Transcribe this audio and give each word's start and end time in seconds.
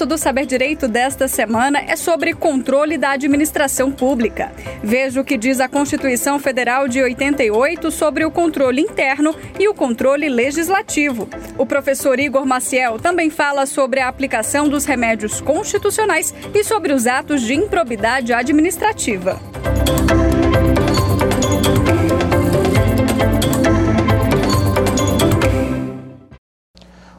verso 0.00 0.06
do 0.06 0.16
Saber 0.16 0.46
Direito 0.46 0.88
desta 0.88 1.28
semana 1.28 1.78
é 1.80 1.94
sobre 1.94 2.32
controle 2.32 2.96
da 2.96 3.10
administração 3.10 3.92
pública. 3.92 4.50
Veja 4.82 5.20
o 5.20 5.24
que 5.24 5.36
diz 5.36 5.60
a 5.60 5.68
Constituição 5.68 6.38
Federal 6.38 6.88
de 6.88 7.02
88 7.02 7.90
sobre 7.90 8.24
o 8.24 8.30
controle 8.30 8.80
interno 8.80 9.34
e 9.58 9.68
o 9.68 9.74
controle 9.74 10.28
legislativo. 10.28 11.28
O 11.58 11.66
professor 11.66 12.18
Igor 12.18 12.46
Maciel 12.46 12.98
também 12.98 13.28
fala 13.28 13.66
sobre 13.66 14.00
a 14.00 14.08
aplicação 14.08 14.68
dos 14.68 14.86
remédios 14.86 15.40
constitucionais 15.40 16.32
e 16.54 16.64
sobre 16.64 16.94
os 16.94 17.06
atos 17.06 17.42
de 17.42 17.54
improbidade 17.54 18.32
administrativa. 18.32 19.38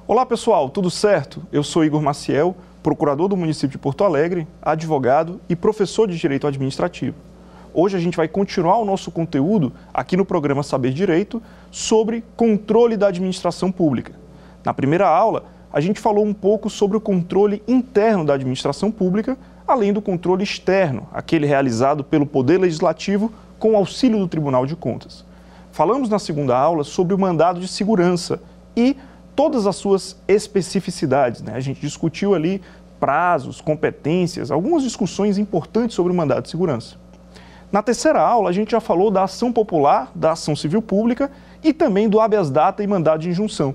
Olá 0.08 0.26
pessoal, 0.26 0.70
tudo 0.70 0.90
certo? 0.90 1.42
Eu 1.54 1.64
sou 1.64 1.86
Igor 1.86 2.02
Maciel, 2.02 2.54
procurador 2.82 3.28
do 3.28 3.38
município 3.38 3.70
de 3.70 3.78
Porto 3.78 4.04
Alegre, 4.04 4.48
advogado 4.62 5.40
e 5.48 5.56
professor 5.56 6.08
de 6.08 6.18
Direito 6.18 6.48
Administrativo. 6.48 7.16
Hoje 7.74 7.96
a 7.96 8.00
gente 8.00 8.18
vai 8.18 8.28
continuar 8.28 8.78
o 8.80 8.86
nosso 8.86 9.12
conteúdo 9.12 9.72
aqui 9.94 10.18
no 10.18 10.26
programa 10.26 10.64
Saber 10.64 10.92
Direito 10.92 11.42
sobre 11.70 12.24
controle 12.36 12.98
da 12.98 13.08
administração 13.08 13.72
pública. 13.72 14.14
Na 14.64 14.74
primeira 14.74 15.08
aula, 15.08 15.46
a 15.72 15.80
gente 15.80 16.00
falou 16.00 16.26
um 16.26 16.34
pouco 16.34 16.70
sobre 16.70 16.98
o 16.98 17.02
controle 17.02 17.64
interno 17.68 18.26
da 18.26 18.34
administração 18.34 18.92
pública, 18.92 19.38
além 19.66 19.94
do 19.94 20.02
controle 20.02 20.44
externo, 20.44 21.08
aquele 21.14 21.46
realizado 21.46 22.04
pelo 22.04 22.26
Poder 22.26 22.60
Legislativo 22.60 23.32
com 23.58 23.78
auxílio 23.78 24.20
do 24.20 24.28
Tribunal 24.28 24.66
de 24.66 24.76
Contas. 24.76 25.24
Falamos 25.72 26.10
na 26.10 26.20
segunda 26.20 26.58
aula 26.58 26.84
sobre 26.84 27.14
o 27.14 27.18
mandado 27.18 27.62
de 27.62 27.68
segurança 27.68 28.42
e 28.76 28.98
todas 29.42 29.66
as 29.66 29.76
suas 29.76 30.16
especificidades. 30.28 31.42
Né? 31.42 31.54
A 31.56 31.60
gente 31.60 31.82
discutiu 31.82 32.36
ali 32.36 32.62
prazos, 33.00 33.60
competências, 33.60 34.52
algumas 34.52 34.84
discussões 34.84 35.40
importantes 35.40 35.96
sobre 35.96 36.14
o 36.14 36.16
mandado 36.16 36.44
de 36.44 36.50
segurança. 36.52 36.96
Na 37.72 37.82
terceira 37.82 38.22
aula, 38.22 38.52
a 38.52 38.54
gente 38.54 38.70
já 38.70 38.80
falou 38.80 39.10
da 39.10 39.24
ação 39.24 39.52
popular, 39.52 40.12
da 40.14 40.34
ação 40.34 40.56
civil 40.56 40.80
pública 40.80 41.32
e 41.64 41.74
também 41.74 42.08
do 42.08 42.20
habeas 42.20 42.52
data 42.52 42.84
e 42.84 42.88
mandado 42.88 43.22
de 43.22 43.30
injunção. 43.30 43.74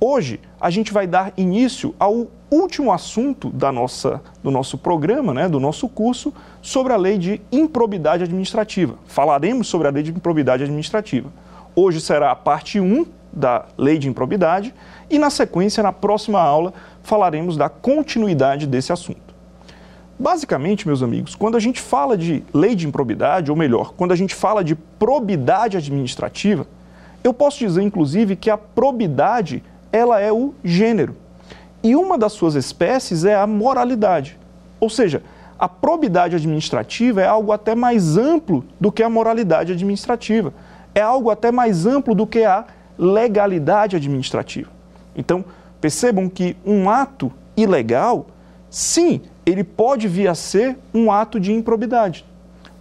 Hoje, 0.00 0.40
a 0.58 0.70
gente 0.70 0.90
vai 0.90 1.06
dar 1.06 1.34
início 1.36 1.94
ao 1.98 2.26
último 2.50 2.90
assunto 2.90 3.50
da 3.50 3.70
nossa, 3.70 4.22
do 4.42 4.50
nosso 4.50 4.78
programa, 4.78 5.34
né, 5.34 5.50
do 5.50 5.60
nosso 5.60 5.86
curso, 5.86 6.32
sobre 6.62 6.94
a 6.94 6.96
lei 6.96 7.18
de 7.18 7.42
improbidade 7.52 8.24
administrativa. 8.24 8.94
Falaremos 9.06 9.66
sobre 9.66 9.86
a 9.86 9.90
lei 9.90 10.02
de 10.02 10.12
improbidade 10.12 10.62
administrativa. 10.62 11.30
Hoje 11.76 12.00
será 12.00 12.30
a 12.30 12.34
parte 12.34 12.80
1 12.80 13.17
da 13.32 13.66
lei 13.76 13.98
de 13.98 14.08
improbidade 14.08 14.74
e, 15.10 15.18
na 15.18 15.30
sequência, 15.30 15.82
na 15.82 15.92
próxima 15.92 16.40
aula, 16.40 16.72
falaremos 17.02 17.56
da 17.56 17.68
continuidade 17.68 18.66
desse 18.66 18.92
assunto. 18.92 19.28
Basicamente, 20.18 20.86
meus 20.86 21.02
amigos, 21.02 21.34
quando 21.34 21.56
a 21.56 21.60
gente 21.60 21.80
fala 21.80 22.16
de 22.16 22.42
lei 22.52 22.74
de 22.74 22.86
improbidade, 22.86 23.50
ou 23.50 23.56
melhor, 23.56 23.94
quando 23.96 24.12
a 24.12 24.16
gente 24.16 24.34
fala 24.34 24.64
de 24.64 24.74
probidade 24.74 25.76
administrativa, 25.76 26.66
eu 27.22 27.32
posso 27.32 27.58
dizer, 27.58 27.82
inclusive, 27.82 28.34
que 28.34 28.50
a 28.50 28.58
probidade 28.58 29.62
ela 29.92 30.20
é 30.20 30.32
o 30.32 30.54
gênero. 30.64 31.16
E 31.82 31.94
uma 31.94 32.18
das 32.18 32.32
suas 32.32 32.54
espécies 32.54 33.24
é 33.24 33.36
a 33.36 33.46
moralidade. 33.46 34.36
Ou 34.80 34.90
seja, 34.90 35.22
a 35.58 35.68
probidade 35.68 36.36
administrativa 36.36 37.22
é 37.22 37.26
algo 37.26 37.52
até 37.52 37.74
mais 37.74 38.16
amplo 38.16 38.64
do 38.80 38.92
que 38.92 39.02
a 39.02 39.08
moralidade 39.08 39.72
administrativa. 39.72 40.52
É 40.94 41.00
algo 41.00 41.30
até 41.30 41.50
mais 41.50 41.86
amplo 41.86 42.14
do 42.14 42.26
que 42.26 42.44
a 42.44 42.64
legalidade 42.98 43.96
administrativa. 43.96 44.70
Então, 45.14 45.44
percebam 45.80 46.28
que 46.28 46.56
um 46.66 46.90
ato 46.90 47.32
ilegal, 47.56 48.26
sim, 48.68 49.22
ele 49.46 49.64
pode 49.64 50.08
vir 50.08 50.28
a 50.28 50.34
ser 50.34 50.76
um 50.92 51.10
ato 51.10 51.38
de 51.38 51.52
improbidade. 51.52 52.24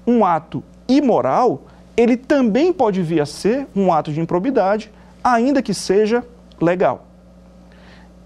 Um 0.06 0.26
ato 0.26 0.64
imoral, 0.88 1.62
ele 1.96 2.18
também 2.18 2.74
pode 2.74 3.02
vir 3.02 3.22
a 3.22 3.26
ser 3.26 3.68
um 3.76 3.92
ato 3.92 4.12
de 4.12 4.20
improbidade, 4.20 4.92
ainda 5.24 5.62
que 5.62 5.74
seja 5.74 6.24
legal. 6.60 7.06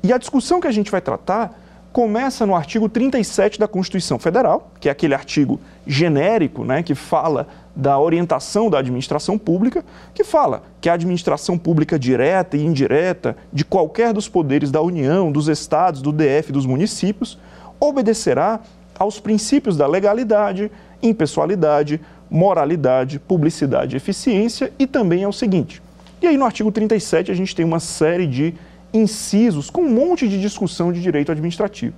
E 0.04 0.12
a 0.12 0.18
discussão 0.18 0.60
que 0.60 0.68
a 0.68 0.72
gente 0.72 0.90
vai 0.90 1.02
tratar 1.02 1.61
começa 1.92 2.46
no 2.46 2.56
artigo 2.56 2.88
37 2.88 3.60
da 3.60 3.68
Constituição 3.68 4.18
Federal, 4.18 4.72
que 4.80 4.88
é 4.88 4.92
aquele 4.92 5.14
artigo 5.14 5.60
genérico 5.86 6.64
né, 6.64 6.82
que 6.82 6.96
fala 6.96 7.48
da 7.76 8.00
orientação 8.00 8.70
da 8.70 8.80
administração 8.80 9.38
pública, 9.38 9.84
que 10.14 10.24
fala 10.24 10.64
que 10.80 10.90
a 10.90 10.94
administração 10.94 11.58
pública 11.58 12.00
direta 12.00 12.56
e 12.56 12.66
indireta 12.66 13.36
de 13.52 13.66
qualquer 13.66 14.14
dos 14.14 14.30
poderes 14.30 14.72
da 14.72 14.82
União, 14.82 15.32
dos 15.32 15.48
estados, 15.48 16.02
do 16.02 16.12
DF, 16.12 16.52
dos 16.52 16.66
municípios, 16.66 17.38
obedecerá 17.80 18.60
aos 18.98 19.20
princípios 19.20 19.76
da 19.76 19.88
legalidade, 19.88 20.72
impessoalidade, 21.02 22.00
moralidade, 22.30 23.20
publicidade 23.20 23.98
eficiência 23.98 24.72
e 24.80 24.88
também 24.88 25.24
ao 25.24 25.34
seguinte. 25.34 25.82
E 26.22 26.28
aí 26.28 26.38
no 26.38 26.46
artigo 26.46 26.72
37 26.72 27.32
a 27.32 27.34
gente 27.34 27.56
tem 27.56 27.66
uma 27.66 27.80
série 27.80 28.28
de 28.28 28.54
incisos 28.94 29.70
com 29.70 29.82
um 29.82 29.90
monte 29.90 30.28
de 30.28 30.40
discussão 30.40 30.92
de 30.92 31.02
direito 31.02 31.32
administrativo. 31.32 31.96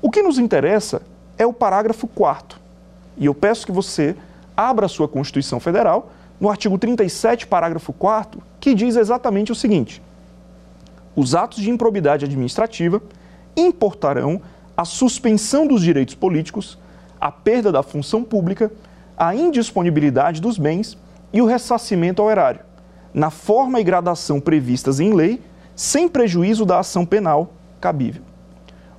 O 0.00 0.10
que 0.10 0.22
nos 0.22 0.38
interessa 0.38 1.02
é 1.36 1.46
o 1.46 1.52
parágrafo 1.52 2.06
4 2.06 2.58
E 3.16 3.26
eu 3.26 3.34
peço 3.34 3.66
que 3.66 3.72
você 3.72 4.16
abra 4.56 4.86
a 4.86 4.88
sua 4.88 5.08
Constituição 5.08 5.58
Federal 5.58 6.10
no 6.40 6.48
artigo 6.48 6.78
37, 6.78 7.46
parágrafo 7.46 7.92
4 7.92 8.40
que 8.60 8.74
diz 8.74 8.96
exatamente 8.96 9.52
o 9.52 9.54
seguinte: 9.54 10.02
Os 11.16 11.34
atos 11.34 11.58
de 11.58 11.70
improbidade 11.70 12.24
administrativa 12.24 13.02
importarão 13.56 14.40
a 14.76 14.84
suspensão 14.84 15.66
dos 15.66 15.82
direitos 15.82 16.14
políticos, 16.14 16.78
a 17.20 17.32
perda 17.32 17.72
da 17.72 17.82
função 17.82 18.22
pública, 18.22 18.70
a 19.16 19.34
indisponibilidade 19.34 20.40
dos 20.40 20.56
bens 20.56 20.96
e 21.32 21.42
o 21.42 21.46
ressarcimento 21.46 22.22
ao 22.22 22.30
erário, 22.30 22.60
na 23.12 23.30
forma 23.30 23.80
e 23.80 23.84
gradação 23.84 24.40
previstas 24.40 25.00
em 25.00 25.12
lei 25.12 25.42
sem 25.78 26.08
prejuízo 26.08 26.66
da 26.66 26.80
ação 26.80 27.06
penal 27.06 27.52
cabível. 27.80 28.22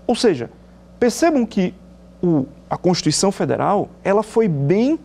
Ou 0.08 0.16
seja, 0.16 0.50
percebam 0.98 1.46
que 1.46 1.74
o, 2.24 2.46
a 2.70 2.78
Constituição 2.78 3.34
Federal 3.34 3.90
ela 4.02 4.24
foi 4.24 4.48
bem 4.48 4.98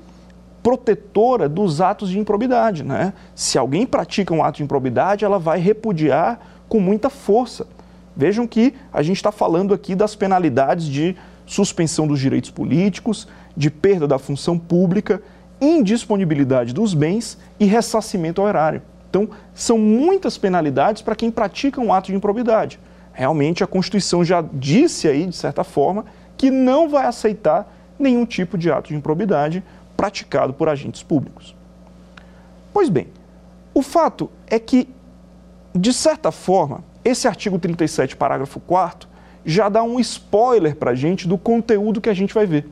protetora 0.62 1.48
dos 1.48 1.80
atos 1.80 2.10
de 2.10 2.18
improbidade. 2.20 2.84
Né? 2.84 3.12
Se 3.34 3.58
alguém 3.58 3.84
pratica 3.84 4.32
um 4.32 4.44
ato 4.44 4.58
de 4.58 4.62
improbidade, 4.62 5.24
ela 5.24 5.36
vai 5.36 5.58
repudiar 5.58 6.38
com 6.68 6.78
muita 6.78 7.10
força. 7.10 7.66
Vejam 8.16 8.46
que 8.46 8.72
a 8.92 9.02
gente 9.02 9.16
está 9.16 9.32
falando 9.32 9.74
aqui 9.74 9.96
das 9.96 10.14
penalidades 10.14 10.86
de 10.86 11.16
suspensão 11.44 12.06
dos 12.06 12.20
direitos 12.20 12.52
políticos, 12.52 13.26
de 13.56 13.68
perda 13.68 14.06
da 14.06 14.16
função 14.16 14.56
pública, 14.56 15.20
indisponibilidade 15.60 16.72
dos 16.72 16.94
bens 16.94 17.36
e 17.58 17.64
ressarcimento 17.64 18.40
ao 18.40 18.48
erário. 18.48 18.80
Então, 19.14 19.28
são 19.54 19.78
muitas 19.78 20.36
penalidades 20.36 21.00
para 21.00 21.14
quem 21.14 21.30
pratica 21.30 21.80
um 21.80 21.92
ato 21.92 22.08
de 22.08 22.16
improbidade. 22.16 22.80
Realmente, 23.12 23.62
a 23.62 23.66
Constituição 23.66 24.24
já 24.24 24.44
disse 24.52 25.06
aí, 25.06 25.24
de 25.24 25.36
certa 25.36 25.62
forma, 25.62 26.04
que 26.36 26.50
não 26.50 26.88
vai 26.88 27.06
aceitar 27.06 27.72
nenhum 27.96 28.26
tipo 28.26 28.58
de 28.58 28.72
ato 28.72 28.88
de 28.88 28.96
improbidade 28.96 29.62
praticado 29.96 30.52
por 30.52 30.68
agentes 30.68 31.00
públicos. 31.00 31.54
Pois 32.72 32.88
bem, 32.88 33.06
o 33.72 33.82
fato 33.82 34.28
é 34.48 34.58
que, 34.58 34.88
de 35.72 35.92
certa 35.92 36.32
forma, 36.32 36.82
esse 37.04 37.28
artigo 37.28 37.56
37, 37.56 38.16
parágrafo 38.16 38.58
4 38.58 39.08
já 39.46 39.68
dá 39.68 39.84
um 39.84 40.00
spoiler 40.00 40.74
para 40.74 40.90
a 40.90 40.94
gente 40.96 41.28
do 41.28 41.38
conteúdo 41.38 42.00
que 42.00 42.10
a 42.10 42.14
gente 42.14 42.34
vai 42.34 42.46
ver. 42.46 42.68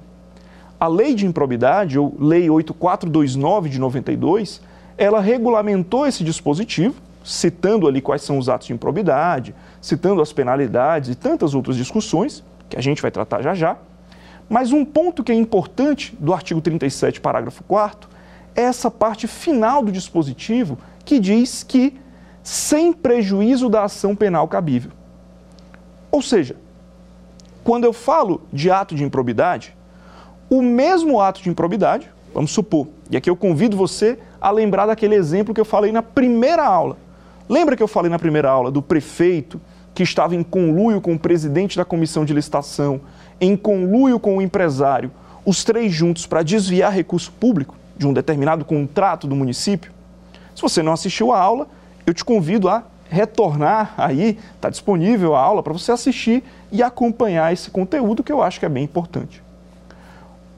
A 0.80 0.88
lei 0.88 1.14
de 1.14 1.24
improbidade, 1.24 2.00
ou 2.00 2.16
Lei 2.18 2.50
8429 2.50 3.68
de 3.68 3.78
92, 3.78 4.60
ela 4.96 5.20
regulamentou 5.20 6.06
esse 6.06 6.22
dispositivo, 6.24 6.94
citando 7.24 7.86
ali 7.86 8.00
quais 8.00 8.22
são 8.22 8.38
os 8.38 8.48
atos 8.48 8.66
de 8.66 8.72
improbidade, 8.72 9.54
citando 9.80 10.20
as 10.20 10.32
penalidades 10.32 11.10
e 11.10 11.14
tantas 11.14 11.54
outras 11.54 11.76
discussões, 11.76 12.42
que 12.68 12.76
a 12.76 12.80
gente 12.80 13.02
vai 13.02 13.10
tratar 13.10 13.42
já 13.42 13.54
já. 13.54 13.76
Mas 14.48 14.72
um 14.72 14.84
ponto 14.84 15.22
que 15.22 15.32
é 15.32 15.34
importante 15.34 16.16
do 16.18 16.34
artigo 16.34 16.60
37, 16.60 17.20
parágrafo 17.20 17.62
4 17.64 18.10
é 18.54 18.62
essa 18.62 18.90
parte 18.90 19.26
final 19.26 19.82
do 19.82 19.90
dispositivo 19.90 20.78
que 21.04 21.18
diz 21.18 21.62
que 21.62 21.98
sem 22.42 22.92
prejuízo 22.92 23.68
da 23.68 23.84
ação 23.84 24.14
penal 24.16 24.46
cabível. 24.48 24.90
Ou 26.10 26.20
seja, 26.20 26.56
quando 27.64 27.84
eu 27.84 27.92
falo 27.92 28.42
de 28.52 28.70
ato 28.70 28.94
de 28.94 29.04
improbidade, 29.04 29.74
o 30.50 30.60
mesmo 30.60 31.20
ato 31.20 31.42
de 31.42 31.48
improbidade, 31.48 32.10
vamos 32.34 32.50
supor, 32.50 32.88
e 33.12 33.16
aqui 33.16 33.28
eu 33.28 33.36
convido 33.36 33.76
você 33.76 34.18
a 34.40 34.50
lembrar 34.50 34.86
daquele 34.86 35.14
exemplo 35.14 35.52
que 35.52 35.60
eu 35.60 35.66
falei 35.66 35.92
na 35.92 36.02
primeira 36.02 36.64
aula. 36.64 36.96
Lembra 37.46 37.76
que 37.76 37.82
eu 37.82 37.86
falei 37.86 38.10
na 38.10 38.18
primeira 38.18 38.50
aula 38.50 38.70
do 38.70 38.80
prefeito 38.80 39.60
que 39.94 40.02
estava 40.02 40.34
em 40.34 40.42
conluio 40.42 40.98
com 40.98 41.12
o 41.12 41.18
presidente 41.18 41.76
da 41.76 41.84
comissão 41.84 42.24
de 42.24 42.32
licitação, 42.32 43.02
em 43.38 43.54
conluio 43.54 44.18
com 44.18 44.38
o 44.38 44.40
empresário, 44.40 45.12
os 45.44 45.62
três 45.62 45.92
juntos 45.92 46.26
para 46.26 46.42
desviar 46.42 46.90
recurso 46.90 47.30
público 47.32 47.76
de 47.98 48.06
um 48.06 48.14
determinado 48.14 48.64
contrato 48.64 49.26
do 49.26 49.36
município? 49.36 49.92
Se 50.56 50.62
você 50.62 50.82
não 50.82 50.94
assistiu 50.94 51.32
à 51.32 51.38
aula, 51.38 51.68
eu 52.06 52.14
te 52.14 52.24
convido 52.24 52.66
a 52.66 52.82
retornar 53.10 53.92
aí, 53.98 54.38
está 54.54 54.70
disponível 54.70 55.36
a 55.36 55.40
aula 55.42 55.62
para 55.62 55.74
você 55.74 55.92
assistir 55.92 56.42
e 56.70 56.82
acompanhar 56.82 57.52
esse 57.52 57.70
conteúdo 57.70 58.22
que 58.22 58.32
eu 58.32 58.42
acho 58.42 58.58
que 58.58 58.64
é 58.64 58.70
bem 58.70 58.84
importante. 58.84 59.42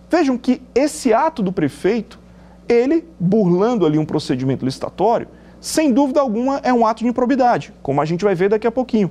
Vejam 0.08 0.38
que 0.38 0.62
esse 0.72 1.12
ato 1.12 1.42
do 1.42 1.52
prefeito, 1.52 2.22
ele 2.69 3.05
burlando 3.19 3.87
ali 3.87 3.99
um 3.99 4.05
procedimento 4.05 4.64
licitatório, 4.64 5.28
sem 5.61 5.93
dúvida 5.93 6.20
alguma 6.20 6.58
é 6.58 6.72
um 6.72 6.87
ato 6.87 7.02
de 7.02 7.08
improbidade, 7.08 7.72
como 7.82 8.00
a 8.00 8.05
gente 8.05 8.25
vai 8.25 8.34
ver 8.34 8.50
daqui 8.50 8.66
a 8.66 8.72
pouquinho. 8.72 9.11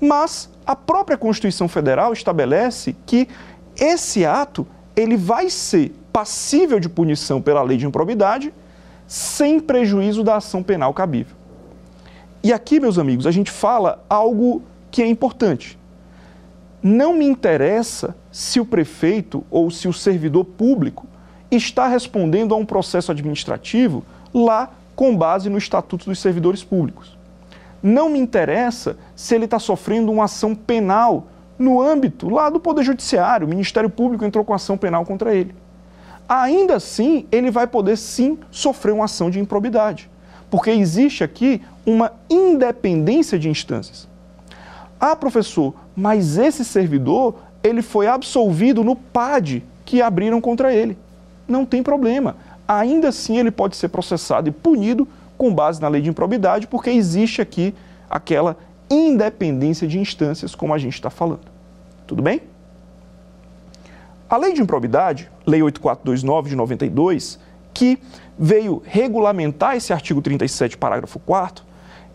Mas 0.00 0.50
a 0.66 0.76
própria 0.76 1.16
Constituição 1.16 1.68
Federal 1.68 2.12
estabelece 2.12 2.94
que 3.06 3.28
esse 3.76 4.24
ato 4.24 4.66
ele 4.96 5.16
vai 5.16 5.48
ser 5.48 5.94
passível 6.12 6.80
de 6.80 6.88
punição 6.88 7.40
pela 7.40 7.62
lei 7.62 7.76
de 7.76 7.86
improbidade 7.86 8.52
sem 9.06 9.60
prejuízo 9.60 10.22
da 10.24 10.36
ação 10.36 10.62
penal 10.62 10.92
cabível. 10.92 11.36
E 12.42 12.52
aqui, 12.52 12.78
meus 12.78 12.98
amigos, 12.98 13.26
a 13.26 13.30
gente 13.30 13.50
fala 13.50 14.04
algo 14.08 14.62
que 14.90 15.02
é 15.02 15.06
importante. 15.06 15.78
Não 16.82 17.14
me 17.14 17.24
interessa 17.24 18.16
se 18.30 18.60
o 18.60 18.64
prefeito 18.64 19.44
ou 19.50 19.70
se 19.70 19.88
o 19.88 19.92
servidor 19.92 20.44
público 20.44 21.06
está 21.50 21.86
respondendo 21.86 22.54
a 22.54 22.56
um 22.56 22.64
processo 22.64 23.10
administrativo 23.10 24.04
lá 24.32 24.70
com 24.94 25.16
base 25.16 25.48
no 25.48 25.58
Estatuto 25.58 26.06
dos 26.06 26.18
Servidores 26.18 26.62
Públicos. 26.62 27.16
Não 27.82 28.08
me 28.08 28.18
interessa 28.18 28.96
se 29.14 29.34
ele 29.34 29.44
está 29.44 29.58
sofrendo 29.58 30.10
uma 30.10 30.24
ação 30.24 30.54
penal 30.54 31.26
no 31.58 31.80
âmbito 31.80 32.28
lá 32.28 32.48
do 32.50 32.60
Poder 32.60 32.84
Judiciário, 32.84 33.46
o 33.46 33.50
Ministério 33.50 33.90
Público 33.90 34.24
entrou 34.24 34.44
com 34.44 34.54
ação 34.54 34.76
penal 34.76 35.04
contra 35.04 35.34
ele. 35.34 35.54
Ainda 36.28 36.76
assim, 36.76 37.26
ele 37.32 37.50
vai 37.50 37.66
poder 37.66 37.96
sim 37.96 38.38
sofrer 38.50 38.92
uma 38.92 39.06
ação 39.06 39.30
de 39.30 39.40
improbidade, 39.40 40.10
porque 40.50 40.70
existe 40.70 41.24
aqui 41.24 41.62
uma 41.86 42.12
independência 42.28 43.38
de 43.38 43.48
instâncias. 43.48 44.06
Ah, 45.00 45.16
professor, 45.16 45.74
mas 45.96 46.36
esse 46.36 46.64
servidor, 46.64 47.36
ele 47.62 47.82
foi 47.82 48.06
absolvido 48.06 48.84
no 48.84 48.94
PAD 48.94 49.64
que 49.84 50.02
abriram 50.02 50.40
contra 50.40 50.72
ele. 50.72 50.98
Não 51.48 51.64
tem 51.64 51.82
problema. 51.82 52.36
Ainda 52.66 53.08
assim, 53.08 53.38
ele 53.38 53.50
pode 53.50 53.76
ser 53.76 53.88
processado 53.88 54.48
e 54.48 54.52
punido 54.52 55.08
com 55.36 55.52
base 55.52 55.80
na 55.80 55.88
lei 55.88 56.02
de 56.02 56.10
improbidade, 56.10 56.66
porque 56.66 56.90
existe 56.90 57.40
aqui 57.40 57.74
aquela 58.10 58.56
independência 58.90 59.88
de 59.88 59.98
instâncias, 59.98 60.54
como 60.54 60.74
a 60.74 60.78
gente 60.78 60.94
está 60.94 61.10
falando. 61.10 61.50
Tudo 62.06 62.22
bem? 62.22 62.42
A 64.28 64.36
lei 64.36 64.52
de 64.52 64.60
improbidade, 64.60 65.30
Lei 65.46 65.62
8429 65.62 66.50
de 66.50 66.56
92, 66.56 67.38
que 67.72 67.98
veio 68.38 68.82
regulamentar 68.84 69.76
esse 69.76 69.92
artigo 69.92 70.20
37, 70.20 70.76
parágrafo 70.76 71.18
4 71.20 71.68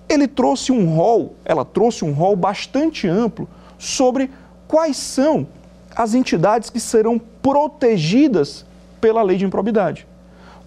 ele 0.10 0.28
trouxe 0.28 0.72
um 0.72 0.96
rol, 0.96 1.36
ela 1.46 1.66
trouxe 1.66 2.06
um 2.06 2.12
rol 2.12 2.36
bastante 2.36 3.08
amplo 3.08 3.48
sobre 3.78 4.30
quais 4.68 4.98
são 4.98 5.48
as 5.96 6.14
entidades 6.14 6.70
que 6.70 6.80
serão 6.80 7.20
protegidas 7.20 8.66
pela 9.04 9.22
lei 9.22 9.36
de 9.36 9.44
improbidade. 9.44 10.08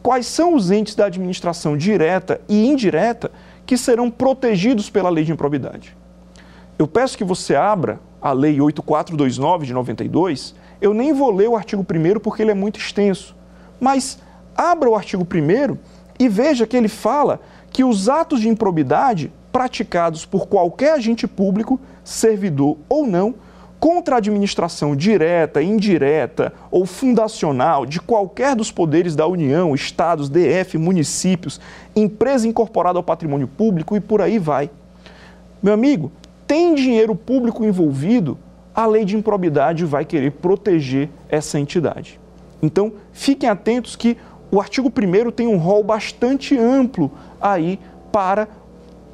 Quais 0.03 0.27
são 0.27 0.55
os 0.55 0.71
entes 0.71 0.95
da 0.95 1.07
administração 1.07 1.75
direta 1.75 2.39
e 2.47 2.67
indireta 2.67 3.33
que 3.65 3.79
serão 3.79 4.11
protegidos 4.11 4.91
pela 4.91 5.09
lei 5.09 5.25
de 5.25 5.33
improbidade? 5.33 5.97
Eu 6.79 6.87
peço 6.87 7.17
que 7.17 7.25
você 7.25 7.57
abra 7.57 7.99
a 8.21 8.33
Lei 8.33 8.61
8429 8.61 9.65
de 9.65 9.73
92. 9.73 10.55
Eu 10.83 10.93
nem 10.93 11.15
vou 11.15 11.31
ler 11.31 11.49
o 11.49 11.57
artigo 11.57 11.81
1 11.83 12.21
porque 12.21 12.43
ele 12.43 12.51
é 12.51 12.55
muito 12.55 12.79
extenso, 12.79 13.35
mas 13.81 14.19
abra 14.55 14.91
o 14.91 14.95
artigo 14.95 15.27
1 15.27 15.79
e 16.21 16.29
veja 16.29 16.67
que 16.67 16.77
ele 16.77 16.89
fala 16.89 17.41
que 17.73 17.85
os 17.85 18.07
atos 18.07 18.43
de 18.43 18.51
improbidade 18.51 19.33
praticados 19.51 20.27
por 20.27 20.47
qualquer 20.47 20.93
agente 20.93 21.27
público, 21.27 21.81
servidor 22.05 22.77
ou 22.87 23.07
não, 23.07 23.35
contra 23.79 24.15
a 24.17 24.19
administração 24.19 24.97
direta, 24.97 25.63
indireta 25.63 26.53
ou 26.71 26.87
fundacional 26.87 27.85
de 27.85 28.01
qualquer 28.01 28.57
dos 28.57 28.71
poderes 28.71 29.15
da 29.15 29.27
União, 29.27 29.75
estados, 29.75 30.29
DF, 30.29 30.79
municípios, 30.79 31.61
empresa 31.95 32.49
incorporada 32.49 32.99
ao 32.99 33.03
patrimônio 33.03 33.47
público 33.47 33.97
e 33.97 34.01
por 34.01 34.21
aí 34.21 34.39
vai. 34.39 34.71
Meu 35.63 35.75
amigo, 35.75 36.11
tem 36.47 36.75
dinheiro 36.75 37.15
público 37.15 37.65
envolvido, 37.65 38.39
a 38.75 38.87
lei 38.87 39.05
de 39.05 39.17
improbidade 39.17 39.85
vai 39.85 40.05
querer 40.05 40.33
proteger 40.33 41.09
essa 41.29 41.59
entidade. 41.59 42.21
Então, 42.63 42.93
fiquem 43.13 43.49
atentos 43.49 43.97
que 43.97 44.17
o 44.51 44.61
artigo 44.61 44.89
1 44.89 45.31
tem 45.31 45.47
um 45.47 45.57
rol 45.57 45.83
bastante 45.83 46.57
amplo 46.57 47.11
aí 47.41 47.79
para 48.13 48.49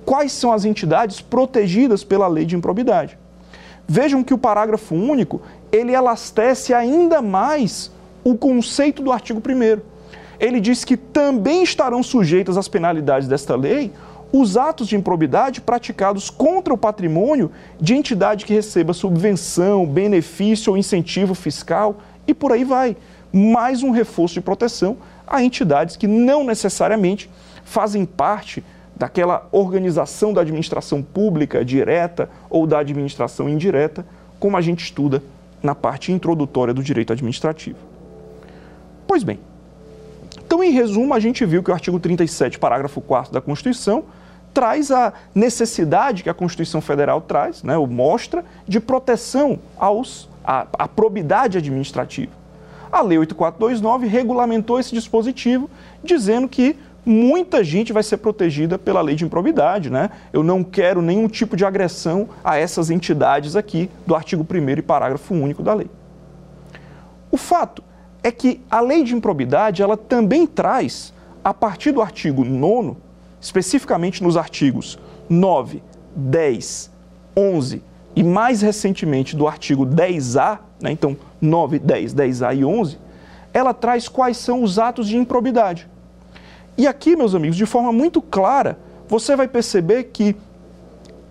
quais 0.05 0.33
são 0.33 0.53
as 0.53 0.65
entidades 0.65 1.21
protegidas 1.21 2.05
pela 2.05 2.29
lei 2.29 2.45
de 2.45 2.57
improbidade. 2.57 3.19
Vejam 3.87 4.23
que 4.23 4.35
o 4.35 4.39
parágrafo 4.39 4.95
único, 4.95 5.43
ele 5.71 5.93
elastece 5.93 6.73
ainda 6.73 7.21
mais 7.21 7.91
o 8.25 8.37
conceito 8.37 9.03
do 9.03 9.13
artigo 9.13 9.41
1 9.41 9.81
Ele 10.39 10.61
diz 10.61 10.85
que 10.85 10.97
também 10.97 11.63
estarão 11.63 12.03
sujeitas 12.03 12.57
às 12.57 12.69
penalidades 12.69 13.29
desta 13.29 13.57
lei 13.57 13.93
os 14.33 14.57
atos 14.57 14.89
de 14.89 14.97
improbidade 14.97 15.61
praticados 15.61 16.31
contra 16.31 16.73
o 16.73 16.79
patrimônio 16.79 17.53
de 17.79 17.95
entidade 17.95 18.47
que 18.47 18.55
receba 18.55 18.95
subvenção, 18.95 19.87
benefício 19.87 20.73
ou 20.73 20.79
incentivo 20.79 21.35
fiscal 21.35 22.01
e 22.27 22.33
por 22.33 22.51
aí 22.51 22.65
vai. 22.65 22.97
Mais 23.31 23.83
um 23.83 23.91
reforço 23.91 24.35
de 24.35 24.41
proteção 24.41 24.97
a 25.27 25.43
entidades 25.43 25.97
que 25.97 26.07
não 26.07 26.45
necessariamente 26.45 27.31
fazem 27.63 28.07
parte 28.07 28.65
daquela 28.97 29.49
organização 29.51 30.33
da 30.33 30.41
administração 30.41 31.03
pública 31.03 31.65
direta 31.65 32.29
ou 32.49 32.67
da 32.67 32.79
administração 32.79 33.49
indireta, 33.49 34.05
como 34.39 34.57
a 34.57 34.61
gente 34.61 34.85
estuda 34.85 35.23
na 35.63 35.75
parte 35.75 36.13
introdutória 36.13 36.75
do 36.75 36.83
direito 36.83 37.13
administrativo. 37.13 37.79
Pois 39.07 39.23
bem, 39.23 39.39
então, 40.45 40.63
em 40.63 40.71
resumo, 40.71 41.15
a 41.15 41.21
gente 41.21 41.45
viu 41.47 41.63
que 41.63 41.71
o 41.71 41.75
artigo 41.75 41.99
37, 41.99 42.59
parágrafo 42.59 43.01
4 43.01 43.33
da 43.33 43.41
Constituição, 43.41 44.05
traz 44.53 44.91
a 44.91 45.13
necessidade 45.35 46.23
que 46.23 46.29
a 46.29 46.35
Constituição 46.35 46.81
Federal 46.81 47.21
traz, 47.21 47.63
né, 47.63 47.77
ou 47.77 47.87
mostra, 47.87 48.45
de 48.69 48.79
proteção 48.79 49.59
aos, 49.79 50.29
à, 50.45 50.67
à 50.79 50.87
probidade 50.87 51.57
administrativa. 51.57 52.33
A 52.91 53.01
Lei 53.01 53.17
8429 53.17 54.07
regulamentou 54.07 54.79
esse 54.79 54.95
dispositivo, 54.95 55.71
dizendo 56.05 56.47
que 56.47 56.77
muita 57.05 57.65
gente 57.65 57.93
vai 57.93 58.03
ser 58.03 58.19
protegida 58.19 58.79
pela 58.79 59.01
lei 59.01 59.15
de 59.15 59.25
improbidade, 59.25 59.91
né? 59.91 60.11
Eu 60.33 60.43
não 60.43 60.63
quero 60.63 61.03
nenhum 61.03 61.29
tipo 61.29 61.57
de 61.57 61.65
agressão 61.65 62.29
a 62.45 62.57
essas 62.57 62.91
entidades 62.91 63.57
aqui 63.57 63.91
do 64.07 64.15
artigo 64.15 64.47
1 64.49 64.71
e 64.71 64.83
parágrafo 64.83 65.35
único 65.35 65.63
da 65.63 65.75
lei. 65.75 65.91
O 67.31 67.37
fato 67.37 67.83
é 68.23 68.31
que 68.31 68.61
a 68.71 68.81
lei 68.81 69.03
de 69.03 69.15
improbidade, 69.15 69.83
ela 69.83 69.97
também 69.97 70.47
traz, 70.47 71.13
a 71.43 71.53
partir 71.53 71.91
do 71.91 72.01
artigo 72.01 72.45
9 72.45 72.97
especificamente 73.43 74.23
nos 74.23 74.37
artigos 74.37 74.97
9, 75.29 75.83
10, 76.15 76.91
11 77.37 77.83
e 78.15 78.23
mais 78.23 78.63
recentemente 78.63 79.35
do 79.35 79.49
artigo 79.49 79.85
10A, 79.85 80.61
né? 80.81 80.93
então 80.93 81.17
9, 81.41 81.81
10, 81.81 82.15
10A 82.15 82.57
e 82.57 82.65
11, 82.65 82.99
ela 83.53 83.75
traz 83.75 84.09
quais 84.09 84.37
são 84.37 84.63
os 84.63 84.79
atos 84.79 85.09
de 85.09 85.17
improbidade. 85.17 85.91
E 86.77 86.87
aqui, 86.87 87.15
meus 87.15 87.35
amigos, 87.35 87.57
de 87.57 87.67
forma 87.67 87.93
muito 87.93 88.23
clara, 88.23 88.79
você 89.09 89.37
vai 89.37 89.47
perceber 89.47 90.05
que 90.05 90.35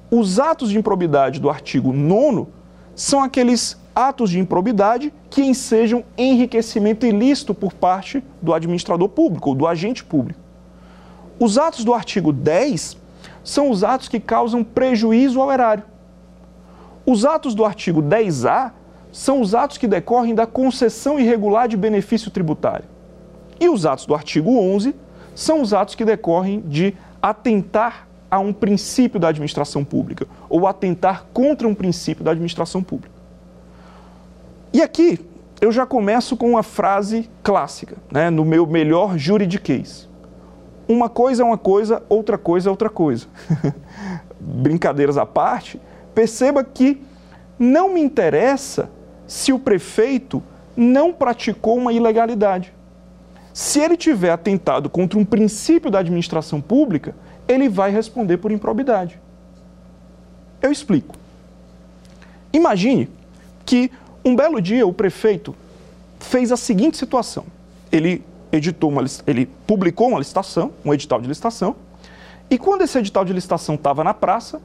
os 0.09 0.39
atos 0.39 0.69
de 0.69 0.77
improbidade 0.77 1.39
do 1.39 1.49
artigo 1.49 1.91
9 1.91 2.47
são 2.95 3.23
aqueles 3.23 3.79
atos 3.95 4.29
de 4.29 4.39
improbidade 4.39 5.13
que 5.29 5.41
ensejam 5.41 6.03
enriquecimento 6.17 7.05
ilícito 7.05 7.53
por 7.53 7.73
parte 7.73 8.23
do 8.41 8.53
administrador 8.53 9.09
público 9.09 9.49
ou 9.49 9.55
do 9.55 9.65
agente 9.65 10.03
público. 10.03 10.39
Os 11.39 11.57
atos 11.57 11.83
do 11.83 11.93
artigo 11.93 12.31
10 12.31 12.97
são 13.43 13.69
os 13.69 13.83
atos 13.83 14.07
que 14.07 14.19
causam 14.19 14.63
prejuízo 14.63 15.41
ao 15.41 15.51
erário. 15.51 15.83
Os 17.05 17.25
atos 17.25 17.55
do 17.55 17.65
artigo 17.65 18.01
10A 18.01 18.71
são 19.11 19.41
os 19.41 19.55
atos 19.55 19.77
que 19.77 19.87
decorrem 19.87 20.35
da 20.35 20.45
concessão 20.45 21.19
irregular 21.19 21.67
de 21.67 21.75
benefício 21.75 22.29
tributário. 22.29 22.85
E 23.59 23.67
os 23.67 23.85
atos 23.85 24.05
do 24.05 24.13
artigo 24.13 24.55
11 24.57 24.93
são 25.35 25.61
os 25.61 25.73
atos 25.73 25.95
que 25.95 26.05
decorrem 26.05 26.61
de 26.61 26.93
atentar 27.21 28.07
a 28.29 28.39
um 28.39 28.53
princípio 28.53 29.19
da 29.19 29.27
administração 29.27 29.83
pública 29.83 30.25
ou 30.49 30.65
atentar 30.65 31.25
contra 31.33 31.67
um 31.67 31.75
princípio 31.75 32.23
da 32.23 32.31
administração 32.31 32.81
pública. 32.81 33.13
E 34.73 34.81
aqui 34.81 35.19
eu 35.59 35.71
já 35.71 35.85
começo 35.85 36.37
com 36.37 36.49
uma 36.49 36.63
frase 36.63 37.29
clássica, 37.43 37.97
né, 38.11 38.29
no 38.29 38.45
meu 38.45 38.65
melhor 38.65 39.17
juridiquês. 39.17 40.09
Uma 40.87 41.07
coisa 41.09 41.43
é 41.43 41.45
uma 41.45 41.57
coisa, 41.57 42.01
outra 42.09 42.37
coisa 42.37 42.69
é 42.69 42.71
outra 42.71 42.89
coisa. 42.89 43.27
Brincadeiras 44.39 45.17
à 45.17 45.25
parte, 45.25 45.79
perceba 46.15 46.63
que 46.63 47.01
não 47.59 47.93
me 47.93 48.01
interessa 48.01 48.89
se 49.27 49.53
o 49.53 49.59
prefeito 49.59 50.41
não 50.75 51.13
praticou 51.13 51.77
uma 51.77 51.93
ilegalidade. 51.93 52.73
Se 53.53 53.79
ele 53.79 53.97
tiver 53.97 54.31
atentado 54.31 54.89
contra 54.89 55.19
um 55.19 55.25
princípio 55.25 55.91
da 55.91 55.99
administração 55.99 56.61
pública, 56.61 57.15
ele 57.47 57.67
vai 57.67 57.91
responder 57.91 58.37
por 58.37 58.51
improbidade. 58.51 59.19
Eu 60.61 60.71
explico. 60.71 61.15
Imagine 62.53 63.09
que 63.65 63.91
um 64.23 64.35
belo 64.35 64.61
dia 64.61 64.85
o 64.85 64.93
prefeito 64.93 65.55
fez 66.19 66.51
a 66.51 66.57
seguinte 66.57 66.97
situação. 66.97 67.45
Ele 67.91 68.23
editou 68.51 68.89
uma, 68.89 69.03
ele 69.25 69.45
publicou 69.65 70.09
uma 70.09 70.19
licitação, 70.19 70.71
um 70.85 70.93
edital 70.93 71.19
de 71.21 71.27
licitação, 71.27 71.75
e 72.49 72.57
quando 72.57 72.81
esse 72.81 72.97
edital 72.97 73.23
de 73.23 73.31
licitação 73.31 73.75
estava 73.75 74.03
na 74.03 74.13
praça, 74.13 74.61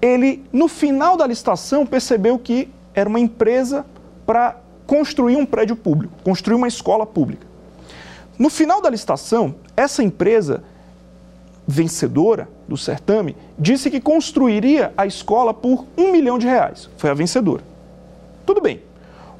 ele, 0.00 0.44
no 0.52 0.68
final 0.68 1.16
da 1.16 1.26
licitação, 1.26 1.86
percebeu 1.86 2.38
que 2.38 2.68
era 2.94 3.08
uma 3.08 3.18
empresa 3.18 3.86
para 4.26 4.60
construir 4.86 5.36
um 5.36 5.46
prédio 5.46 5.74
público, 5.74 6.12
construir 6.22 6.54
uma 6.54 6.68
escola 6.68 7.06
pública. 7.06 7.46
No 8.38 8.50
final 8.50 8.82
da 8.82 8.90
licitação, 8.90 9.54
essa 9.76 10.02
empresa 10.02 10.62
vencedora 11.66 12.48
do 12.68 12.76
certame 12.76 13.36
disse 13.58 13.90
que 13.90 14.00
construiria 14.00 14.92
a 14.96 15.06
escola 15.06 15.54
por 15.54 15.86
um 15.96 16.12
milhão 16.12 16.38
de 16.38 16.46
reais. 16.46 16.90
Foi 16.96 17.10
a 17.10 17.14
vencedora. 17.14 17.62
Tudo 18.44 18.60
bem. 18.60 18.82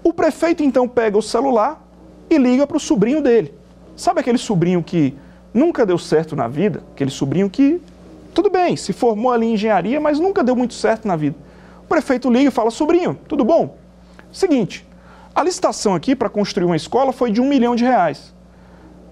O 0.03 0.13
prefeito 0.13 0.63
então 0.63 0.89
pega 0.89 1.19
o 1.19 1.23
celular 1.23 1.83
e 2.31 2.39
liga 2.39 2.67
para 2.67 2.77
o 2.77 2.81
sobrinho 2.81 3.23
dele. 3.23 3.53
Sabe 3.97 4.21
aquele 4.21 4.39
sobrinho 4.39 4.83
que 4.83 5.15
nunca 5.53 5.85
deu 5.85 5.99
certo 5.99 6.35
na 6.35 6.49
vida? 6.49 6.83
Aquele 6.93 7.11
sobrinho 7.11 7.51
que, 7.51 7.81
tudo 8.33 8.51
bem, 8.51 8.77
se 8.77 8.93
formou 8.93 9.33
ali 9.33 9.47
em 9.47 9.55
engenharia, 9.55 10.01
mas 10.01 10.19
nunca 10.19 10.43
deu 10.43 10.57
muito 10.57 10.75
certo 10.75 11.07
na 11.07 11.17
vida. 11.17 11.37
O 11.83 11.87
prefeito 11.87 12.31
liga 12.31 12.49
e 12.49 12.53
fala: 12.53 12.71
Sobrinho, 12.71 13.19
tudo 13.29 13.45
bom? 13.45 13.77
Seguinte, 14.33 14.87
a 15.35 15.43
licitação 15.43 15.95
aqui 15.95 16.17
para 16.17 16.29
construir 16.29 16.65
uma 16.65 16.77
escola 16.77 17.13
foi 17.13 17.31
de 17.31 17.41
um 17.41 17.49
milhão 17.49 17.77
de 17.77 17.85
reais. 17.85 18.35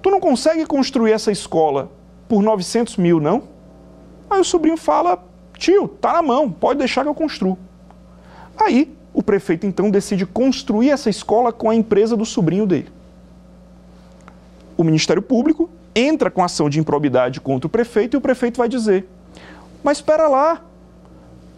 Tu 0.02 0.10
não 0.10 0.20
consegue 0.20 0.66
construir 0.66 1.12
essa 1.12 1.30
escola 1.30 1.90
por 2.28 2.42
900 2.42 2.96
mil, 2.96 3.20
não? 3.20 3.44
Aí 4.28 4.40
o 4.40 4.44
sobrinho 4.44 4.76
fala: 4.76 5.22
Tio, 5.56 5.86
tá 5.86 6.14
na 6.14 6.22
mão, 6.22 6.50
pode 6.50 6.78
deixar 6.78 7.02
que 7.02 7.08
eu 7.08 7.14
construo. 7.14 7.56
Aí 8.58 8.92
o 9.14 9.22
prefeito 9.22 9.66
então 9.66 9.90
decide 9.90 10.26
construir 10.26 10.90
essa 10.90 11.08
escola 11.08 11.52
com 11.52 11.70
a 11.70 11.74
empresa 11.74 12.16
do 12.16 12.24
sobrinho 12.24 12.66
dele. 12.66 12.88
O 14.76 14.82
Ministério 14.82 15.22
Público 15.22 15.70
entra 15.94 16.30
com 16.30 16.42
ação 16.42 16.68
de 16.68 16.80
improbidade 16.80 17.40
contra 17.40 17.66
o 17.66 17.70
prefeito 17.70 18.16
e 18.16 18.18
o 18.18 18.20
prefeito 18.20 18.58
vai 18.58 18.68
dizer: 18.68 19.06
Mas 19.84 19.98
espera 19.98 20.26
lá, 20.26 20.62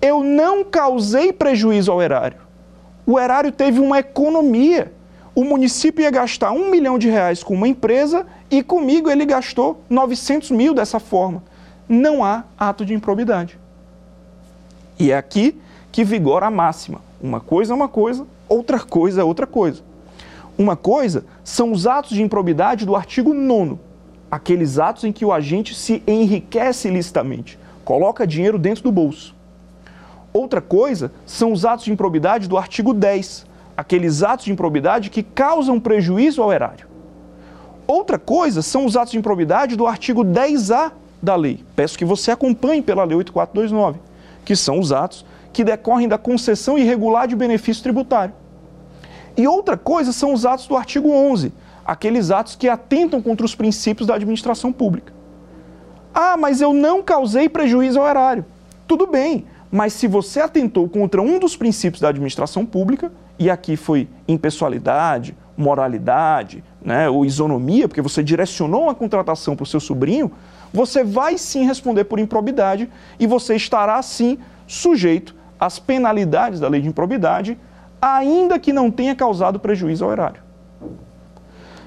eu 0.02 0.22
não 0.22 0.64
causei 0.64 1.32
prejuízo 1.32 1.90
ao 1.90 2.02
erário. 2.02 2.38
O 3.06 3.18
erário 3.18 3.52
teve 3.52 3.80
uma 3.80 3.98
economia. 3.98 4.92
O 5.34 5.42
município 5.42 6.02
ia 6.02 6.10
gastar 6.12 6.52
um 6.52 6.70
milhão 6.70 6.96
de 6.96 7.08
reais 7.08 7.42
com 7.42 7.54
uma 7.54 7.66
empresa 7.66 8.24
e 8.48 8.62
comigo 8.62 9.10
ele 9.10 9.26
gastou 9.26 9.82
900 9.90 10.52
mil 10.52 10.72
dessa 10.72 11.00
forma. 11.00 11.42
Não 11.88 12.24
há 12.24 12.44
ato 12.56 12.84
de 12.84 12.94
improbidade. 12.94 13.58
E 14.96 15.10
é 15.10 15.16
aqui 15.16 15.60
que 15.90 16.04
vigora 16.04 16.46
a 16.46 16.50
máxima. 16.50 17.00
Uma 17.20 17.40
coisa 17.40 17.72
é 17.72 17.76
uma 17.76 17.88
coisa, 17.88 18.24
outra 18.48 18.78
coisa 18.78 19.22
é 19.22 19.24
outra 19.24 19.46
coisa. 19.46 19.82
Uma 20.56 20.76
coisa 20.76 21.24
são 21.42 21.72
os 21.72 21.84
atos 21.84 22.10
de 22.10 22.22
improbidade 22.22 22.86
do 22.86 22.94
artigo 22.94 23.34
9, 23.34 23.76
aqueles 24.30 24.78
atos 24.78 25.02
em 25.02 25.10
que 25.10 25.24
o 25.24 25.32
agente 25.32 25.74
se 25.74 26.00
enriquece 26.06 26.86
ilicitamente, 26.86 27.58
coloca 27.84 28.24
dinheiro 28.24 28.56
dentro 28.56 28.84
do 28.84 28.92
bolso. 28.92 29.34
Outra 30.32 30.60
coisa 30.60 31.10
são 31.26 31.52
os 31.52 31.64
atos 31.64 31.86
de 31.86 31.92
improbidade 31.92 32.48
do 32.48 32.56
artigo 32.56 32.94
10, 32.94 33.46
aqueles 33.76 34.22
atos 34.22 34.46
de 34.46 34.52
improbidade 34.52 35.10
que 35.10 35.22
causam 35.22 35.80
prejuízo 35.80 36.42
ao 36.42 36.52
erário. 36.52 36.86
Outra 37.86 38.18
coisa 38.18 38.62
são 38.62 38.86
os 38.86 38.96
atos 38.96 39.12
de 39.12 39.18
improbidade 39.18 39.76
do 39.76 39.86
artigo 39.86 40.24
10A 40.24 40.92
da 41.20 41.36
lei. 41.36 41.64
Peço 41.76 41.98
que 41.98 42.04
você 42.04 42.30
acompanhe 42.30 42.80
pela 42.80 43.04
Lei 43.04 43.16
8429, 43.16 44.00
que 44.44 44.56
são 44.56 44.78
os 44.78 44.92
atos 44.92 45.24
que 45.52 45.64
decorrem 45.64 46.08
da 46.08 46.18
concessão 46.18 46.78
irregular 46.78 47.26
de 47.26 47.36
benefício 47.36 47.82
tributário. 47.82 48.34
E 49.36 49.46
outra 49.46 49.76
coisa 49.76 50.12
são 50.12 50.32
os 50.32 50.46
atos 50.46 50.66
do 50.66 50.76
artigo 50.76 51.10
11, 51.10 51.52
aqueles 51.84 52.30
atos 52.30 52.56
que 52.56 52.68
atentam 52.68 53.20
contra 53.20 53.44
os 53.44 53.54
princípios 53.54 54.06
da 54.06 54.14
administração 54.14 54.72
pública. 54.72 55.12
Ah, 56.14 56.36
mas 56.36 56.60
eu 56.60 56.72
não 56.72 57.02
causei 57.02 57.48
prejuízo 57.48 58.00
ao 58.00 58.08
erário. 58.08 58.44
Tudo 58.86 59.06
bem, 59.06 59.46
mas 59.70 59.92
se 59.92 60.06
você 60.06 60.40
atentou 60.40 60.88
contra 60.88 61.20
um 61.20 61.38
dos 61.38 61.56
princípios 61.56 62.00
da 62.00 62.10
administração 62.10 62.64
pública, 62.64 63.10
e 63.38 63.50
aqui 63.50 63.76
foi 63.76 64.08
impessoalidade, 64.28 65.36
moralidade, 65.56 66.62
né, 66.82 67.08
ou 67.08 67.24
isonomia, 67.24 67.88
porque 67.88 68.02
você 68.02 68.22
direcionou 68.22 68.84
uma 68.84 68.94
contratação 68.94 69.56
para 69.56 69.62
o 69.62 69.66
seu 69.66 69.80
sobrinho, 69.80 70.30
você 70.72 71.04
vai 71.04 71.38
sim 71.38 71.64
responder 71.64 72.04
por 72.04 72.18
improbidade 72.18 72.90
e 73.18 73.26
você 73.26 73.54
estará 73.54 74.00
sim 74.02 74.38
sujeito 74.66 75.34
às 75.58 75.78
penalidades 75.78 76.58
da 76.60 76.68
lei 76.68 76.80
de 76.80 76.88
improbidade 76.88 77.56
ainda 78.02 78.58
que 78.58 78.72
não 78.72 78.90
tenha 78.90 79.14
causado 79.14 79.58
prejuízo 79.58 80.04
ao 80.04 80.12
erário. 80.12 80.42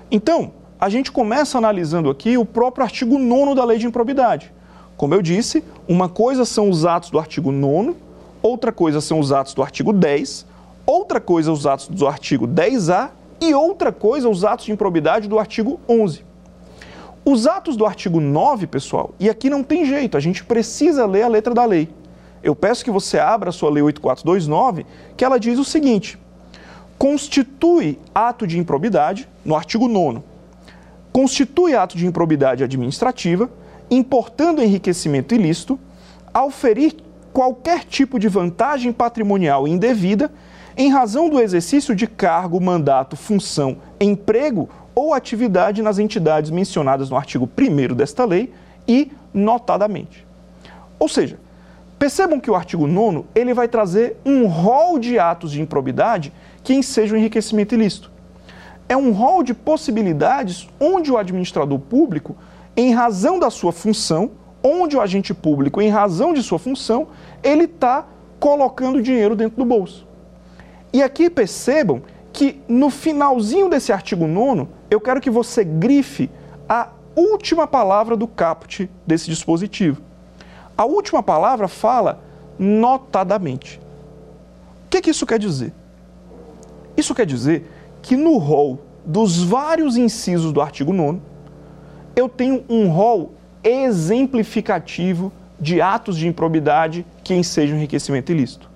Então, 0.09 0.51
a 0.79 0.89
gente 0.89 1.11
começa 1.11 1.57
analisando 1.57 2.09
aqui 2.09 2.37
o 2.37 2.45
próprio 2.45 2.83
artigo 2.83 3.19
9 3.19 3.53
da 3.53 3.63
lei 3.63 3.77
de 3.77 3.85
improbidade. 3.85 4.53
Como 4.95 5.13
eu 5.13 5.21
disse, 5.21 5.63
uma 5.87 6.09
coisa 6.09 6.43
são 6.43 6.69
os 6.69 6.85
atos 6.85 7.11
do 7.11 7.19
artigo 7.19 7.51
9, 7.51 7.95
outra 8.41 8.71
coisa 8.71 8.99
são 8.99 9.19
os 9.19 9.31
atos 9.31 9.53
do 9.53 9.61
artigo 9.61 9.93
10, 9.93 10.46
outra 10.87 11.21
coisa 11.21 11.51
os 11.51 11.67
atos 11.67 11.87
do 11.89 12.07
artigo 12.07 12.47
10A 12.47 13.11
e 13.39 13.53
outra 13.53 13.91
coisa 13.91 14.27
os 14.27 14.43
atos 14.43 14.65
de 14.65 14.71
improbidade 14.71 15.27
do 15.27 15.37
artigo 15.37 15.79
11. 15.87 16.25
Os 17.23 17.45
atos 17.45 17.77
do 17.77 17.85
artigo 17.85 18.19
9, 18.19 18.65
pessoal, 18.65 19.13
e 19.19 19.29
aqui 19.29 19.49
não 19.49 19.61
tem 19.61 19.85
jeito, 19.85 20.17
a 20.17 20.19
gente 20.19 20.43
precisa 20.43 21.05
ler 21.05 21.21
a 21.21 21.27
letra 21.27 21.53
da 21.53 21.65
lei 21.65 21.89
eu 22.43 22.55
peço 22.55 22.83
que 22.83 22.91
você 22.91 23.19
abra 23.19 23.49
a 23.49 23.53
sua 23.53 23.69
Lei 23.69 23.83
8429, 23.83 24.85
que 25.15 25.25
ela 25.25 25.39
diz 25.39 25.59
o 25.59 25.65
seguinte: 25.65 26.17
constitui 26.97 27.99
ato 28.13 28.45
de 28.45 28.57
improbidade, 28.57 29.27
no 29.43 29.55
artigo 29.55 29.87
9, 29.87 30.21
constitui 31.11 31.75
ato 31.75 31.97
de 31.97 32.05
improbidade 32.05 32.63
administrativa, 32.63 33.49
importando 33.89 34.61
enriquecimento 34.61 35.33
ilícito, 35.33 35.79
ao 36.33 36.49
ferir 36.49 36.95
qualquer 37.33 37.83
tipo 37.83 38.19
de 38.19 38.27
vantagem 38.27 38.91
patrimonial 38.91 39.67
indevida 39.67 40.31
em 40.77 40.89
razão 40.89 41.29
do 41.29 41.39
exercício 41.39 41.95
de 41.95 42.07
cargo, 42.07 42.61
mandato, 42.61 43.17
função, 43.17 43.77
emprego 43.99 44.69
ou 44.93 45.13
atividade 45.13 45.81
nas 45.81 45.99
entidades 45.99 46.51
mencionadas 46.51 47.09
no 47.09 47.17
artigo 47.17 47.49
1 47.57 47.95
desta 47.95 48.23
lei 48.23 48.53
e 48.87 49.11
notadamente. 49.33 50.25
Ou 50.99 51.09
seja, 51.09 51.39
Percebam 51.99 52.39
que 52.39 52.51
o 52.51 52.55
artigo 52.55 52.85
9 52.85 53.23
ele 53.33 53.53
vai 53.53 53.67
trazer 53.67 54.17
um 54.23 54.45
rol 54.45 54.99
de 54.99 55.17
atos 55.17 55.51
de 55.51 55.61
improbidade 55.61 56.31
que 56.63 56.73
ensejam 56.73 57.17
enriquecimento 57.17 57.73
ilícito. 57.73 58.11
É 58.87 58.95
um 58.95 59.11
rol 59.11 59.41
de 59.41 59.53
possibilidades 59.53 60.69
onde 60.79 61.11
o 61.11 61.17
administrador 61.17 61.79
público, 61.79 62.35
em 62.75 62.93
razão 62.93 63.39
da 63.39 63.49
sua 63.49 63.71
função, 63.71 64.31
onde 64.63 64.95
o 64.95 65.01
agente 65.01 65.33
público, 65.33 65.81
em 65.81 65.89
razão 65.89 66.33
de 66.33 66.43
sua 66.43 66.59
função, 66.59 67.07
ele 67.43 67.63
está 67.63 68.05
colocando 68.39 69.01
dinheiro 69.01 69.35
dentro 69.35 69.57
do 69.57 69.65
bolso. 69.65 70.06
E 70.97 71.03
aqui 71.03 71.29
percebam 71.29 72.01
que 72.33 72.59
no 72.67 72.89
finalzinho 72.89 73.69
desse 73.69 73.93
artigo 73.93 74.25
9, 74.25 74.65
eu 74.89 74.99
quero 74.99 75.21
que 75.21 75.29
você 75.29 75.63
grife 75.63 76.27
a 76.67 76.89
última 77.15 77.67
palavra 77.67 78.17
do 78.17 78.27
caput 78.27 78.89
desse 79.05 79.29
dispositivo. 79.29 80.01
A 80.75 80.85
última 80.85 81.21
palavra 81.21 81.67
fala 81.67 82.19
notadamente. 82.57 83.79
O 84.87 84.89
que, 84.89 84.99
que 84.99 85.11
isso 85.11 85.23
quer 85.27 85.37
dizer? 85.37 85.71
Isso 86.97 87.13
quer 87.13 87.27
dizer 87.27 87.69
que 88.01 88.15
no 88.15 88.39
rol 88.39 88.81
dos 89.05 89.43
vários 89.43 89.97
incisos 89.97 90.51
do 90.51 90.61
artigo 90.61 90.91
9, 90.91 91.19
eu 92.15 92.27
tenho 92.27 92.65
um 92.67 92.89
rol 92.89 93.35
exemplificativo 93.63 95.31
de 95.59 95.79
atos 95.79 96.17
de 96.17 96.27
improbidade 96.27 97.05
que 97.23 97.35
ensejam 97.35 97.77
enriquecimento 97.77 98.31
ilícito. 98.31 98.67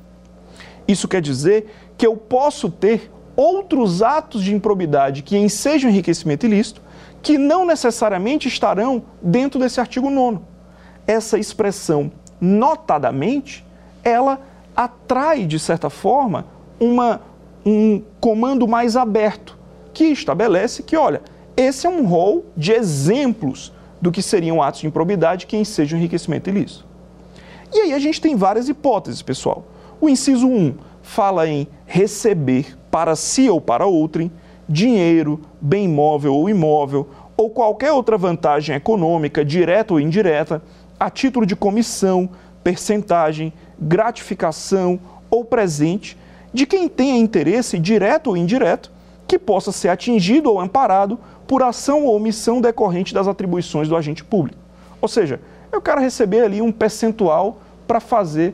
Isso 0.88 1.08
quer 1.08 1.22
dizer 1.22 1.90
que 2.01 2.08
eu 2.08 2.17
posso 2.17 2.67
ter 2.67 3.12
outros 3.36 4.01
atos 4.01 4.43
de 4.43 4.55
improbidade 4.55 5.22
que 5.22 5.38
ensejam 5.38 5.88
enriquecimento 5.88 6.48
ilícito 6.48 6.81
que 7.22 7.38
não 7.38 7.63
necessariamente 7.63 8.48
estarão 8.48 9.03
dentro 9.22 9.60
desse 9.60 9.79
artigo 9.79 10.10
9 10.10 10.39
essa 11.05 11.38
expressão 11.38 12.12
notadamente, 12.39 13.63
ela 14.03 14.41
atrai, 14.75 15.46
de 15.46 15.60
certa 15.60 15.91
forma, 15.91 16.48
uma, 16.79 17.22
um 17.63 18.01
comando 18.20 18.67
mais 18.67 18.98
aberto, 18.98 19.55
que 19.93 20.05
estabelece 20.05 20.81
que, 20.81 20.98
olha, 20.98 21.22
esse 21.55 21.86
é 21.86 21.89
um 21.89 22.03
rol 22.03 22.46
de 22.58 22.72
exemplos 22.72 23.72
do 24.01 24.12
que 24.12 24.24
seriam 24.24 24.60
atos 24.60 24.81
de 24.81 24.88
improbidade 24.88 25.46
que 25.46 25.55
ensejam 25.55 26.00
enriquecimento 26.00 26.50
ilícito. 26.50 26.84
E 27.72 27.77
aí 27.81 27.93
a 27.93 28.00
gente 28.00 28.20
tem 28.20 28.36
várias 28.36 28.67
hipóteses, 28.67 29.22
pessoal. 29.22 29.65
O 30.00 30.10
inciso 30.10 30.48
1 30.48 30.89
fala 31.01 31.48
em 31.48 31.67
receber 31.86 32.77
para 32.89 33.15
si 33.15 33.50
ou 33.50 33.60
para 33.60 33.86
outrem 33.86 34.31
dinheiro, 34.67 35.39
bem 35.60 35.88
móvel 35.88 36.34
ou 36.36 36.50
imóvel, 36.50 37.10
ou 37.36 37.50
qualquer 37.50 37.91
outra 37.91 38.17
vantagem 38.17 38.75
econômica, 38.75 39.43
direta 39.43 39.93
ou 39.93 40.00
indireta, 40.00 40.62
a 41.00 41.10
título 41.10 41.46
de 41.46 41.55
comissão, 41.55 42.29
percentagem, 42.63 43.51
gratificação 43.79 45.00
ou 45.29 45.43
presente 45.43 46.17
de 46.53 46.65
quem 46.65 46.88
tenha 46.88 47.17
interesse 47.17 47.79
direto 47.79 48.27
ou 48.27 48.38
indireto 48.38 48.91
que 49.27 49.39
possa 49.39 49.72
ser 49.72 49.89
atingido 49.89 50.51
ou 50.51 50.60
amparado 50.60 51.17
por 51.48 51.63
ação 51.63 52.05
ou 52.05 52.15
omissão 52.15 52.62
decorrente 52.62 53.13
das 53.13 53.27
atribuições 53.27 53.88
do 53.88 53.96
agente 53.96 54.24
público. 54.24 54.60
Ou 55.01 55.08
seja, 55.08 55.39
eu 55.72 55.81
quero 55.81 56.01
receber 56.01 56.41
ali 56.41 56.62
um 56.62 56.72
percentual 56.72 57.60
para 57.88 58.00
fazer 58.00 58.53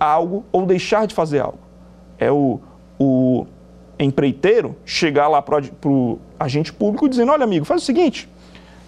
algo 0.00 0.44
ou 0.50 0.66
deixar 0.66 1.06
de 1.06 1.14
fazer 1.14 1.40
algo. 1.40 1.58
É 2.18 2.30
o, 2.30 2.60
o 2.98 3.46
empreiteiro 3.98 4.76
chegar 4.84 5.28
lá 5.28 5.40
para 5.40 5.60
o 5.84 6.18
agente 6.38 6.72
público 6.72 7.08
dizendo: 7.08 7.32
olha, 7.32 7.44
amigo, 7.44 7.64
faz 7.64 7.82
o 7.82 7.84
seguinte, 7.84 8.28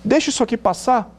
deixa 0.05 0.31
isso 0.31 0.43
aqui 0.43 0.57
passar, 0.57 1.11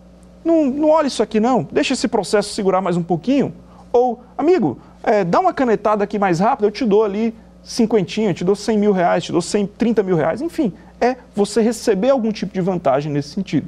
não, 0.44 0.66
não 0.66 0.90
olha 0.90 1.08
isso 1.08 1.22
aqui 1.22 1.40
não, 1.40 1.68
deixa 1.72 1.94
esse 1.94 2.08
processo 2.08 2.54
segurar 2.54 2.82
mais 2.82 2.98
um 2.98 3.04
pouquinho. 3.04 3.54
Ou, 3.92 4.22
amigo, 4.38 4.80
é, 5.04 5.24
dá 5.24 5.40
uma 5.40 5.54
canetada 5.54 6.04
aqui 6.04 6.20
mais 6.20 6.40
rápido, 6.40 6.66
eu 6.66 6.72
te 6.72 6.86
dou 6.86 7.04
ali 7.04 7.34
cinquentinha, 7.64 8.34
te 8.34 8.44
dou 8.46 8.56
100 8.56 8.78
mil 8.78 8.92
reais, 8.92 9.26
te 9.26 9.32
dou 9.32 9.42
100, 9.42 9.68
30 9.68 10.04
mil 10.04 10.16
reais, 10.16 10.42
enfim, 10.42 10.72
é 11.02 11.18
você 11.36 11.62
receber 11.62 12.10
algum 12.10 12.32
tipo 12.32 12.54
de 12.54 12.62
vantagem 12.62 13.12
nesse 13.12 13.30
sentido. 13.30 13.68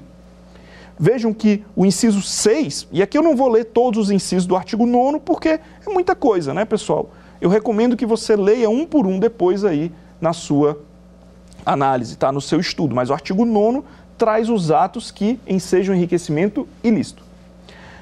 Vejam 0.97 1.33
que 1.33 1.63
o 1.75 1.85
inciso 1.85 2.21
6, 2.21 2.87
e 2.91 3.01
aqui 3.01 3.17
eu 3.17 3.23
não 3.23 3.35
vou 3.35 3.49
ler 3.49 3.65
todos 3.65 3.99
os 3.99 4.11
incisos 4.11 4.45
do 4.45 4.55
artigo 4.55 4.85
9 4.85 5.19
porque 5.19 5.49
é 5.49 5.61
muita 5.87 6.15
coisa, 6.15 6.53
né, 6.53 6.65
pessoal? 6.65 7.09
Eu 7.41 7.49
recomendo 7.49 7.95
que 7.95 8.05
você 8.05 8.35
leia 8.35 8.69
um 8.69 8.85
por 8.85 9.07
um 9.07 9.19
depois 9.19 9.63
aí 9.63 9.91
na 10.19 10.33
sua 10.33 10.79
análise, 11.65 12.17
tá? 12.17 12.31
No 12.31 12.41
seu 12.41 12.59
estudo. 12.59 12.93
Mas 12.93 13.09
o 13.09 13.13
artigo 13.13 13.45
9 13.45 13.83
traz 14.17 14.49
os 14.49 14.71
atos 14.71 15.11
que 15.11 15.39
ensejam 15.47 15.95
enriquecimento 15.95 16.67
ilícito. 16.83 17.23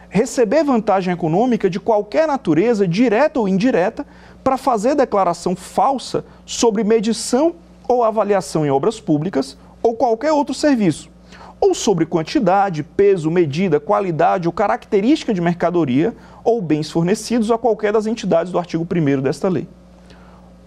Receber 0.09 0.63
vantagem 0.63 1.13
econômica 1.13 1.69
de 1.69 1.79
qualquer 1.79 2.27
natureza, 2.27 2.87
direta 2.87 3.39
ou 3.39 3.47
indireta, 3.47 4.05
para 4.43 4.57
fazer 4.57 4.95
declaração 4.95 5.55
falsa 5.55 6.25
sobre 6.45 6.83
medição 6.83 7.55
ou 7.87 8.03
avaliação 8.03 8.65
em 8.65 8.69
obras 8.69 8.99
públicas 8.99 9.57
ou 9.83 9.95
qualquer 9.95 10.31
outro 10.31 10.53
serviço 10.53 11.09
ou 11.59 11.73
sobre 11.73 12.05
quantidade, 12.05 12.83
peso, 12.83 13.31
medida, 13.31 13.79
qualidade 13.79 14.47
ou 14.47 14.53
característica 14.53 15.33
de 15.33 15.41
mercadoria 15.41 16.15
ou 16.43 16.61
bens 16.61 16.91
fornecidos 16.91 17.51
a 17.51 17.57
qualquer 17.57 17.91
das 17.91 18.05
entidades 18.05 18.51
do 18.51 18.59
artigo 18.59 18.87
1 18.89 19.21
desta 19.21 19.49
lei. 19.49 19.67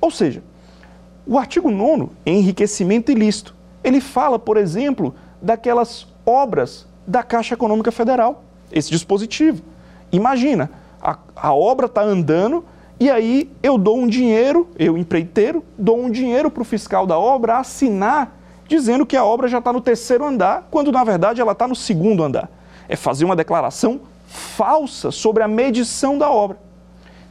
Ou 0.01 0.11
seja, 0.11 0.43
o 1.27 1.39
artigo 1.39 1.71
9, 1.71 2.09
enriquecimento 2.27 3.13
ilícito, 3.13 3.55
ele 3.85 4.01
fala, 4.01 4.39
por 4.39 4.57
exemplo, 4.57 5.15
daquelas 5.41 6.07
obras 6.27 6.87
da 7.07 7.23
Caixa 7.23 7.55
Econômica 7.55 7.93
Federal, 7.93 8.43
esse 8.73 8.91
dispositivo. 8.91 9.63
Imagina, 10.13 10.71
a, 11.01 11.17
a 11.37 11.55
obra 11.55 11.87
está 11.87 12.03
andando 12.03 12.65
e 12.99 13.11
aí 13.11 13.51
eu 13.63 13.79
dou 13.79 13.99
um 13.99 14.07
dinheiro, 14.07 14.69
eu 14.79 14.99
empreiteiro, 14.99 15.65
dou 15.79 15.99
um 15.99 16.11
dinheiro 16.11 16.51
para 16.51 16.63
o 16.63 16.65
fiscal 16.65 17.07
da 17.07 17.19
obra 17.19 17.59
assinar 17.59 18.40
dizendo 18.71 19.05
que 19.05 19.17
a 19.17 19.25
obra 19.25 19.49
já 19.49 19.59
está 19.59 19.73
no 19.73 19.81
terceiro 19.81 20.25
andar, 20.25 20.69
quando 20.71 20.93
na 20.93 21.03
verdade 21.03 21.41
ela 21.41 21.53
está 21.53 21.67
no 21.67 21.75
segundo 21.75 22.23
andar. 22.23 22.49
É 22.89 22.95
fazer 22.95 23.25
uma 23.25 23.35
declaração 23.35 24.03
falsa 24.27 25.11
sobre 25.11 25.43
a 25.43 25.49
medição 25.49 26.17
da 26.17 26.31
obra. 26.31 26.57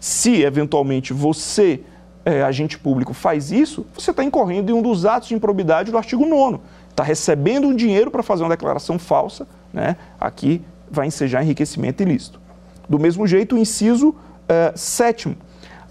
Se 0.02 0.42
eventualmente 0.44 1.14
você, 1.14 1.82
é, 2.26 2.44
agente 2.44 2.78
público, 2.78 3.14
faz 3.14 3.52
isso, 3.52 3.86
você 3.98 4.12
está 4.12 4.22
incorrendo 4.22 4.70
em 4.70 4.74
um 4.74 4.82
dos 4.82 5.06
atos 5.06 5.30
de 5.30 5.36
improbidade 5.36 5.92
do 5.92 5.98
artigo 5.98 6.26
9. 6.26 6.60
Está 6.90 7.04
recebendo 7.04 7.70
um 7.70 7.76
dinheiro 7.76 8.12
para 8.12 8.22
fazer 8.22 8.44
uma 8.44 8.50
declaração 8.50 9.00
falsa, 9.00 9.48
né? 9.74 9.96
aqui 10.20 10.62
vai 10.92 11.08
ensejar 11.08 11.42
enriquecimento 11.42 12.04
ilícito. 12.04 12.40
Do 12.88 13.00
mesmo 13.00 13.26
jeito, 13.26 13.56
o 13.56 13.58
inciso 13.58 14.14
é, 14.48 14.74
sétimo. 14.76 15.38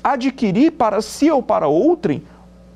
Adquirir 0.05 0.73
para 0.73 1.01
si 1.01 1.31
ou 1.31 1.43
para 1.43 1.69
outrem 1.69 2.23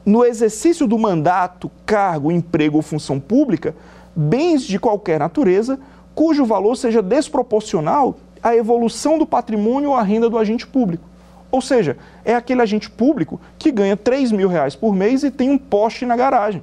no 0.04 0.24
exercício 0.24 0.86
do 0.86 0.98
mandato, 0.98 1.70
cargo, 1.86 2.32
emprego 2.32 2.76
ou 2.76 2.82
função 2.82 3.20
pública, 3.20 3.74
bens 4.14 4.62
de 4.62 4.78
qualquer 4.78 5.18
natureza, 5.18 5.78
cujo 6.14 6.44
valor 6.44 6.76
seja 6.76 7.00
desproporcional 7.00 8.16
à 8.42 8.54
evolução 8.54 9.18
do 9.18 9.26
patrimônio 9.26 9.90
ou 9.90 9.96
à 9.96 10.02
renda 10.02 10.28
do 10.28 10.38
agente 10.38 10.66
público. 10.66 11.04
Ou 11.50 11.60
seja, 11.60 11.96
é 12.24 12.34
aquele 12.34 12.62
agente 12.62 12.90
público 12.90 13.40
que 13.58 13.70
ganha 13.70 13.96
3 13.96 14.32
mil 14.32 14.48
reais 14.48 14.74
por 14.74 14.94
mês 14.94 15.22
e 15.22 15.30
tem 15.30 15.50
um 15.50 15.58
poste 15.58 16.06
na 16.06 16.16
garagem. 16.16 16.62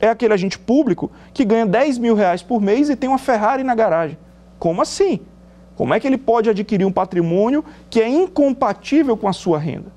É 0.00 0.08
aquele 0.08 0.34
agente 0.34 0.58
público 0.58 1.10
que 1.32 1.44
ganha 1.44 1.66
10 1.66 1.98
mil 1.98 2.14
reais 2.14 2.42
por 2.42 2.60
mês 2.60 2.88
e 2.88 2.96
tem 2.96 3.08
uma 3.08 3.18
Ferrari 3.18 3.62
na 3.62 3.74
garagem. 3.74 4.18
Como 4.58 4.82
assim? 4.82 5.20
Como 5.76 5.94
é 5.94 6.00
que 6.00 6.06
ele 6.06 6.18
pode 6.18 6.50
adquirir 6.50 6.84
um 6.84 6.92
patrimônio 6.92 7.64
que 7.88 8.00
é 8.00 8.08
incompatível 8.08 9.16
com 9.16 9.28
a 9.28 9.32
sua 9.32 9.58
renda? 9.58 9.92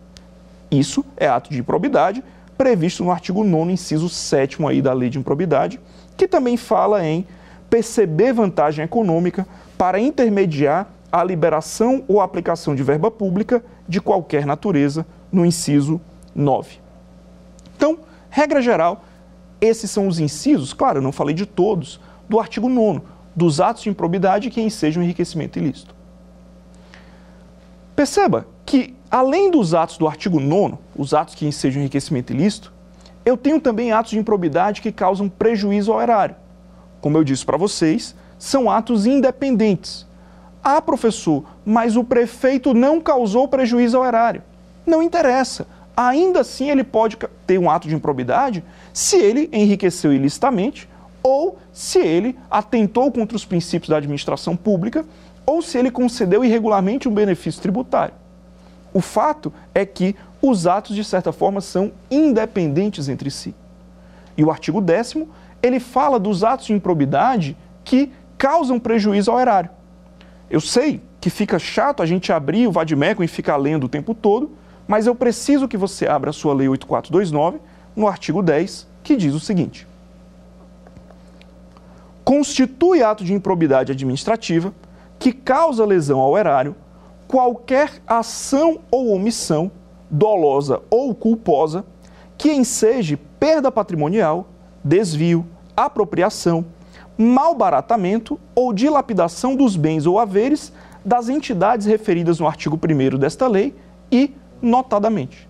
Isso 0.70 1.04
é 1.18 1.28
ato 1.28 1.50
de 1.50 1.60
improbidade 1.60 2.24
previsto 2.58 3.04
no 3.04 3.12
artigo 3.12 3.44
9 3.44 3.72
inciso 3.72 4.10
7 4.10 4.64
aí 4.66 4.82
da 4.82 4.94
Lei 4.94 5.10
de 5.10 5.20
Improbidade, 5.20 5.80
que 6.16 6.28
também 6.28 6.58
fala 6.58 7.06
em 7.06 7.26
perceber 7.70 8.34
vantagem 8.34 8.86
econômica 8.86 9.48
para 9.78 10.00
intermediar 10.00 10.88
a 11.12 11.24
liberação 11.24 12.04
ou 12.08 12.22
aplicação 12.22 12.76
de 12.76 12.84
verba 12.84 13.10
pública 13.12 13.64
de 13.88 14.02
qualquer 14.02 14.46
natureza, 14.46 15.06
no 15.32 15.46
inciso 15.46 16.00
9. 16.34 16.78
Então, 17.76 18.00
regra 18.30 18.62
geral, 18.62 19.04
esses 19.60 19.92
são 19.92 20.08
os 20.08 20.20
incisos, 20.20 20.74
claro, 20.74 21.00
eu 21.00 21.02
não 21.02 21.12
falei 21.12 21.36
de 21.36 21.46
todos, 21.46 22.00
do 22.30 22.40
artigo 22.40 22.70
9 22.70 23.02
dos 23.36 23.60
atos 23.60 23.84
de 23.84 23.90
improbidade 23.90 24.50
que 24.50 24.62
ensejam 24.62 25.04
enriquecimento 25.04 25.60
ilícito. 25.60 25.94
Perceba 27.96 28.48
que 28.66 28.95
além 29.10 29.52
dos 29.52 29.74
atos 29.74 29.98
do 29.98 30.08
artigo 30.08 30.40
9, 30.40 30.76
os 30.96 31.14
atos 31.14 31.36
que 31.36 31.46
ensejam 31.46 31.82
enriquecimento 31.82 32.34
ilícito, 32.34 32.74
eu 33.26 33.36
tenho 33.36 33.60
também 33.60 33.92
atos 33.92 34.12
de 34.12 34.20
improbidade 34.20 34.82
que 34.82 34.92
causam 34.92 35.28
prejuízo 35.28 35.92
ao 35.92 36.02
erário. 36.02 36.36
Como 37.02 37.18
eu 37.18 37.24
disse 37.24 37.46
para 37.46 37.58
vocês, 37.58 38.16
são 38.38 38.70
atos 38.70 39.06
independentes. 39.06 40.06
Ah, 40.64 40.82
professor, 40.82 41.44
mas 41.66 41.96
o 41.96 42.04
prefeito 42.04 42.74
não 42.74 43.00
causou 43.00 43.48
prejuízo 43.48 43.98
ao 43.98 44.06
erário. 44.06 44.42
Não 44.86 45.02
interessa. 45.02 45.68
Ainda 45.96 46.42
assim, 46.42 46.70
ele 46.70 46.84
pode 46.84 47.18
ter 47.48 47.58
um 47.58 47.70
ato 47.70 47.88
de 47.88 47.96
improbidade 47.96 48.64
se 48.92 49.16
ele 49.16 49.50
enriqueceu 49.54 50.12
ilicitamente 50.12 50.90
ou 51.24 51.58
se 51.72 52.00
ele 52.00 52.38
atentou 52.52 53.12
contra 53.12 53.36
os 53.36 53.46
princípios 53.46 53.90
da 53.90 53.98
administração 53.98 54.56
pública 54.56 55.06
ou 55.46 55.62
se 55.62 55.78
ele 55.78 55.90
concedeu 55.90 56.44
irregularmente 56.44 57.08
um 57.08 57.14
benefício 57.14 57.62
tributário. 57.62 58.14
O 58.96 59.02
fato 59.02 59.52
é 59.74 59.86
que 59.86 60.16
os 60.42 60.66
atos, 60.66 60.96
de 60.96 61.04
certa 61.04 61.34
forma, 61.34 61.60
são 61.60 61.92
independentes 62.10 63.10
entre 63.10 63.30
si. 63.30 63.54
E 64.38 64.44
o 64.46 64.50
artigo 64.50 64.80
10 64.80 65.16
ele 65.62 65.82
fala 65.82 66.18
dos 66.18 66.46
atos 66.46 66.68
de 66.68 66.74
improbidade 66.74 67.58
que 67.84 68.10
causam 68.38 68.80
prejuízo 68.80 69.30
ao 69.30 69.38
erário. 69.38 69.70
Eu 70.50 70.62
sei 70.62 71.02
que 71.20 71.30
fica 71.30 71.60
chato 71.60 72.02
a 72.02 72.06
gente 72.06 72.32
abrir 72.32 72.68
o 72.68 72.72
Vadimeco 72.72 73.22
e 73.22 73.28
ficar 73.28 73.58
lendo 73.58 73.84
o 73.84 73.90
tempo 73.90 74.16
todo, 74.16 74.52
mas 74.88 75.08
eu 75.08 75.14
preciso 75.14 75.68
que 75.68 75.76
você 75.76 76.08
abra 76.08 76.30
a 76.30 76.34
sua 76.34 76.54
Lei 76.54 76.70
8429, 76.70 77.60
no 77.98 78.08
artigo 78.08 78.42
10, 78.42 78.88
que 79.04 79.18
diz 79.18 79.34
o 79.34 79.42
seguinte: 79.42 79.86
Constitui 82.24 83.04
ato 83.04 83.26
de 83.26 83.34
improbidade 83.34 83.92
administrativa 83.92 84.74
que 85.20 85.34
causa 85.34 85.86
lesão 85.86 86.22
ao 86.22 86.38
erário 86.38 86.78
qualquer 87.28 88.02
ação 88.08 88.80
ou 88.92 89.14
omissão, 89.14 89.72
dolosa 90.10 90.82
ou 90.90 91.14
culposa, 91.14 91.86
que 92.38 92.52
enseje 92.52 93.18
perda 93.40 93.72
patrimonial, 93.72 94.48
desvio, 94.84 95.46
apropriação, 95.76 96.66
malbaratamento 97.18 98.40
ou 98.54 98.74
dilapidação 98.74 99.56
dos 99.56 99.76
bens 99.76 100.06
ou 100.06 100.20
haveres 100.20 100.72
das 101.04 101.30
entidades 101.30 101.86
referidas 101.86 102.40
no 102.40 102.48
artigo 102.48 102.78
1 102.78 103.18
desta 103.18 103.48
lei 103.48 103.76
e 104.12 104.34
notadamente. 104.62 105.48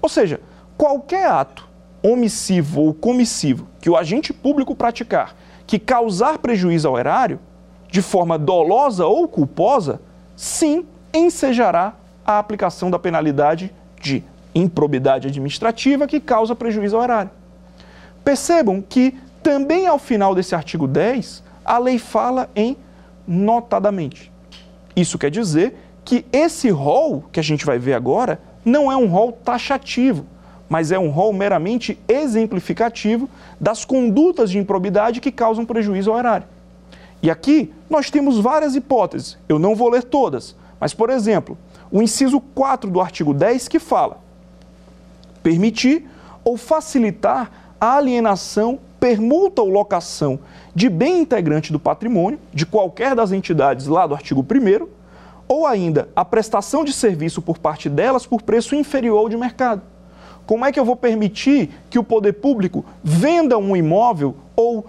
Ou 0.00 0.08
seja, 0.08 0.40
qualquer 0.76 1.28
ato 1.28 1.68
omissivo 2.02 2.82
ou 2.82 2.94
comissivo 2.94 3.68
que 3.80 3.88
o 3.88 3.96
agente 3.96 4.32
público 4.32 4.74
praticar 4.74 5.36
que 5.66 5.78
causar 5.78 6.38
prejuízo 6.38 6.88
ao 6.88 6.98
erário, 6.98 7.40
de 7.88 8.02
forma 8.02 8.38
dolosa 8.38 9.06
ou 9.06 9.26
culposa, 9.28 10.00
sim, 10.36 10.84
ensejará 11.12 11.94
a 12.24 12.38
aplicação 12.38 12.90
da 12.90 12.98
penalidade 12.98 13.72
de 14.00 14.24
improbidade 14.54 15.28
administrativa 15.28 16.06
que 16.06 16.20
causa 16.20 16.54
prejuízo 16.54 16.96
ao 16.96 17.02
erário. 17.02 17.30
Percebam 18.24 18.80
que 18.80 19.18
também 19.42 19.86
ao 19.86 19.98
final 19.98 20.34
desse 20.34 20.54
artigo 20.54 20.86
10, 20.86 21.42
a 21.64 21.78
lei 21.78 21.98
fala 21.98 22.48
em 22.54 22.76
notadamente. 23.26 24.30
Isso 24.94 25.18
quer 25.18 25.30
dizer 25.30 25.76
que 26.04 26.24
esse 26.32 26.68
rol 26.70 27.24
que 27.32 27.40
a 27.40 27.42
gente 27.42 27.64
vai 27.64 27.78
ver 27.78 27.94
agora 27.94 28.40
não 28.64 28.90
é 28.90 28.96
um 28.96 29.06
rol 29.06 29.32
taxativo, 29.32 30.26
mas 30.68 30.92
é 30.92 30.98
um 30.98 31.10
rol 31.10 31.32
meramente 31.32 31.98
exemplificativo 32.08 33.28
das 33.60 33.84
condutas 33.84 34.50
de 34.50 34.58
improbidade 34.58 35.20
que 35.20 35.32
causam 35.32 35.64
prejuízo 35.64 36.10
ao 36.10 36.18
erário. 36.18 36.46
E 37.22 37.30
aqui 37.30 37.72
nós 37.88 38.10
temos 38.10 38.38
várias 38.38 38.74
hipóteses, 38.74 39.38
eu 39.48 39.58
não 39.58 39.74
vou 39.74 39.88
ler 39.88 40.02
todas, 40.02 40.56
mas, 40.82 40.92
por 40.92 41.10
exemplo, 41.10 41.56
o 41.92 42.02
inciso 42.02 42.40
4 42.40 42.90
do 42.90 43.00
artigo 43.00 43.32
10 43.32 43.68
que 43.68 43.78
fala: 43.78 44.18
permitir 45.40 46.10
ou 46.42 46.56
facilitar 46.56 47.52
a 47.80 47.98
alienação, 47.98 48.80
permuta 48.98 49.62
ou 49.62 49.68
locação 49.68 50.40
de 50.74 50.90
bem 50.90 51.20
integrante 51.20 51.70
do 51.70 51.78
patrimônio 51.78 52.40
de 52.52 52.66
qualquer 52.66 53.14
das 53.14 53.30
entidades 53.30 53.86
lá 53.86 54.08
do 54.08 54.14
artigo 54.14 54.44
1 54.44 54.88
ou 55.46 55.68
ainda 55.68 56.08
a 56.16 56.24
prestação 56.24 56.84
de 56.84 56.92
serviço 56.92 57.40
por 57.40 57.58
parte 57.58 57.88
delas 57.88 58.26
por 58.26 58.42
preço 58.42 58.74
inferior 58.74 59.18
ao 59.18 59.28
de 59.28 59.36
mercado. 59.36 59.82
Como 60.44 60.64
é 60.64 60.72
que 60.72 60.80
eu 60.80 60.84
vou 60.84 60.96
permitir 60.96 61.70
que 61.90 61.98
o 62.00 62.02
poder 62.02 62.32
público 62.32 62.84
venda 63.04 63.56
um 63.56 63.76
imóvel 63.76 64.34
ou 64.56 64.84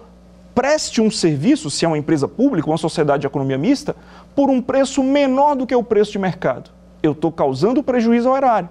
preste 0.54 1.00
um 1.00 1.10
serviço, 1.10 1.68
se 1.70 1.84
é 1.84 1.88
uma 1.88 1.98
empresa 1.98 2.28
pública, 2.28 2.70
uma 2.70 2.78
sociedade 2.78 3.22
de 3.22 3.26
economia 3.26 3.58
mista, 3.58 3.96
por 4.34 4.48
um 4.50 4.62
preço 4.62 5.02
menor 5.02 5.56
do 5.56 5.66
que 5.66 5.74
o 5.74 5.82
preço 5.82 6.12
de 6.12 6.18
mercado? 6.18 6.70
Eu 7.02 7.12
estou 7.12 7.32
causando 7.32 7.82
prejuízo 7.82 8.28
ao 8.28 8.36
erário. 8.36 8.68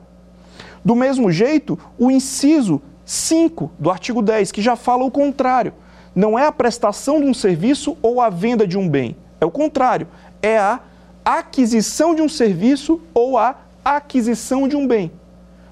Do 0.83 0.95
mesmo 0.95 1.31
jeito, 1.31 1.77
o 1.97 2.09
inciso 2.09 2.81
5 3.05 3.71
do 3.77 3.91
artigo 3.91 4.21
10, 4.21 4.51
que 4.51 4.61
já 4.61 4.75
fala 4.75 5.03
o 5.03 5.11
contrário. 5.11 5.73
Não 6.15 6.37
é 6.37 6.45
a 6.45 6.51
prestação 6.51 7.19
de 7.19 7.27
um 7.27 7.33
serviço 7.33 7.97
ou 8.01 8.21
a 8.21 8.29
venda 8.29 8.65
de 8.65 8.77
um 8.77 8.87
bem. 8.87 9.15
É 9.39 9.45
o 9.45 9.51
contrário. 9.51 10.07
É 10.41 10.57
a 10.57 10.79
aquisição 11.25 12.13
de 12.15 12.21
um 12.21 12.29
serviço 12.29 13.01
ou 13.13 13.37
a 13.37 13.55
aquisição 13.83 14.67
de 14.67 14.75
um 14.75 14.87
bem. 14.87 15.11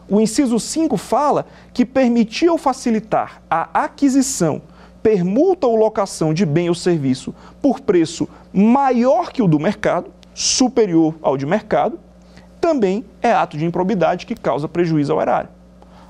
O 0.10 0.19
inciso 0.19 0.60
5 0.60 0.97
fala 0.97 1.45
que 1.74 1.86
permitir 1.86 2.50
ou 2.50 2.58
facilitar 2.58 3.41
a 3.50 3.86
aquisição, 3.86 4.62
permuta 5.02 5.68
ou 5.68 5.76
locação 5.76 6.34
de 6.34 6.46
bem 6.46 6.70
ou 6.70 6.76
serviço 6.76 7.34
por 7.62 7.80
preço 7.80 8.28
maior 8.54 9.32
que 9.32 9.42
o 9.42 9.48
do 9.48 9.60
mercado, 9.60 10.12
superior 10.34 11.16
ao 11.22 11.38
de 11.38 11.46
mercado, 11.46 12.00
também 12.60 13.04
é 13.22 13.32
ato 13.32 13.58
de 13.58 13.66
improbidade 13.66 14.26
que 14.26 14.36
causa 14.36 14.68
prejuízo 14.68 15.12
ao 15.12 15.22
erário. 15.22 15.50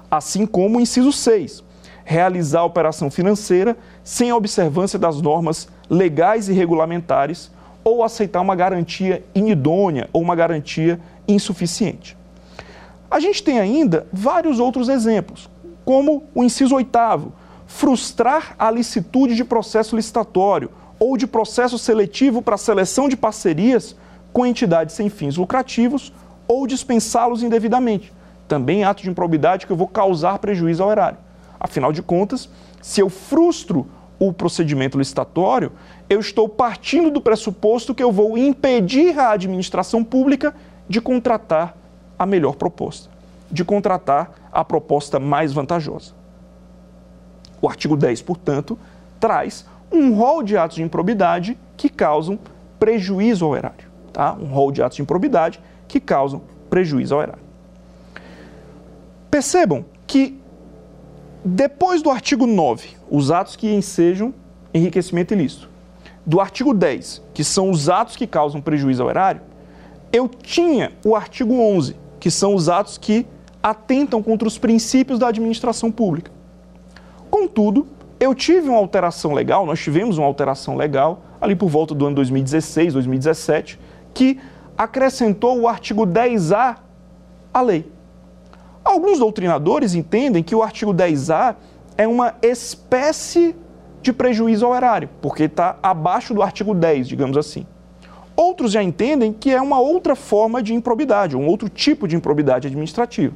Assim 0.09 0.45
como 0.45 0.77
o 0.77 0.81
inciso 0.81 1.11
6, 1.11 1.63
realizar 2.03 2.59
a 2.59 2.65
operação 2.65 3.09
financeira 3.09 3.77
sem 4.03 4.33
observância 4.33 4.99
das 4.99 5.21
normas 5.21 5.69
legais 5.89 6.49
e 6.49 6.53
regulamentares 6.53 7.49
ou 7.83 8.03
aceitar 8.03 8.41
uma 8.41 8.55
garantia 8.55 9.23
inidônea 9.33 10.09
ou 10.11 10.21
uma 10.21 10.35
garantia 10.35 10.99
insuficiente. 11.27 12.17
A 13.09 13.19
gente 13.19 13.43
tem 13.43 13.59
ainda 13.59 14.05
vários 14.11 14.59
outros 14.59 14.89
exemplos, 14.89 15.49
como 15.83 16.23
o 16.35 16.43
inciso 16.43 16.75
oitavo, 16.75 17.33
frustrar 17.71 18.53
a 18.59 18.69
licitude 18.69 19.33
de 19.33 19.45
processo 19.45 19.95
licitatório 19.95 20.69
ou 20.99 21.15
de 21.15 21.25
processo 21.25 21.79
seletivo 21.79 22.41
para 22.41 22.57
seleção 22.57 23.07
de 23.07 23.15
parcerias 23.15 23.95
com 24.33 24.45
entidades 24.45 24.93
sem 24.93 25.09
fins 25.09 25.37
lucrativos 25.37 26.13
ou 26.47 26.67
dispensá-los 26.67 27.41
indevidamente. 27.41 28.13
Também 28.47 28.83
é 28.83 28.85
ato 28.85 29.01
de 29.01 29.09
improbidade 29.09 29.65
que 29.65 29.71
eu 29.71 29.77
vou 29.77 29.87
causar 29.87 30.37
prejuízo 30.39 30.83
ao 30.83 30.91
erário. 30.91 31.17
Afinal 31.59 31.93
de 31.93 32.03
contas, 32.03 32.49
se 32.81 32.99
eu 32.99 33.09
frustro 33.09 33.87
o 34.19 34.33
procedimento 34.33 34.97
licitatório, 34.97 35.71
eu 36.09 36.19
estou 36.19 36.49
partindo 36.49 37.09
do 37.09 37.21
pressuposto 37.21 37.95
que 37.95 38.03
eu 38.03 38.11
vou 38.11 38.37
impedir 38.37 39.17
a 39.17 39.31
administração 39.31 40.03
pública 40.03 40.53
de 40.89 40.99
contratar 40.99 41.75
a 42.19 42.25
melhor 42.25 42.55
proposta, 42.55 43.09
de 43.49 43.63
contratar 43.63 44.49
a 44.51 44.63
proposta 44.63 45.19
mais 45.19 45.53
vantajosa. 45.53 46.20
O 47.61 47.67
artigo 47.67 47.95
10, 47.95 48.21
portanto, 48.23 48.77
traz 49.19 49.65
um 49.91 50.13
rol 50.15 50.41
de 50.41 50.57
atos 50.57 50.77
de 50.77 50.83
improbidade 50.83 51.57
que 51.77 51.89
causam 51.89 52.39
prejuízo 52.79 53.45
ao 53.45 53.55
erário. 53.55 53.91
Tá? 54.11 54.33
Um 54.33 54.47
rol 54.47 54.71
de 54.71 54.81
atos 54.81 54.95
de 54.95 55.01
improbidade 55.01 55.59
que 55.87 55.99
causam 55.99 56.41
prejuízo 56.69 57.15
ao 57.15 57.21
erário. 57.21 57.43
Percebam 59.29 59.85
que 60.07 60.39
depois 61.43 62.01
do 62.01 62.09
artigo 62.09 62.45
9, 62.45 62.89
os 63.09 63.31
atos 63.31 63.55
que 63.55 63.73
ensejam 63.73 64.33
enriquecimento 64.73 65.33
ilícito, 65.33 65.69
do 66.25 66.39
artigo 66.39 66.73
10, 66.73 67.21
que 67.33 67.43
são 67.43 67.69
os 67.71 67.89
atos 67.89 68.15
que 68.15 68.27
causam 68.27 68.61
prejuízo 68.61 69.01
ao 69.01 69.09
erário, 69.09 69.41
eu 70.13 70.27
tinha 70.27 70.91
o 71.05 71.15
artigo 71.15 71.53
11, 71.53 71.95
que 72.19 72.29
são 72.29 72.53
os 72.53 72.69
atos 72.69 72.97
que 72.97 73.25
atentam 73.61 74.21
contra 74.21 74.47
os 74.47 74.57
princípios 74.57 75.17
da 75.17 75.29
administração 75.29 75.91
pública. 75.91 76.31
Contudo, 77.31 77.87
eu 78.19 78.35
tive 78.35 78.69
uma 78.69 78.77
alteração 78.77 79.33
legal, 79.33 79.65
nós 79.65 79.79
tivemos 79.79 80.17
uma 80.17 80.27
alteração 80.27 80.75
legal 80.75 81.21
ali 81.39 81.55
por 81.55 81.69
volta 81.69 81.95
do 81.95 82.05
ano 82.05 82.15
2016, 82.17 82.93
2017, 82.93 83.79
que 84.13 84.37
acrescentou 84.77 85.59
o 85.59 85.67
artigo 85.67 86.05
10A 86.05 86.75
à 87.53 87.61
lei. 87.61 87.89
Alguns 88.83 89.19
doutrinadores 89.19 89.95
entendem 89.95 90.43
que 90.43 90.53
o 90.53 90.61
artigo 90.61 90.93
10A 90.93 91.55
é 91.97 92.07
uma 92.07 92.35
espécie 92.41 93.55
de 94.01 94.11
prejuízo 94.11 94.65
ao 94.65 94.75
erário, 94.75 95.09
porque 95.21 95.43
está 95.43 95.77
abaixo 95.81 96.33
do 96.33 96.41
artigo 96.41 96.73
10, 96.73 97.07
digamos 97.07 97.37
assim. 97.37 97.65
Outros 98.35 98.71
já 98.71 98.83
entendem 98.83 99.31
que 99.31 99.51
é 99.51 99.61
uma 99.61 99.79
outra 99.79 100.15
forma 100.15 100.61
de 100.61 100.73
improbidade, 100.73 101.37
um 101.37 101.47
outro 101.47 101.69
tipo 101.69 102.07
de 102.07 102.15
improbidade 102.15 102.67
administrativa. 102.67 103.33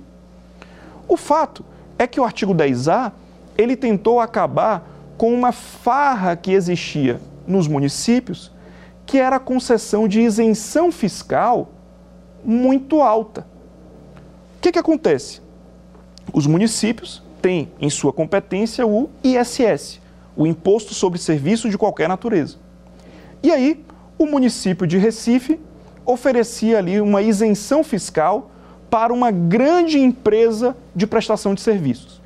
O 1.07 1.15
fato 1.15 1.63
é 1.97 2.07
que 2.07 2.19
o 2.19 2.23
artigo 2.23 2.53
10A 2.53 3.11
ele 3.57 3.75
tentou 3.75 4.19
acabar 4.19 4.89
com 5.17 5.33
uma 5.33 5.51
farra 5.51 6.35
que 6.35 6.51
existia 6.51 7.19
nos 7.47 7.67
municípios 7.67 8.51
que 9.05 9.19
era 9.19 9.35
a 9.35 9.39
concessão 9.39 10.07
de 10.07 10.19
isenção 10.21 10.91
fiscal 10.91 11.69
muito 12.43 13.01
alta. 13.01 13.47
O 14.57 14.61
que, 14.61 14.71
que 14.71 14.79
acontece? 14.79 15.41
Os 16.33 16.47
municípios 16.47 17.21
têm 17.41 17.71
em 17.79 17.89
sua 17.89 18.11
competência 18.11 18.85
o 18.85 19.09
ISS, 19.23 20.01
o 20.35 20.47
Imposto 20.47 20.93
sobre 20.93 21.19
Serviço 21.19 21.69
de 21.69 21.77
Qualquer 21.77 22.09
Natureza. 22.09 22.57
E 23.43 23.51
aí, 23.51 23.85
o 24.17 24.25
município 24.25 24.87
de 24.87 24.97
Recife 24.97 25.59
oferecia 26.05 26.79
ali 26.79 26.99
uma 26.99 27.21
isenção 27.21 27.83
fiscal 27.83 28.51
para 28.89 29.13
uma 29.13 29.29
grande 29.29 29.99
empresa 29.99 30.75
de 30.95 31.05
prestação 31.05 31.53
de 31.53 31.61
serviços. 31.61 32.21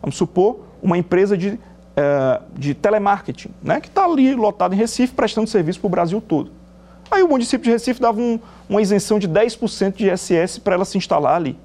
Vamos 0.00 0.16
supor 0.16 0.71
uma 0.82 0.98
empresa 0.98 1.36
de 1.36 1.58
é, 1.96 2.40
de 2.54 2.74
telemarketing, 2.74 3.50
né, 3.62 3.80
que 3.80 3.88
está 3.88 4.04
ali 4.04 4.34
lotado 4.34 4.74
em 4.74 4.78
Recife, 4.78 5.12
prestando 5.12 5.46
serviço 5.46 5.78
para 5.78 5.86
o 5.86 5.90
Brasil 5.90 6.20
todo. 6.20 6.50
Aí 7.10 7.22
o 7.22 7.28
município 7.28 7.64
de 7.64 7.70
Recife 7.70 8.00
dava 8.00 8.18
um, 8.18 8.40
uma 8.68 8.80
isenção 8.80 9.18
de 9.18 9.28
10% 9.28 9.96
de 9.96 10.10
ISS 10.10 10.58
para 10.58 10.74
ela 10.74 10.84
se 10.86 10.96
instalar 10.96 11.36
ali. 11.36 11.58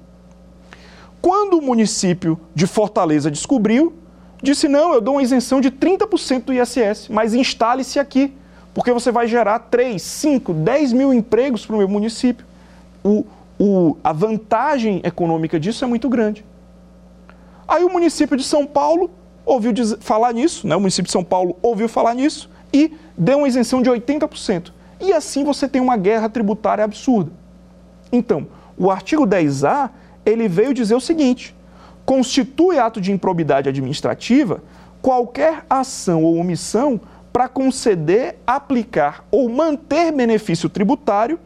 Quando 1.22 1.58
o 1.58 1.62
município 1.62 2.38
de 2.54 2.66
Fortaleza 2.66 3.30
descobriu, 3.30 3.94
disse: 4.42 4.68
não, 4.68 4.92
eu 4.92 5.00
dou 5.00 5.14
uma 5.14 5.22
isenção 5.22 5.60
de 5.60 5.70
30% 5.70 6.44
do 6.44 6.52
ISS, 6.52 7.08
mas 7.08 7.32
instale-se 7.32 7.98
aqui, 7.98 8.34
porque 8.74 8.92
você 8.92 9.10
vai 9.10 9.26
gerar 9.26 9.58
3, 9.58 10.00
5, 10.00 10.52
10 10.52 10.92
mil 10.92 11.12
empregos 11.12 11.64
para 11.64 11.74
o 11.74 11.78
meu 11.78 11.88
município. 11.88 12.44
O, 13.02 13.24
o, 13.58 13.96
a 14.04 14.12
vantagem 14.12 15.00
econômica 15.02 15.58
disso 15.58 15.82
é 15.84 15.88
muito 15.88 16.08
grande. 16.10 16.44
Aí 17.68 17.84
o 17.84 17.92
município 17.92 18.36
de 18.36 18.42
São 18.42 18.66
Paulo 18.66 19.10
ouviu 19.44 19.72
falar 20.00 20.32
nisso, 20.32 20.66
né? 20.66 20.74
o 20.74 20.80
município 20.80 21.06
de 21.06 21.12
São 21.12 21.22
Paulo 21.22 21.56
ouviu 21.60 21.88
falar 21.88 22.14
nisso 22.14 22.48
e 22.72 22.92
deu 23.16 23.38
uma 23.38 23.48
isenção 23.48 23.82
de 23.82 23.90
80%. 23.90 24.72
E 25.00 25.12
assim 25.12 25.44
você 25.44 25.68
tem 25.68 25.80
uma 25.80 25.96
guerra 25.96 26.28
tributária 26.28 26.82
absurda. 26.82 27.30
Então, 28.10 28.46
o 28.76 28.90
artigo 28.90 29.26
10A, 29.26 29.90
ele 30.24 30.48
veio 30.48 30.72
dizer 30.72 30.94
o 30.94 31.00
seguinte: 31.00 31.54
constitui 32.06 32.78
ato 32.78 33.00
de 33.00 33.12
improbidade 33.12 33.68
administrativa 33.68 34.62
qualquer 35.02 35.64
ação 35.68 36.24
ou 36.24 36.36
omissão 36.36 37.00
para 37.32 37.48
conceder, 37.48 38.38
aplicar 38.46 39.24
ou 39.30 39.48
manter 39.48 40.10
benefício 40.10 40.68
tributário 40.68 41.38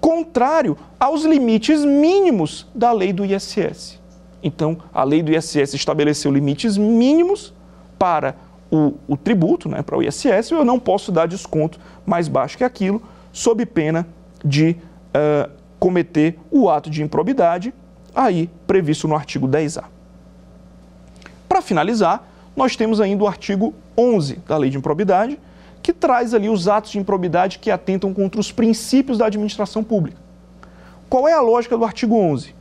contrário 0.00 0.76
aos 0.98 1.24
limites 1.24 1.84
mínimos 1.84 2.66
da 2.74 2.90
lei 2.90 3.12
do 3.12 3.24
ISS. 3.24 3.99
Então, 4.42 4.78
a 4.92 5.04
lei 5.04 5.22
do 5.22 5.32
ISS 5.32 5.74
estabeleceu 5.74 6.32
limites 6.32 6.76
mínimos 6.76 7.52
para 7.98 8.34
o, 8.70 8.94
o 9.06 9.16
tributo, 9.16 9.68
né, 9.68 9.82
para 9.82 9.96
o 9.96 10.02
ISS, 10.02 10.50
e 10.50 10.54
eu 10.54 10.64
não 10.64 10.78
posso 10.78 11.12
dar 11.12 11.26
desconto 11.26 11.78
mais 12.06 12.28
baixo 12.28 12.56
que 12.56 12.64
aquilo, 12.64 13.02
sob 13.32 13.66
pena 13.66 14.06
de 14.44 14.76
uh, 15.14 15.50
cometer 15.78 16.38
o 16.50 16.70
ato 16.70 16.88
de 16.88 17.02
improbidade, 17.02 17.74
aí 18.14 18.48
previsto 18.66 19.06
no 19.06 19.14
artigo 19.14 19.46
10A. 19.46 19.84
Para 21.48 21.60
finalizar, 21.60 22.28
nós 22.56 22.76
temos 22.76 23.00
ainda 23.00 23.24
o 23.24 23.26
artigo 23.26 23.74
11 23.96 24.36
da 24.46 24.56
Lei 24.56 24.70
de 24.70 24.78
Improbidade, 24.78 25.38
que 25.82 25.92
traz 25.92 26.34
ali 26.34 26.48
os 26.48 26.68
atos 26.68 26.90
de 26.90 26.98
improbidade 26.98 27.58
que 27.58 27.70
atentam 27.70 28.12
contra 28.12 28.40
os 28.40 28.52
princípios 28.52 29.18
da 29.18 29.26
administração 29.26 29.82
pública. 29.82 30.18
Qual 31.08 31.26
é 31.26 31.32
a 31.32 31.40
lógica 31.40 31.76
do 31.76 31.84
artigo 31.84 32.16
11? 32.16 32.54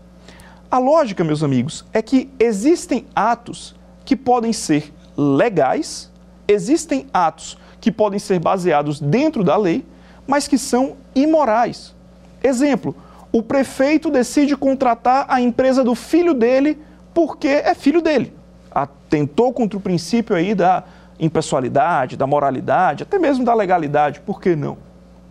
A 0.72 0.78
lógica, 0.78 1.24
meus 1.24 1.44
amigos, 1.44 1.84
é 1.92 2.00
que 2.00 2.30
existem 2.40 3.08
atos 3.16 3.76
que 4.06 4.16
podem 4.16 4.54
ser 4.54 4.94
legais, 5.18 6.12
existem 6.48 7.08
atos 7.12 7.58
que 7.82 7.92
podem 7.92 8.20
ser 8.20 8.40
baseados 8.40 9.00
dentro 9.00 9.44
da 9.44 9.58
lei, 9.58 9.84
mas 10.28 10.48
que 10.48 10.60
são 10.60 10.96
imorais. 11.16 11.96
Exemplo, 12.44 12.96
o 13.32 13.42
prefeito 13.42 14.12
decide 14.12 14.56
contratar 14.56 15.26
a 15.28 15.42
empresa 15.42 15.84
do 15.84 15.96
filho 15.96 16.36
dele 16.36 16.78
porque 17.16 17.48
é 17.48 17.74
filho 17.74 18.00
dele. 18.00 18.32
Atentou 18.70 19.52
contra 19.52 19.76
o 19.76 19.82
princípio 19.82 20.36
aí 20.36 20.54
da 20.54 20.84
impessoalidade, 21.20 22.16
da 22.16 22.28
moralidade, 22.28 23.02
até 23.02 23.18
mesmo 23.18 23.44
da 23.44 23.56
legalidade, 23.56 24.20
por 24.20 24.40
que 24.40 24.56
não? 24.56 24.78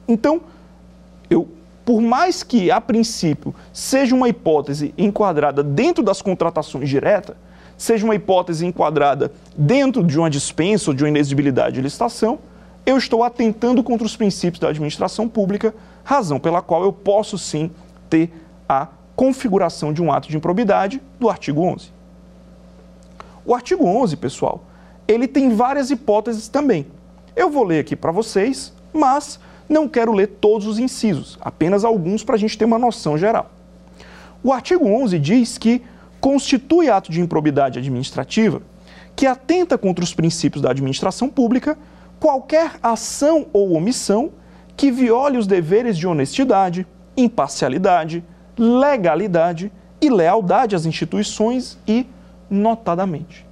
Então, 0.09 0.41
eu, 1.31 1.49
por 1.89 2.03
mais 2.03 2.43
que 2.43 2.71
a 2.71 2.83
princípio 2.83 3.55
seja 3.73 4.15
uma 4.15 4.29
hipótese 4.29 4.93
enquadrada 4.99 5.63
dentro 5.63 6.05
das 6.05 6.21
contratações 6.21 6.87
diretas, 6.87 7.35
seja 7.79 8.05
uma 8.05 8.15
hipótese 8.15 8.67
enquadrada 8.67 9.33
dentro 9.57 10.05
de 10.05 10.19
uma 10.19 10.29
dispensa 10.29 10.91
ou 10.91 10.95
de 10.95 11.03
uma 11.03 11.09
inexigibilidade 11.09 11.77
de 11.77 11.81
licitação, 11.81 12.41
eu 12.85 12.99
estou 12.99 13.25
atentando 13.25 13.83
contra 13.83 14.07
os 14.07 14.15
princípios 14.15 14.61
da 14.61 14.69
administração 14.69 15.27
pública, 15.27 15.75
razão 16.05 16.39
pela 16.39 16.61
qual 16.61 16.83
eu 16.83 16.93
posso 16.93 17.39
sim 17.39 17.71
ter 18.11 18.31
a 18.69 18.89
configuração 19.17 19.91
de 19.91 20.03
um 20.03 20.13
ato 20.13 20.29
de 20.29 20.37
improbidade 20.37 21.01
do 21.19 21.31
artigo 21.31 21.63
11. 21.63 21.91
O 23.47 23.55
artigo 23.55 23.87
11, 23.87 24.15
pessoal, 24.19 24.63
ele 25.09 25.27
tem 25.27 25.57
várias 25.57 25.91
hipóteses 25.91 26.49
também. 26.49 26.87
Eu 27.35 27.49
vou 27.49 27.65
ler 27.65 27.81
aqui 27.81 27.97
para 27.97 28.13
vocês, 28.13 28.75
mas 28.93 29.41
não 29.69 29.89
quero 29.89 30.13
ler 30.13 30.29
todos 30.41 30.67
os 30.67 30.79
incisos, 30.79 31.39
apenas 31.41 31.85
alguns 31.85 32.25
para 32.25 32.37
a 32.37 32.39
gente 32.39 32.57
ter 32.57 32.65
uma 32.65 32.79
noção 32.79 33.19
geral. 33.19 33.51
O 34.43 34.53
artigo 34.53 34.87
11 34.87 35.19
diz 35.19 35.59
que 35.59 35.83
constitui 36.21 36.89
ato 36.89 37.11
de 37.11 37.21
improbidade 37.21 37.79
administrativa 37.79 38.63
que 39.15 39.27
atenta 39.27 39.77
contra 39.77 40.05
os 40.05 40.15
princípios 40.15 40.63
da 40.63 40.71
administração 40.71 41.29
pública 41.29 41.77
qualquer 42.21 42.77
ação 42.83 43.47
ou 43.53 43.73
omissão 43.73 44.31
que 44.77 44.93
viole 44.93 45.37
os 45.37 45.47
deveres 45.47 45.99
de 45.99 46.07
honestidade, 46.07 46.87
imparcialidade, 47.17 48.25
legalidade 48.57 49.73
e 50.01 50.09
lealdade 50.09 50.77
às 50.77 50.87
instituições 50.87 51.77
e 51.87 52.07
notadamente. 52.49 53.45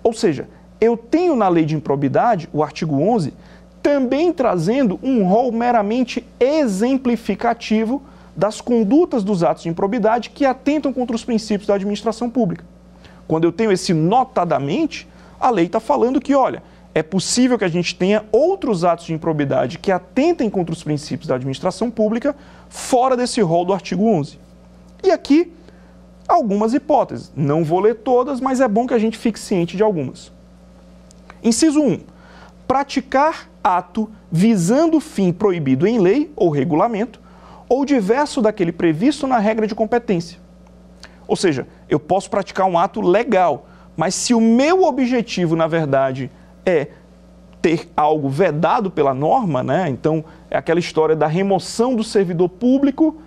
Ou 0.00 0.12
seja, 0.12 0.48
eu 0.80 0.96
tenho 0.96 1.34
na 1.34 1.48
lei 1.48 1.64
de 1.64 1.74
improbidade, 1.74 2.48
o 2.52 2.62
artigo 2.62 3.00
11, 3.00 3.34
também 3.82 4.32
trazendo 4.32 4.98
um 5.02 5.24
rol 5.24 5.50
meramente 5.52 6.26
exemplificativo 6.38 8.02
das 8.36 8.60
condutas 8.60 9.24
dos 9.24 9.42
atos 9.42 9.64
de 9.64 9.68
improbidade 9.68 10.30
que 10.30 10.44
atentam 10.44 10.92
contra 10.92 11.16
os 11.16 11.24
princípios 11.24 11.66
da 11.66 11.74
administração 11.74 12.30
pública. 12.30 12.64
Quando 13.26 13.44
eu 13.44 13.52
tenho 13.52 13.72
esse 13.72 13.92
notadamente, 13.92 15.06
a 15.38 15.50
lei 15.50 15.66
está 15.66 15.80
falando 15.80 16.20
que, 16.20 16.34
olha, 16.34 16.62
é 16.94 17.02
possível 17.02 17.58
que 17.58 17.64
a 17.64 17.68
gente 17.68 17.94
tenha 17.94 18.24
outros 18.32 18.84
atos 18.84 19.06
de 19.06 19.12
improbidade 19.12 19.78
que 19.78 19.92
atentem 19.92 20.50
contra 20.50 20.72
os 20.72 20.82
princípios 20.82 21.28
da 21.28 21.36
administração 21.36 21.90
pública 21.90 22.34
fora 22.68 23.16
desse 23.16 23.40
rol 23.40 23.64
do 23.64 23.72
artigo 23.72 24.06
11. 24.06 24.38
E 25.02 25.10
aqui, 25.10 25.52
algumas 26.26 26.74
hipóteses. 26.74 27.30
Não 27.36 27.64
vou 27.64 27.80
ler 27.80 27.96
todas, 27.96 28.40
mas 28.40 28.60
é 28.60 28.68
bom 28.68 28.86
que 28.86 28.94
a 28.94 28.98
gente 28.98 29.18
fique 29.18 29.38
ciente 29.38 29.76
de 29.76 29.82
algumas. 29.82 30.32
Inciso 31.42 31.80
1. 31.80 32.00
Praticar 32.66 33.49
ato 33.62 34.10
visando 34.30 35.00
fim 35.00 35.32
proibido 35.32 35.86
em 35.86 35.98
lei 35.98 36.32
ou 36.36 36.50
regulamento 36.50 37.20
ou 37.68 37.84
diverso 37.84 38.42
daquele 38.42 38.72
previsto 38.72 39.26
na 39.26 39.38
regra 39.38 39.66
de 39.66 39.74
competência. 39.74 40.38
Ou 41.28 41.36
seja, 41.36 41.68
eu 41.88 42.00
posso 42.00 42.28
praticar 42.28 42.66
um 42.66 42.76
ato 42.76 43.00
legal, 43.00 43.68
mas 43.96 44.14
se 44.14 44.34
o 44.34 44.40
meu 44.40 44.82
objetivo, 44.82 45.54
na 45.54 45.68
verdade, 45.68 46.30
é 46.66 46.88
ter 47.62 47.88
algo 47.96 48.28
vedado 48.28 48.90
pela 48.90 49.14
norma, 49.14 49.62
né? 49.62 49.88
Então, 49.88 50.24
é 50.50 50.56
aquela 50.56 50.80
história 50.80 51.14
da 51.14 51.26
remoção 51.26 51.94
do 51.94 52.02
servidor 52.02 52.48
público, 52.48 53.20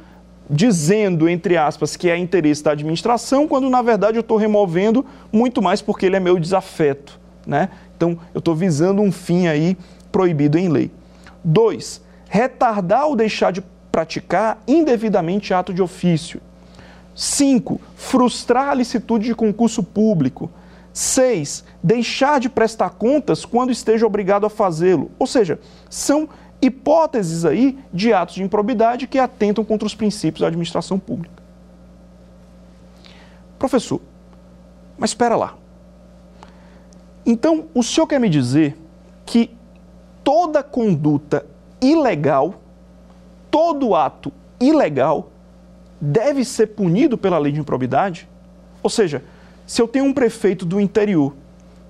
dizendo, 0.49 1.29
entre 1.29 1.55
aspas, 1.55 1.95
que 1.95 2.09
é 2.09 2.17
interesse 2.17 2.63
da 2.63 2.71
administração, 2.71 3.47
quando 3.47 3.69
na 3.69 3.81
verdade 3.81 4.17
eu 4.17 4.21
estou 4.21 4.37
removendo 4.37 5.05
muito 5.31 5.61
mais 5.61 5.81
porque 5.81 6.05
ele 6.05 6.17
é 6.17 6.19
meu 6.19 6.37
desafeto, 6.37 7.19
né? 7.47 7.69
Então, 7.95 8.17
eu 8.33 8.39
estou 8.39 8.53
visando 8.53 9.01
um 9.01 9.11
fim 9.11 9.47
aí 9.47 9.77
proibido 10.13 10.57
em 10.57 10.69
lei. 10.69 10.91
Dois, 11.43 12.01
retardar 12.29 13.07
ou 13.07 13.15
deixar 13.17 13.51
de 13.51 13.61
praticar 13.91 14.61
indevidamente 14.65 15.53
ato 15.53 15.73
de 15.73 15.81
ofício. 15.81 16.39
Cinco, 17.13 17.81
frustrar 17.95 18.69
a 18.69 18.73
licitude 18.73 19.25
de 19.25 19.35
concurso 19.35 19.83
público. 19.83 20.49
6. 20.93 21.65
Deixar 21.81 22.39
de 22.39 22.47
prestar 22.47 22.91
contas 22.91 23.43
quando 23.43 23.71
esteja 23.71 24.05
obrigado 24.05 24.45
a 24.45 24.49
fazê-lo. 24.49 25.11
Ou 25.17 25.25
seja, 25.25 25.59
são 25.89 26.29
hipóteses 26.61 27.43
aí 27.43 27.77
de 27.91 28.13
atos 28.13 28.35
de 28.35 28.43
improbidade 28.43 29.07
que 29.07 29.19
atentam 29.19 29.65
contra 29.65 29.85
os 29.85 29.95
princípios 29.95 30.41
da 30.41 30.47
administração 30.47 30.99
pública. 30.99 31.41
Professor, 33.57 33.99
mas 34.97 35.09
espera 35.09 35.35
lá. 35.35 35.55
Então, 37.25 37.65
o 37.73 37.81
senhor 37.81 38.05
quer 38.05 38.19
me 38.19 38.29
dizer 38.29 38.77
que 39.25 39.49
toda 40.23 40.63
conduta 40.63 41.45
ilegal, 41.81 42.55
todo 43.51 43.95
ato 43.95 44.31
ilegal, 44.59 45.29
deve 45.99 46.43
ser 46.43 46.67
punido 46.67 47.17
pela 47.17 47.37
lei 47.37 47.51
de 47.51 47.59
improbidade? 47.59 48.27
Ou 48.81 48.89
seja, 48.89 49.23
se 49.65 49.81
eu 49.81 49.87
tenho 49.87 50.05
um 50.05 50.13
prefeito 50.13 50.65
do 50.65 50.79
interior 50.79 51.33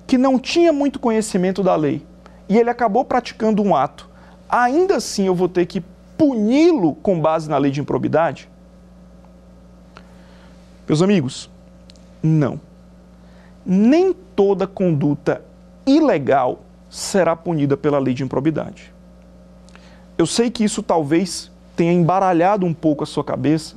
que 0.06 0.18
não 0.18 0.38
tinha 0.38 0.74
muito 0.74 1.00
conhecimento 1.00 1.64
da 1.64 1.76
lei 1.76 2.06
e 2.48 2.58
ele 2.58 2.70
acabou 2.70 3.06
praticando 3.06 3.62
um 3.62 3.76
ato, 3.76 4.10
ainda 4.50 4.98
assim 4.98 5.26
eu 5.26 5.36
vou 5.36 5.50
ter 5.50 5.66
que 5.66 5.84
puni-lo 6.18 6.96
com 6.96 7.20
base 7.20 7.50
na 7.50 7.58
lei 7.58 7.72
de 7.72 7.82
improbidade? 7.82 8.50
Meus 10.88 11.02
amigos, 11.02 11.50
não. 12.22 12.60
Nem 13.66 14.14
toda 14.14 14.68
conduta 14.68 15.44
ilegal 15.86 16.60
será 16.94 17.36
punida 17.36 17.76
pela 17.76 17.98
lei 17.98 18.14
de 18.14 18.24
improbidade. 18.24 18.94
Eu 20.16 20.28
sei 20.28 20.52
que 20.52 20.64
isso 20.64 20.84
talvez 20.84 21.52
tenha 21.76 21.92
embaralhado 21.92 22.68
um 22.68 22.74
pouco 22.74 23.04
a 23.04 23.08
sua 23.08 23.24
cabeça, 23.24 23.76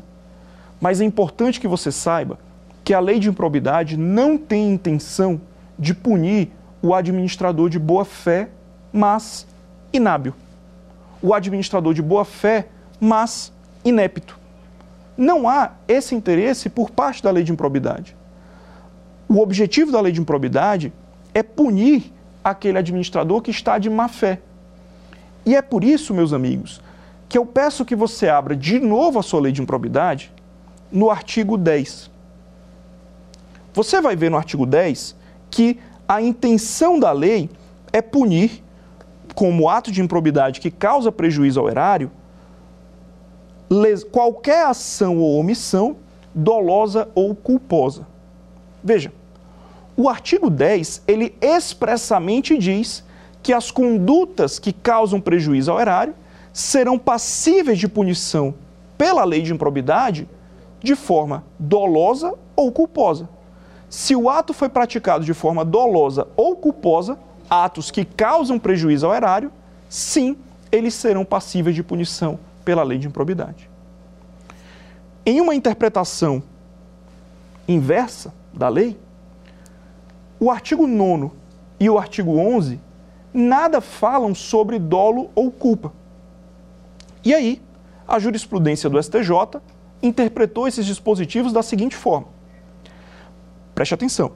mas 0.79 1.01
é 1.01 1.05
importante 1.05 1.59
que 1.59 1.67
você 1.67 1.91
saiba 1.91 2.39
que 2.85 2.93
a 2.93 3.01
lei 3.01 3.19
de 3.19 3.31
improbidade 3.31 3.97
não 3.97 4.37
tem 4.37 4.71
intenção 4.71 5.41
de 5.79 5.95
punir 5.95 6.51
o 6.83 6.93
administrador 6.93 7.71
de 7.71 7.79
boa 7.79 8.05
fé, 8.05 8.51
mas 8.93 9.47
inábil. 9.95 10.35
O 11.23 11.33
administrador 11.33 11.95
de 11.95 12.03
boa 12.03 12.25
fé, 12.27 12.69
mas 13.01 13.51
inepto. 13.83 14.39
Não 15.17 15.49
há 15.49 15.73
esse 15.89 16.15
interesse 16.15 16.69
por 16.69 16.91
parte 16.91 17.23
da 17.23 17.31
lei 17.31 17.43
de 17.43 17.51
improbidade. 17.51 18.15
O 19.27 19.39
objetivo 19.39 19.91
da 19.91 20.03
lei 20.03 20.13
de 20.13 20.21
improbidade 20.21 20.93
é 21.33 21.43
punir 21.43 22.13
aquele 22.51 22.79
administrador 22.79 23.41
que 23.41 23.51
está 23.51 23.79
de 23.79 23.89
má 23.91 24.09
fé. 24.09 24.41
E 25.45 25.55
é 25.55 25.63
por 25.63 25.85
isso, 25.85 26.15
meus 26.15 26.33
amigos, 26.33 26.81
que 27.29 27.39
eu 27.39 27.47
peço 27.47 27.85
que 27.85 27.95
você 27.95 28.29
abra 28.29 28.57
de 28.57 28.79
novo 28.79 29.19
a 29.19 29.23
sua 29.23 29.41
lei 29.41 29.53
de 29.53 29.63
improbidade 29.63 30.33
no 30.91 31.11
artigo 31.11 31.57
10 31.57 32.17
você 33.77 34.01
vai 34.01 34.17
ver 34.17 34.31
no 34.31 34.39
artigo 34.39 34.65
10 34.65 35.15
que 35.51 35.79
a 36.09 36.23
intenção 36.23 36.99
da 36.99 37.13
lei 37.13 37.51
é 37.93 38.01
punir, 38.01 38.65
como 39.35 39.69
ato 39.69 39.93
de 39.93 40.01
improbidade 40.01 40.63
que 40.63 40.71
causa 40.71 41.13
prejuízo 41.13 41.61
ao 41.61 41.69
erário, 41.69 42.11
qualquer 44.11 44.65
ação 44.65 45.19
ou 45.19 45.39
omissão 45.39 45.99
dolosa 46.35 47.07
ou 47.15 47.35
culposa. 47.35 48.07
Veja, 48.83 49.13
o 49.97 50.09
artigo 50.09 50.51
10, 50.51 51.03
ele 51.09 51.35
expressamente 51.41 52.59
diz 52.59 53.03
que 53.43 53.53
as 53.53 53.71
condutas 53.71 54.59
que 54.59 54.73
causam 54.73 55.21
prejuízo 55.21 55.73
ao 55.73 55.81
erário 55.81 56.15
serão 56.53 56.99
passíveis 56.99 57.79
de 57.79 57.89
punição 57.89 58.55
pela 58.99 59.25
lei 59.25 59.41
de 59.41 59.53
improbidade 59.53 60.29
de 60.83 60.95
forma 60.95 61.45
dolosa 61.59 62.35
ou 62.55 62.71
culposa. 62.71 63.29
Se 63.89 64.15
o 64.15 64.29
ato 64.29 64.53
foi 64.53 64.69
praticado 64.69 65.25
de 65.25 65.33
forma 65.33 65.65
dolosa 65.65 66.27
ou 66.37 66.57
culposa, 66.57 67.19
atos 67.49 67.91
que 67.91 68.05
causam 68.05 68.59
prejuízo 68.59 69.07
ao 69.07 69.15
erário, 69.15 69.51
sim, 69.89 70.37
eles 70.71 70.95
serão 70.95 71.25
passíveis 71.25 71.75
de 71.75 71.83
punição 71.83 72.39
pela 72.65 72.83
lei 72.83 72.99
de 72.99 73.07
improbidade. 73.07 73.71
Em 75.25 75.41
uma 75.41 75.55
interpretação 75.55 76.43
inversa 77.69 78.33
da 78.53 78.69
lei, 78.69 78.99
o 80.39 80.51
artigo 80.51 80.87
9 80.87 81.31
e 81.81 81.89
o 81.89 81.99
artigo 81.99 82.37
11 82.39 82.81
nada 83.33 83.81
falam 83.81 84.35
sobre 84.35 84.79
dolo 84.79 85.31
ou 85.35 85.51
culpa. 85.51 85.93
E 87.25 87.35
aí, 87.35 87.63
a 88.07 88.19
jurisprudência 88.19 88.89
do 88.89 89.03
STJ 89.03 89.61
interpretou 90.03 90.69
esses 90.69 90.87
dispositivos 90.87 91.53
da 91.53 91.63
seguinte 91.63 91.97
forma: 91.97 92.29
Preste 93.75 93.95
atenção. 93.95 94.33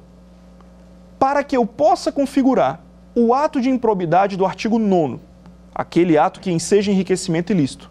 Para 1.18 1.44
que 1.44 1.56
eu 1.56 1.66
possa 1.66 2.10
configurar 2.10 2.80
o 3.14 3.34
ato 3.34 3.60
de 3.60 3.68
improbidade 3.68 4.36
do 4.36 4.46
artigo 4.46 4.78
9, 4.78 5.18
aquele 5.74 6.16
ato 6.16 6.40
que 6.40 6.50
enseja 6.50 6.90
enriquecimento 6.90 7.52
ilícito, 7.52 7.90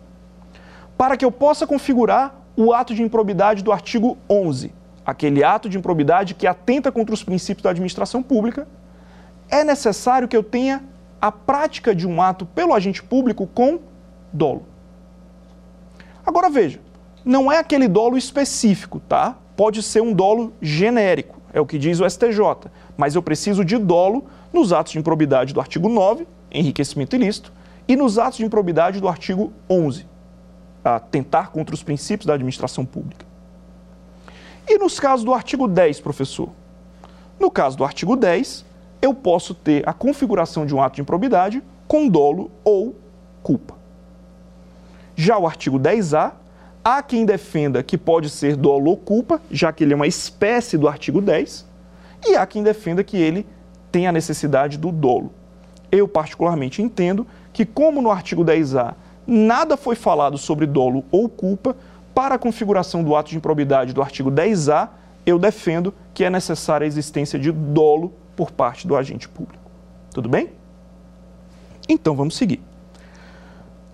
para 0.97 1.15
que 1.15 1.23
eu 1.23 1.31
possa 1.31 1.67
configurar 1.67 2.35
o 2.57 2.73
ato 2.73 2.93
de 2.93 3.01
improbidade 3.01 3.63
do 3.63 3.71
artigo 3.71 4.17
11, 4.29 4.73
aquele 5.09 5.43
ato 5.43 5.67
de 5.67 5.77
improbidade 5.77 6.35
que 6.35 6.45
atenta 6.45 6.91
contra 6.91 7.13
os 7.13 7.23
princípios 7.23 7.63
da 7.63 7.71
administração 7.71 8.21
pública, 8.21 8.67
é 9.49 9.63
necessário 9.63 10.27
que 10.27 10.37
eu 10.37 10.43
tenha 10.43 10.83
a 11.19 11.31
prática 11.31 11.95
de 11.95 12.07
um 12.07 12.21
ato 12.21 12.45
pelo 12.45 12.73
agente 12.75 13.01
público 13.01 13.47
com 13.47 13.79
dolo. 14.31 14.65
Agora 16.23 16.47
veja, 16.47 16.79
não 17.25 17.51
é 17.51 17.57
aquele 17.57 17.87
dolo 17.87 18.17
específico, 18.17 18.99
tá? 18.99 19.35
Pode 19.57 19.81
ser 19.81 20.01
um 20.01 20.13
dolo 20.13 20.53
genérico, 20.61 21.41
é 21.51 21.59
o 21.59 21.65
que 21.65 21.79
diz 21.79 21.99
o 21.99 22.07
STJ, 22.07 22.69
mas 22.95 23.15
eu 23.15 23.23
preciso 23.23 23.65
de 23.65 23.77
dolo 23.77 24.25
nos 24.53 24.71
atos 24.71 24.93
de 24.93 24.99
improbidade 24.99 25.53
do 25.55 25.59
artigo 25.59 25.89
9, 25.89 26.27
enriquecimento 26.51 27.15
ilícito, 27.15 27.51
e 27.87 27.95
nos 27.95 28.19
atos 28.19 28.37
de 28.37 28.45
improbidade 28.45 29.01
do 29.01 29.07
artigo 29.07 29.51
11, 29.67 30.05
atentar 30.83 31.49
contra 31.49 31.73
os 31.73 31.81
princípios 31.81 32.27
da 32.27 32.35
administração 32.35 32.85
pública. 32.85 33.28
E 34.69 34.77
nos 34.77 34.99
casos 34.99 35.25
do 35.25 35.33
artigo 35.33 35.67
10, 35.67 35.99
professor? 35.99 36.49
No 37.39 37.49
caso 37.49 37.75
do 37.75 37.83
artigo 37.83 38.15
10, 38.15 38.63
eu 39.01 39.15
posso 39.15 39.55
ter 39.55 39.81
a 39.89 39.93
configuração 39.93 40.63
de 40.63 40.75
um 40.75 40.81
ato 40.81 40.97
de 40.97 41.01
improbidade 41.01 41.63
com 41.87 42.07
dolo 42.07 42.51
ou 42.63 42.95
culpa. 43.41 43.73
Já 45.15 45.39
o 45.39 45.47
artigo 45.47 45.79
10A, 45.79 46.33
há 46.83 47.01
quem 47.01 47.25
defenda 47.25 47.81
que 47.81 47.97
pode 47.97 48.29
ser 48.29 48.55
dolo 48.55 48.91
ou 48.91 48.97
culpa, 48.97 49.41
já 49.49 49.73
que 49.73 49.83
ele 49.83 49.93
é 49.93 49.95
uma 49.95 50.05
espécie 50.05 50.77
do 50.77 50.87
artigo 50.87 51.19
10, 51.19 51.65
e 52.27 52.35
há 52.35 52.45
quem 52.45 52.61
defenda 52.61 53.03
que 53.03 53.17
ele 53.17 53.47
tem 53.91 54.05
a 54.05 54.11
necessidade 54.11 54.77
do 54.77 54.91
dolo. 54.91 55.33
Eu, 55.91 56.07
particularmente, 56.07 56.79
entendo 56.79 57.25
que, 57.51 57.65
como 57.65 58.03
no 58.03 58.11
artigo 58.11 58.45
10A 58.45 58.93
nada 59.25 59.75
foi 59.75 59.95
falado 59.95 60.37
sobre 60.37 60.67
dolo 60.67 61.03
ou 61.09 61.27
culpa, 61.27 61.75
para 62.19 62.35
a 62.35 62.37
configuração 62.37 63.01
do 63.01 63.15
ato 63.15 63.29
de 63.29 63.37
improbidade 63.37 63.93
do 63.93 64.01
artigo 64.01 64.29
10A, 64.29 64.89
eu 65.25 65.39
defendo 65.39 65.93
que 66.13 66.25
é 66.25 66.29
necessária 66.29 66.83
a 66.83 66.85
existência 66.85 67.39
de 67.39 67.49
dolo 67.49 68.13
por 68.35 68.51
parte 68.51 68.85
do 68.85 68.93
agente 68.97 69.29
público. 69.29 69.63
Tudo 70.11 70.27
bem? 70.27 70.49
Então 71.87 72.17
vamos 72.17 72.35
seguir. 72.35 72.61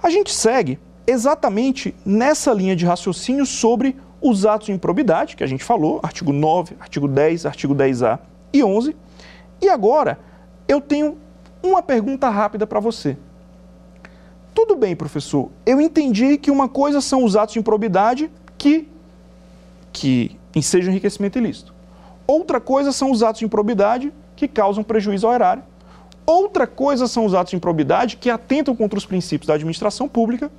A 0.01 0.09
gente 0.09 0.33
segue 0.33 0.79
exatamente 1.05 1.93
nessa 2.03 2.51
linha 2.51 2.75
de 2.75 2.83
raciocínio 2.83 3.45
sobre 3.45 3.95
os 4.19 4.43
atos 4.43 4.65
de 4.65 4.73
improbidade, 4.73 5.35
que 5.35 5.43
a 5.43 5.47
gente 5.47 5.63
falou, 5.63 5.99
artigo 6.01 6.33
9, 6.33 6.77
artigo 6.79 7.07
10, 7.07 7.45
artigo 7.45 7.75
10A 7.75 8.17
e 8.51 8.63
11. 8.63 8.97
E 9.61 9.69
agora 9.69 10.17
eu 10.67 10.81
tenho 10.81 11.15
uma 11.61 11.83
pergunta 11.83 12.27
rápida 12.27 12.65
para 12.65 12.79
você. 12.79 13.17
Tudo 14.55 14.77
bem, 14.77 14.95
professor, 14.95 15.51
eu 15.65 15.81
entendi 15.81 16.37
que 16.37 16.49
uma 16.49 16.69
coisa 16.69 17.01
são 17.01 17.25
os 17.25 17.35
atos 17.35 17.53
de 17.53 17.59
improbidade 17.59 18.31
que, 18.57 18.87
que 19.91 20.39
ensejam 20.55 20.91
enriquecimento 20.91 21.37
ilícito. 21.37 21.73
Outra 22.25 22.61
coisa 22.61 22.93
são 22.93 23.11
os 23.11 23.21
atos 23.21 23.39
de 23.39 23.45
improbidade 23.45 24.13
que 24.33 24.47
causam 24.47 24.81
prejuízo 24.81 25.27
ao 25.27 25.33
erário. 25.33 25.61
Outra 26.25 26.65
coisa 26.65 27.05
são 27.05 27.25
os 27.25 27.33
atos 27.33 27.51
de 27.51 27.57
improbidade 27.57 28.15
que 28.15 28.29
atentam 28.29 28.73
contra 28.73 28.97
os 28.97 29.05
princípios 29.05 29.47
da 29.47 29.55
administração 29.55 30.07
pública. 30.07 30.49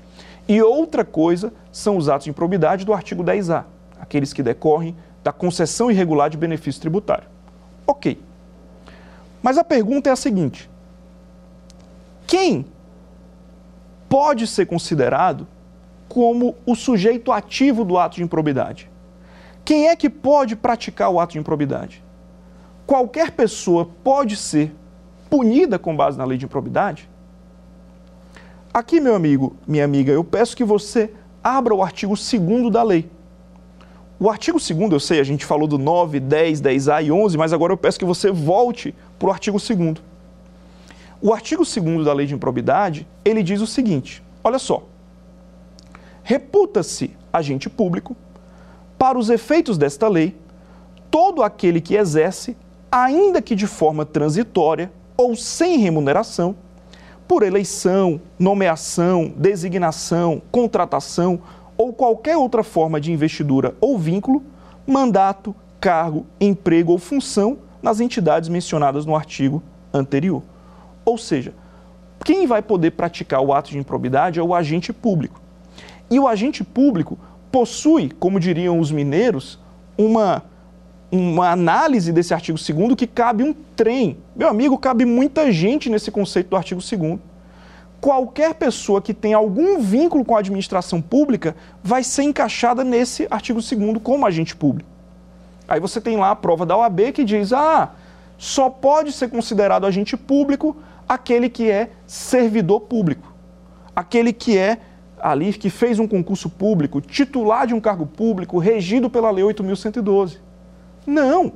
E 0.46 0.60
outra 0.60 1.02
coisa 1.02 1.50
são 1.72 1.96
os 1.96 2.06
atos 2.10 2.24
de 2.24 2.30
improbidade 2.30 2.84
do 2.84 2.92
artigo 2.92 3.24
10A, 3.24 3.64
aqueles 3.98 4.34
que 4.34 4.42
decorrem 4.42 4.94
da 5.24 5.32
concessão 5.32 5.90
irregular 5.90 6.28
de 6.28 6.36
benefício 6.36 6.82
tributário. 6.82 7.26
Ok. 7.86 8.20
Mas 9.42 9.56
a 9.56 9.64
pergunta 9.64 10.10
é 10.10 10.12
a 10.12 10.16
seguinte: 10.16 10.70
quem 12.26 12.66
pode 14.08 14.46
ser 14.46 14.66
considerado 14.66 15.46
como 16.08 16.54
o 16.64 16.74
sujeito 16.74 17.32
ativo 17.32 17.84
do 17.84 17.98
ato 17.98 18.16
de 18.16 18.22
improbidade? 18.22 18.90
Quem 19.64 19.88
é 19.88 19.96
que 19.96 20.08
pode 20.08 20.54
praticar 20.56 21.10
o 21.10 21.18
ato 21.18 21.32
de 21.32 21.38
improbidade? 21.38 22.04
qualquer 22.86 23.32
pessoa 23.32 23.90
pode 24.04 24.36
ser 24.36 24.72
punida 25.28 25.78
com 25.78 25.96
base 25.96 26.16
na 26.16 26.24
lei 26.24 26.38
de 26.38 26.44
improbidade? 26.44 27.10
Aqui, 28.72 29.00
meu 29.00 29.14
amigo, 29.14 29.56
minha 29.66 29.84
amiga, 29.84 30.12
eu 30.12 30.22
peço 30.22 30.56
que 30.56 30.64
você 30.64 31.10
abra 31.42 31.74
o 31.74 31.82
artigo 31.82 32.14
2 32.14 32.70
da 32.70 32.82
lei. 32.82 33.10
O 34.18 34.30
artigo 34.30 34.58
2, 34.58 34.92
eu 34.92 35.00
sei, 35.00 35.20
a 35.20 35.24
gente 35.24 35.44
falou 35.44 35.66
do 35.66 35.76
9, 35.76 36.20
10, 36.20 36.60
10A 36.60 37.04
e 37.04 37.12
11, 37.12 37.36
mas 37.36 37.52
agora 37.52 37.72
eu 37.72 37.76
peço 37.76 37.98
que 37.98 38.04
você 38.04 38.30
volte 38.30 38.94
para 39.18 39.28
o 39.28 39.32
artigo 39.32 39.58
2. 39.58 40.00
O 41.20 41.32
artigo 41.32 41.62
2 41.64 42.04
da 42.04 42.12
lei 42.12 42.26
de 42.26 42.34
improbidade, 42.34 43.06
ele 43.24 43.42
diz 43.42 43.60
o 43.60 43.66
seguinte: 43.66 44.22
olha 44.42 44.58
só. 44.58 44.84
Reputa-se 46.22 47.16
agente 47.32 47.70
público, 47.70 48.16
para 48.98 49.18
os 49.18 49.30
efeitos 49.30 49.78
desta 49.78 50.08
lei, 50.08 50.36
todo 51.10 51.42
aquele 51.42 51.80
que 51.80 51.94
exerce 51.94 52.56
ainda 52.90 53.42
que 53.42 53.54
de 53.54 53.66
forma 53.66 54.04
transitória 54.04 54.90
ou 55.16 55.36
sem 55.36 55.78
remuneração, 55.78 56.56
por 57.28 57.42
eleição, 57.42 58.20
nomeação, 58.38 59.32
designação, 59.36 60.40
contratação 60.50 61.40
ou 61.76 61.92
qualquer 61.92 62.36
outra 62.36 62.62
forma 62.62 63.00
de 63.00 63.12
investidura 63.12 63.74
ou 63.80 63.98
vínculo, 63.98 64.42
mandato, 64.86 65.54
cargo, 65.80 66.24
emprego 66.40 66.92
ou 66.92 66.98
função 66.98 67.58
nas 67.82 68.00
entidades 68.00 68.48
mencionadas 68.48 69.04
no 69.04 69.14
artigo 69.14 69.62
anterior. 69.92 70.42
Ou 71.06 71.16
seja, 71.16 71.54
quem 72.24 72.46
vai 72.46 72.60
poder 72.60 72.90
praticar 72.90 73.40
o 73.40 73.54
ato 73.54 73.70
de 73.70 73.78
improbidade 73.78 74.40
é 74.40 74.42
o 74.42 74.54
agente 74.54 74.92
público. 74.92 75.40
E 76.10 76.18
o 76.18 76.26
agente 76.26 76.64
público 76.64 77.16
possui, 77.50 78.10
como 78.10 78.40
diriam 78.40 78.78
os 78.78 78.90
mineiros, 78.90 79.58
uma 79.96 80.42
uma 81.10 81.50
análise 81.50 82.12
desse 82.12 82.34
artigo 82.34 82.58
2 82.58 82.94
que 82.96 83.06
cabe 83.06 83.44
um 83.44 83.54
trem. 83.76 84.18
Meu 84.34 84.48
amigo, 84.48 84.76
cabe 84.76 85.04
muita 85.04 85.52
gente 85.52 85.88
nesse 85.88 86.10
conceito 86.10 86.50
do 86.50 86.56
artigo 86.56 86.80
2 86.80 87.18
Qualquer 88.00 88.54
pessoa 88.54 89.00
que 89.00 89.14
tenha 89.14 89.36
algum 89.36 89.80
vínculo 89.80 90.24
com 90.24 90.36
a 90.36 90.40
administração 90.40 91.00
pública 91.00 91.56
vai 91.82 92.02
ser 92.02 92.24
encaixada 92.24 92.84
nesse 92.84 93.26
artigo 93.30 93.60
2 93.60 94.02
como 94.02 94.26
agente 94.26 94.54
público. 94.54 94.90
Aí 95.68 95.80
você 95.80 96.00
tem 96.00 96.16
lá 96.16 96.30
a 96.32 96.36
prova 96.36 96.66
da 96.66 96.76
OAB 96.76 97.12
que 97.12 97.24
diz: 97.24 97.52
ah, 97.52 97.90
só 98.36 98.68
pode 98.68 99.12
ser 99.12 99.28
considerado 99.28 99.86
agente 99.86 100.16
público 100.16 100.76
aquele 101.08 101.48
que 101.48 101.70
é 101.70 101.90
servidor 102.06 102.80
público, 102.80 103.32
aquele 103.94 104.32
que 104.32 104.56
é 104.56 104.78
ali 105.20 105.52
que 105.52 105.70
fez 105.70 105.98
um 105.98 106.06
concurso 106.06 106.48
público, 106.48 107.00
titular 107.00 107.66
de 107.66 107.74
um 107.74 107.80
cargo 107.80 108.06
público, 108.06 108.58
regido 108.58 109.08
pela 109.08 109.30
Lei 109.30 109.44
8.112. 109.44 110.38
Não. 111.06 111.52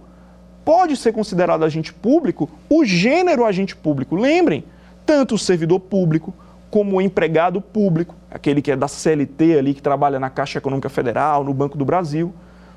Pode 0.65 0.97
ser 0.97 1.13
considerado 1.13 1.65
agente 1.65 1.93
público 1.93 2.49
o 2.69 2.85
gênero 2.85 3.45
agente 3.45 3.75
público. 3.75 4.15
Lembrem, 4.15 4.65
tanto 5.05 5.35
o 5.35 5.39
servidor 5.39 5.81
público 5.81 6.35
como 6.71 6.97
o 6.97 7.01
empregado 7.01 7.61
público, 7.61 8.15
aquele 8.31 8.63
que 8.63 8.71
é 8.71 8.77
da 8.77 8.87
CLT 8.87 9.59
ali, 9.59 9.75
que 9.75 9.83
trabalha 9.83 10.21
na 10.21 10.31
Caixa 10.31 10.59
Econômica 10.59 10.89
Federal, 10.89 11.43
no 11.43 11.53
Banco 11.53 11.77
do 11.77 11.85
Brasil, 11.85 12.33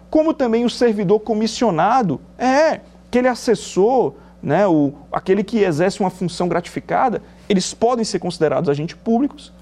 como 0.10 0.34
também 0.34 0.66
o 0.66 0.70
servidor 0.70 1.20
comissionado, 1.20 2.20
é, 2.38 2.82
aquele 3.08 3.28
assessor, 3.28 4.16
né, 4.44 4.68
o, 4.68 4.94
aquele 5.10 5.44
que 5.44 5.60
exerce 5.60 6.02
uma 6.02 6.10
função 6.10 6.50
gratificada, 6.50 7.24
eles 7.48 7.74
podem 7.74 8.04
ser 8.04 8.20
considerados 8.20 8.70
agentes 8.70 8.98
públicos 8.98 9.54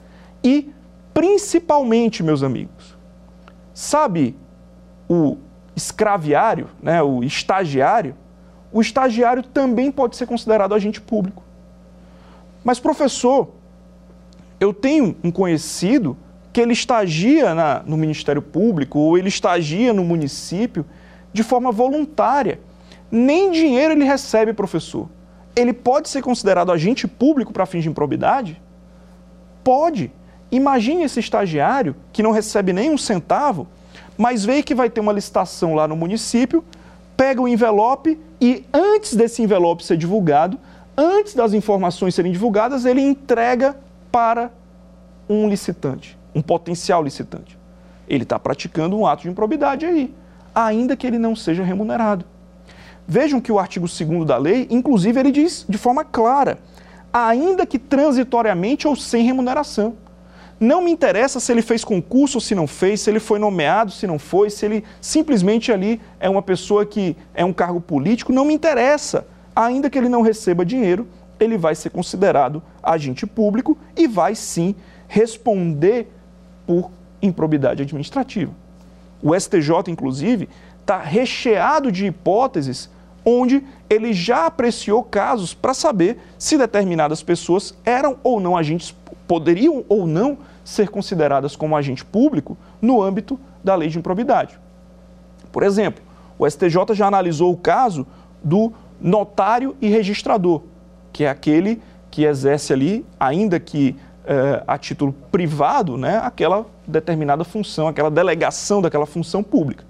e, 0.44 0.74
principalmente, 1.14 2.24
meus 2.24 2.42
amigos, 2.42 2.98
sabe 3.74 4.36
o 5.08 5.38
escraviário, 5.76 6.68
né, 6.82 7.02
o 7.04 7.24
estagiário, 7.24 8.16
o 8.74 8.82
estagiário 8.82 9.44
também 9.44 9.92
pode 9.92 10.16
ser 10.16 10.26
considerado 10.26 10.74
agente 10.74 11.00
público. 11.00 11.44
Mas, 12.64 12.80
professor, 12.80 13.50
eu 14.60 14.74
tenho 14.74 15.16
um 15.24 15.32
conhecido 15.32 16.18
que 16.52 16.60
ele 16.60 16.74
estagia 16.74 17.54
na, 17.54 17.84
no 17.86 17.98
Ministério 17.98 18.42
Público 18.42 19.00
ou 19.00 19.18
ele 19.18 19.28
estagia 19.28 19.94
no 19.94 20.04
município 20.04 20.86
de 21.32 21.44
forma 21.44 21.72
voluntária. 21.72 22.60
Nem 23.12 23.52
dinheiro 23.52 23.94
ele 23.94 24.06
recebe, 24.06 24.54
professor. 24.54 25.10
Ele 25.56 25.74
pode 25.74 26.10
ser 26.10 26.22
considerado 26.22 26.72
agente 26.72 27.08
público 27.08 27.52
para 27.52 27.66
fins 27.66 27.84
de 27.84 27.90
improbidade? 27.90 28.62
Pode. 29.64 30.12
Imagine 30.50 31.04
esse 31.04 31.20
estagiário 31.20 31.96
que 32.14 32.24
não 32.24 32.32
recebe 32.32 32.72
nem 32.72 32.90
um 32.90 32.98
centavo 32.98 33.68
mas 34.22 34.46
vê 34.46 34.62
que 34.62 34.76
vai 34.76 34.88
ter 34.88 35.02
uma 35.02 35.12
licitação 35.12 35.74
lá 35.74 35.88
no 35.88 35.96
município, 35.96 36.64
pega 37.18 37.42
o 37.42 37.48
envelope 37.48 38.20
e 38.40 38.64
antes 38.72 39.16
desse 39.16 39.42
envelope 39.42 39.84
ser 39.84 39.98
divulgado, 39.98 40.60
antes 40.96 41.34
das 41.34 41.54
informações 41.54 42.14
serem 42.14 42.32
divulgadas, 42.32 42.86
ele 42.86 43.02
entrega 43.02 43.76
para 44.12 44.52
um 45.28 45.50
licitante, 45.50 46.18
um 46.36 46.42
potencial 46.42 47.04
licitante. 47.04 47.58
Ele 48.08 48.22
está 48.22 48.38
praticando 48.38 48.96
um 48.96 49.08
ato 49.08 49.24
de 49.24 49.30
improbidade 49.30 49.88
aí, 49.88 50.14
ainda 50.54 50.96
que 50.96 51.08
ele 51.08 51.18
não 51.18 51.36
seja 51.36 51.64
remunerado. 51.64 52.24
Vejam 53.14 53.42
que 53.42 53.52
o 53.52 53.60
artigo 53.60 53.88
2 53.88 54.26
da 54.26 54.38
lei, 54.38 54.68
inclusive, 54.70 55.20
ele 55.20 55.34
diz 55.34 55.66
de 55.68 55.78
forma 55.78 56.06
clara, 56.06 56.60
ainda 57.12 57.66
que 57.66 57.78
transitoriamente 57.78 58.88
ou 58.88 58.96
sem 58.96 59.26
remuneração. 59.26 59.98
Não 60.58 60.82
me 60.82 60.92
interessa 60.92 61.38
se 61.38 61.52
ele 61.52 61.62
fez 61.62 61.84
concurso 61.84 62.38
ou 62.38 62.42
se 62.42 62.56
não 62.56 62.66
fez, 62.66 63.02
se 63.02 63.10
ele 63.10 63.20
foi 63.20 63.38
nomeado, 63.38 63.92
se 63.92 64.08
não 64.08 64.18
foi, 64.18 64.50
se 64.50 64.66
ele 64.66 64.86
simplesmente 65.02 65.74
ali 65.74 66.00
é 66.22 66.30
uma 66.30 66.42
pessoa 66.42 66.86
que 66.86 67.18
é 67.34 67.44
um 67.44 67.52
cargo 67.52 67.82
político, 67.82 68.32
não 68.32 68.46
me 68.46 68.54
interessa. 68.54 69.28
Ainda 69.54 69.90
que 69.90 69.98
ele 69.98 70.08
não 70.08 70.22
receba 70.22 70.64
dinheiro, 70.64 71.06
ele 71.38 71.58
vai 71.58 71.76
ser 71.76 71.90
considerado 71.90 72.64
agente 72.82 73.28
público 73.28 73.78
e 73.94 74.08
vai 74.08 74.36
sim 74.36 74.74
responder 75.10 76.10
por 76.66 76.90
improbidade 77.22 77.82
administrativa. 77.82 78.54
O 79.22 79.38
STJ, 79.38 79.90
inclusive, 79.90 80.48
está 80.80 80.98
recheado 80.98 81.92
de 81.92 82.06
hipóteses 82.06 82.90
onde 83.26 83.64
ele 83.90 84.14
já 84.14 84.46
apreciou 84.46 85.04
casos 85.04 85.54
para 85.54 85.74
saber 85.74 86.20
se 86.38 86.58
determinadas 86.58 87.22
pessoas 87.22 87.74
eram 87.86 88.18
ou 88.24 88.40
não 88.40 88.58
agentes, 88.58 88.96
poderiam 89.28 89.84
ou 89.88 90.08
não 90.08 90.38
ser 90.64 90.90
consideradas 90.90 91.56
como 91.56 91.76
agente 91.76 92.04
público 92.06 92.58
no 92.82 93.02
âmbito 93.02 93.40
da 93.64 93.76
lei 93.76 93.90
de 93.90 93.98
improbidade. 93.98 94.60
Por 95.52 95.64
exemplo, 95.64 96.04
o 96.38 96.50
STJ 96.50 96.94
já 96.94 97.08
analisou 97.08 97.52
o 97.52 97.58
caso 97.58 98.08
do 98.44 98.74
notário 99.00 99.76
e 99.82 99.88
registrador, 99.88 100.62
que 101.12 101.24
é 101.24 101.30
aquele 101.30 101.82
que 102.10 102.24
exerce 102.24 102.74
ali, 102.74 103.06
ainda 103.20 103.60
que 103.60 103.96
é, 104.26 104.64
a 104.68 104.78
título 104.78 105.14
privado, 105.32 105.98
né, 105.98 106.20
aquela 106.24 106.66
determinada 106.88 107.44
função, 107.44 107.88
aquela 107.88 108.12
delegação 108.12 108.82
daquela 108.82 109.06
função 109.06 109.44
pública. 109.44 109.84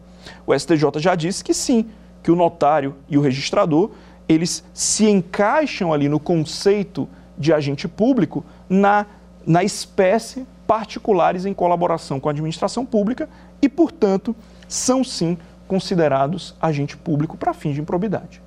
O 0.46 0.58
STJ 0.58 0.98
já 0.98 1.16
disse 1.16 1.44
que 1.44 1.54
sim, 1.54 1.88
que 2.24 2.32
o 2.32 2.36
notário 2.36 2.96
e 3.10 3.18
o 3.18 3.22
registrador, 3.22 3.92
eles 4.28 4.64
se 4.74 5.10
encaixam 5.10 5.92
ali 5.92 6.08
no 6.08 6.20
conceito 6.20 7.08
de 7.38 7.52
agente 7.52 7.88
público 7.88 8.46
na, 8.70 9.06
na 9.46 9.64
espécie 9.64 10.46
particulares 10.68 11.46
em 11.46 11.54
colaboração 11.54 12.20
com 12.20 12.30
a 12.30 12.32
administração 12.32 12.86
pública 12.86 13.28
e, 13.62 13.68
portanto, 13.68 14.36
são 14.68 15.04
sim 15.04 15.38
considerados 15.68 16.56
agente 16.62 16.96
público 16.96 17.38
para 17.38 17.54
fins 17.54 17.76
de 17.76 17.82
improbidade. 17.82 18.42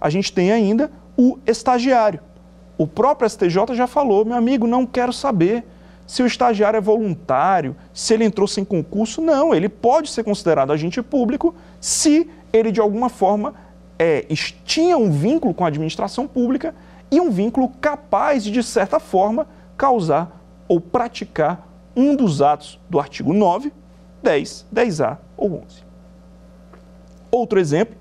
A 0.00 0.08
gente 0.08 0.32
tem 0.32 0.52
ainda 0.52 0.90
o 1.16 1.38
estagiário. 1.46 2.20
O 2.76 2.86
próprio 2.86 3.28
STJ 3.28 3.74
já 3.74 3.86
falou, 3.86 4.24
meu 4.24 4.36
amigo, 4.36 4.66
não 4.66 4.86
quero 4.86 5.12
saber 5.12 5.64
se 6.06 6.22
o 6.22 6.26
estagiário 6.26 6.76
é 6.76 6.80
voluntário, 6.80 7.76
se 7.92 8.12
ele 8.14 8.24
entrou 8.24 8.46
sem 8.46 8.64
concurso. 8.64 9.22
Não, 9.22 9.54
ele 9.54 9.68
pode 9.68 10.10
ser 10.10 10.24
considerado 10.24 10.72
agente 10.72 11.02
público 11.02 11.54
se 11.80 12.28
ele 12.54 12.70
de 12.70 12.80
alguma 12.80 13.08
forma 13.08 13.54
é, 13.98 14.24
tinha 14.64 14.96
um 14.96 15.10
vínculo 15.10 15.52
com 15.52 15.64
a 15.64 15.68
administração 15.68 16.26
pública 16.26 16.74
e 17.10 17.20
um 17.20 17.30
vínculo 17.30 17.68
capaz 17.80 18.44
de, 18.44 18.50
de 18.50 18.62
certa 18.62 19.00
forma, 19.00 19.46
causar 19.76 20.40
ou 20.68 20.80
praticar 20.80 21.68
um 21.96 22.14
dos 22.14 22.40
atos 22.40 22.80
do 22.88 22.98
artigo 22.98 23.32
9, 23.32 23.72
10, 24.22 24.66
10A 24.72 25.18
ou 25.36 25.62
11. 25.64 25.84
Outro 27.30 27.58
exemplo 27.58 27.96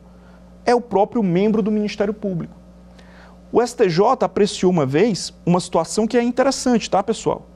é 0.66 0.74
o 0.74 0.82
próprio 0.82 1.24
membro 1.24 1.62
do 1.62 1.72
Ministério 1.72 2.14
Público. 2.14 2.54
O 3.52 3.62
STJ 3.62 4.00
apreciou 4.22 4.72
uma 4.72 4.86
vez 4.86 5.34
uma 5.46 5.60
situação 5.60 6.08
que 6.08 6.18
é 6.18 6.24
interessante, 6.24 6.90
tá, 6.90 7.04
pessoal? 7.04 7.48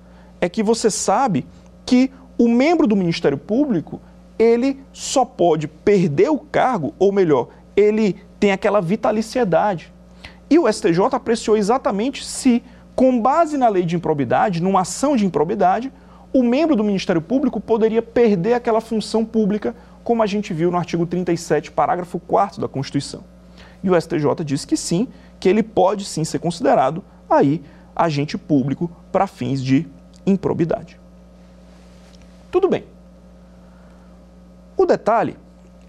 É 0.42 0.50
que 0.50 0.62
você 0.62 0.92
sabe 0.92 1.46
que 1.86 2.12
o 2.38 2.48
membro 2.48 2.86
do 2.86 2.96
Ministério 2.96 3.38
Público, 3.38 4.00
ele 4.38 4.80
só 4.94 5.26
pode 5.26 5.68
perder 5.68 6.30
o 6.30 6.38
cargo, 6.38 6.94
ou 7.00 7.12
melhor, 7.12 7.50
ele 7.76 8.16
tem 8.40 8.52
aquela 8.52 8.82
vitaliciedade. 8.82 9.92
E 10.50 10.58
o 10.58 10.72
STJ 10.72 11.00
apreciou 11.12 11.58
exatamente 11.58 12.24
se, 12.26 12.64
com 12.96 13.20
base 13.20 13.58
na 13.58 13.68
lei 13.68 13.84
de 13.84 13.96
improbidade, 13.96 14.62
numa 14.62 14.82
ação 14.82 15.16
de 15.16 15.26
improbidade, 15.26 15.92
o 16.34 16.44
membro 16.44 16.76
do 16.76 16.84
Ministério 16.84 17.22
Público 17.22 17.60
poderia 17.60 18.02
perder 18.02 18.54
aquela 18.54 18.82
função 18.82 19.26
pública 19.26 19.76
como 20.04 20.24
a 20.24 20.26
gente 20.26 20.54
viu 20.54 20.72
no 20.72 20.78
artigo 20.78 21.06
37, 21.06 21.72
parágrafo 21.72 22.20
4 22.20 22.62
da 22.62 22.68
Constituição. 22.68 23.24
E 23.84 23.90
o 23.90 24.00
STJ 24.00 24.44
disse 24.46 24.66
que 24.66 24.78
sim, 24.78 25.08
que 25.40 25.50
ele 25.50 25.62
pode 25.62 26.06
sim 26.06 26.24
ser 26.24 26.40
considerado 26.40 27.04
aí 27.30 27.62
agente 27.96 28.38
público 28.38 28.90
para 29.12 29.28
fins 29.28 29.62
de 29.62 29.86
improbidade. 30.26 31.00
Tudo 32.52 32.70
bem. 32.70 32.84
O 34.78 34.86
detalhe 34.86 35.36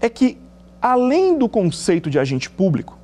é 0.01 0.09
que, 0.09 0.37
além 0.81 1.37
do 1.37 1.47
conceito 1.47 2.09
de 2.09 2.17
agente 2.17 2.49
público, 2.49 2.97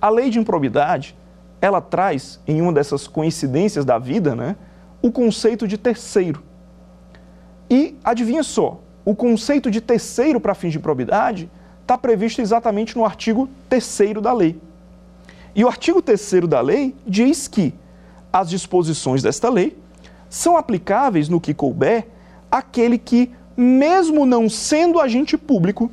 a 0.00 0.08
lei 0.08 0.30
de 0.30 0.38
improbidade, 0.38 1.16
ela 1.60 1.80
traz, 1.80 2.40
em 2.46 2.62
uma 2.62 2.72
dessas 2.72 3.08
coincidências 3.08 3.84
da 3.84 3.98
vida, 3.98 4.36
né, 4.36 4.56
o 5.02 5.10
conceito 5.10 5.66
de 5.66 5.76
terceiro. 5.76 6.42
E 7.68 7.96
adivinha 8.04 8.42
só, 8.42 8.80
o 9.04 9.14
conceito 9.14 9.70
de 9.70 9.80
terceiro 9.80 10.40
para 10.40 10.54
fins 10.54 10.72
de 10.72 10.78
probidade 10.78 11.50
está 11.82 11.98
previsto 11.98 12.40
exatamente 12.40 12.96
no 12.96 13.04
artigo 13.04 13.48
3 13.68 14.14
da 14.22 14.32
lei. 14.32 14.60
E 15.54 15.64
o 15.64 15.68
artigo 15.68 16.02
3 16.02 16.46
da 16.48 16.60
lei 16.60 16.94
diz 17.06 17.48
que 17.48 17.74
as 18.32 18.50
disposições 18.50 19.22
desta 19.22 19.48
lei 19.48 19.76
são 20.28 20.56
aplicáveis 20.56 21.28
no 21.28 21.40
que 21.40 21.54
couber 21.54 22.06
aquele 22.50 22.98
que, 22.98 23.30
mesmo 23.56 24.26
não 24.26 24.48
sendo 24.48 25.00
agente 25.00 25.36
público, 25.36 25.90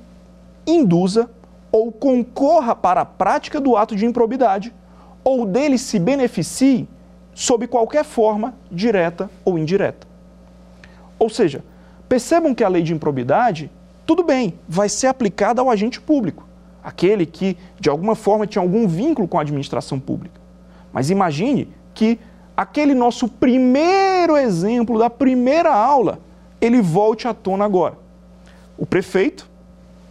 induza 0.65 1.29
ou 1.71 1.91
concorra 1.91 2.75
para 2.75 3.01
a 3.01 3.05
prática 3.05 3.59
do 3.59 3.75
ato 3.75 3.95
de 3.95 4.05
improbidade 4.05 4.73
ou 5.23 5.45
dele 5.45 5.77
se 5.77 5.97
beneficie 5.97 6.87
sob 7.33 7.65
qualquer 7.67 8.03
forma, 8.03 8.53
direta 8.71 9.29
ou 9.43 9.57
indireta. 9.57 10.05
Ou 11.17 11.29
seja, 11.29 11.63
Percebam 12.13 12.53
que 12.53 12.63
a 12.63 12.69
lei 12.69 12.83
de 12.83 12.93
improbidade, 12.93 13.71
tudo 14.05 14.23
bem, 14.23 14.53
vai 14.69 14.87
ser 14.87 15.07
aplicada 15.07 15.61
ao 15.61 15.71
agente 15.71 15.99
público, 15.99 16.45
aquele 16.83 17.25
que 17.25 17.57
de 17.79 17.89
alguma 17.89 18.13
forma 18.13 18.45
tinha 18.45 18.61
algum 18.61 18.87
vínculo 18.87 19.27
com 19.27 19.39
a 19.39 19.41
administração 19.41 19.99
pública. 19.99 20.39
Mas 20.91 21.09
imagine 21.09 21.69
que 21.91 22.19
aquele 22.55 22.93
nosso 22.93 23.27
primeiro 23.27 24.37
exemplo 24.37 24.99
da 24.99 25.09
primeira 25.09 25.73
aula, 25.73 26.19
ele 26.63 26.81
volte 26.81 27.27
à 27.27 27.33
tona 27.33 27.65
agora. 27.65 27.97
O 28.77 28.85
prefeito, 28.85 29.49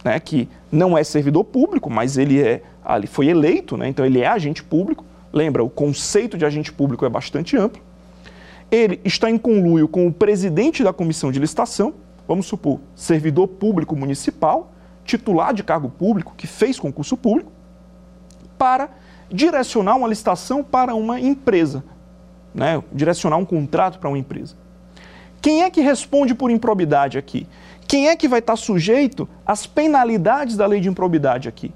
né, 0.03 0.19
que 0.19 0.47
não 0.71 0.97
é 0.97 1.03
servidor 1.03 1.43
público, 1.43 1.89
mas 1.89 2.17
ele 2.17 2.41
é, 2.41 2.61
ele 2.95 3.07
foi 3.07 3.27
eleito, 3.27 3.77
né, 3.77 3.87
então 3.87 4.05
ele 4.05 4.19
é 4.21 4.27
agente 4.27 4.63
público. 4.63 5.05
Lembra, 5.31 5.63
o 5.63 5.69
conceito 5.69 6.37
de 6.37 6.45
agente 6.45 6.71
público 6.71 7.05
é 7.05 7.09
bastante 7.09 7.57
amplo 7.57 7.81
ele 8.73 8.99
está 9.05 9.29
em 9.29 9.37
conluio 9.37 9.87
com 9.87 10.07
o 10.07 10.11
presidente 10.11 10.83
da 10.83 10.91
comissão 10.91 11.31
de 11.31 11.37
licitação, 11.37 11.93
vamos 12.27 12.47
supor, 12.47 12.79
servidor 12.95 13.47
público 13.47 13.95
municipal, 13.95 14.71
titular 15.05 15.53
de 15.53 15.63
cargo 15.63 15.89
público, 15.89 16.33
que 16.35 16.47
fez 16.47 16.79
concurso 16.79 17.15
público, 17.15 17.51
para 18.57 18.89
direcionar 19.29 19.95
uma 19.95 20.07
licitação 20.07 20.63
para 20.63 20.95
uma 20.95 21.19
empresa, 21.19 21.83
né? 22.51 22.81
direcionar 22.91 23.37
um 23.37 23.45
contrato 23.45 23.99
para 23.99 24.09
uma 24.09 24.17
empresa. 24.17 24.55
Quem 25.43 25.61
é 25.61 25.69
que 25.69 25.81
responde 25.81 26.33
por 26.33 26.49
improbidade 26.49 27.17
aqui? 27.17 27.45
Quem 27.85 28.07
é 28.07 28.15
que 28.15 28.29
vai 28.29 28.39
estar 28.39 28.55
sujeito 28.55 29.27
às 29.45 29.67
penalidades 29.67 30.55
da 30.55 30.65
lei 30.65 30.79
de 30.79 30.87
improbidade 30.87 31.49
aqui? 31.49 31.73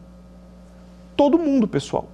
Todo 1.18 1.38
mundo, 1.38 1.68
pessoal. 1.68 2.07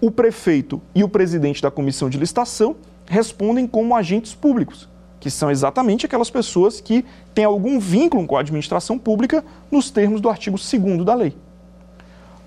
O 0.00 0.10
prefeito 0.10 0.82
e 0.92 1.04
o 1.04 1.08
presidente 1.08 1.62
da 1.62 1.70
comissão 1.70 2.10
de 2.10 2.18
licitação 2.18 2.74
respondem 3.06 3.64
como 3.64 3.94
agentes 3.94 4.34
públicos, 4.34 4.88
que 5.20 5.30
são 5.30 5.52
exatamente 5.52 6.04
aquelas 6.04 6.30
pessoas 6.30 6.80
que 6.80 7.04
têm 7.32 7.44
algum 7.44 7.78
vínculo 7.78 8.26
com 8.26 8.36
a 8.36 8.40
administração 8.40 8.98
pública 8.98 9.44
nos 9.70 9.92
termos 9.92 10.20
do 10.20 10.28
artigo 10.28 10.56
2 10.58 11.04
da 11.04 11.14
lei. 11.14 11.36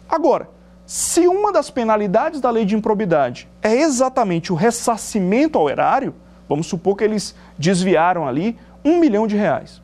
Agora, 0.10 0.50
se 0.86 1.26
uma 1.26 1.54
das 1.54 1.70
penalidades 1.70 2.42
da 2.42 2.50
lei 2.50 2.66
de 2.66 2.76
improbidade 2.76 3.48
é 3.62 3.74
exatamente 3.74 4.52
o 4.52 4.58
ressarcimento 4.58 5.58
ao 5.58 5.70
erário, 5.70 6.14
vamos 6.52 6.68
supor 6.68 6.98
que 6.98 7.04
eles 7.06 7.34
desviaram 7.58 8.28
ali 8.28 8.58
um 8.84 9.00
milhão 9.00 9.26
de 9.26 9.38
reais. 9.38 9.82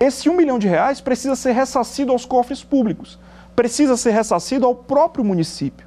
Esse 0.00 0.28
um 0.30 0.36
milhão 0.36 0.58
de 0.58 0.66
reais 0.66 1.02
precisa 1.02 1.36
ser 1.36 1.52
ressarcido 1.52 2.12
aos 2.12 2.24
cofres 2.24 2.64
públicos, 2.64 3.18
precisa 3.54 3.94
ser 3.94 4.12
ressarcido 4.12 4.64
ao 4.64 4.74
próprio 4.74 5.22
município. 5.22 5.86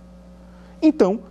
Então, 0.80 1.22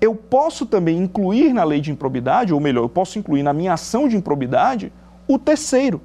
eu 0.00 0.16
posso 0.16 0.66
também 0.66 0.98
incluir 0.98 1.52
na 1.52 1.62
lei 1.62 1.80
de 1.80 1.92
improbidade, 1.92 2.52
ou 2.52 2.58
melhor, 2.58 2.82
eu 2.82 2.88
posso 2.88 3.20
incluir 3.20 3.44
na 3.44 3.52
minha 3.52 3.74
ação 3.74 4.08
de 4.08 4.16
improbidade, 4.16 4.92
o 5.28 5.38
terceiro, 5.38 6.00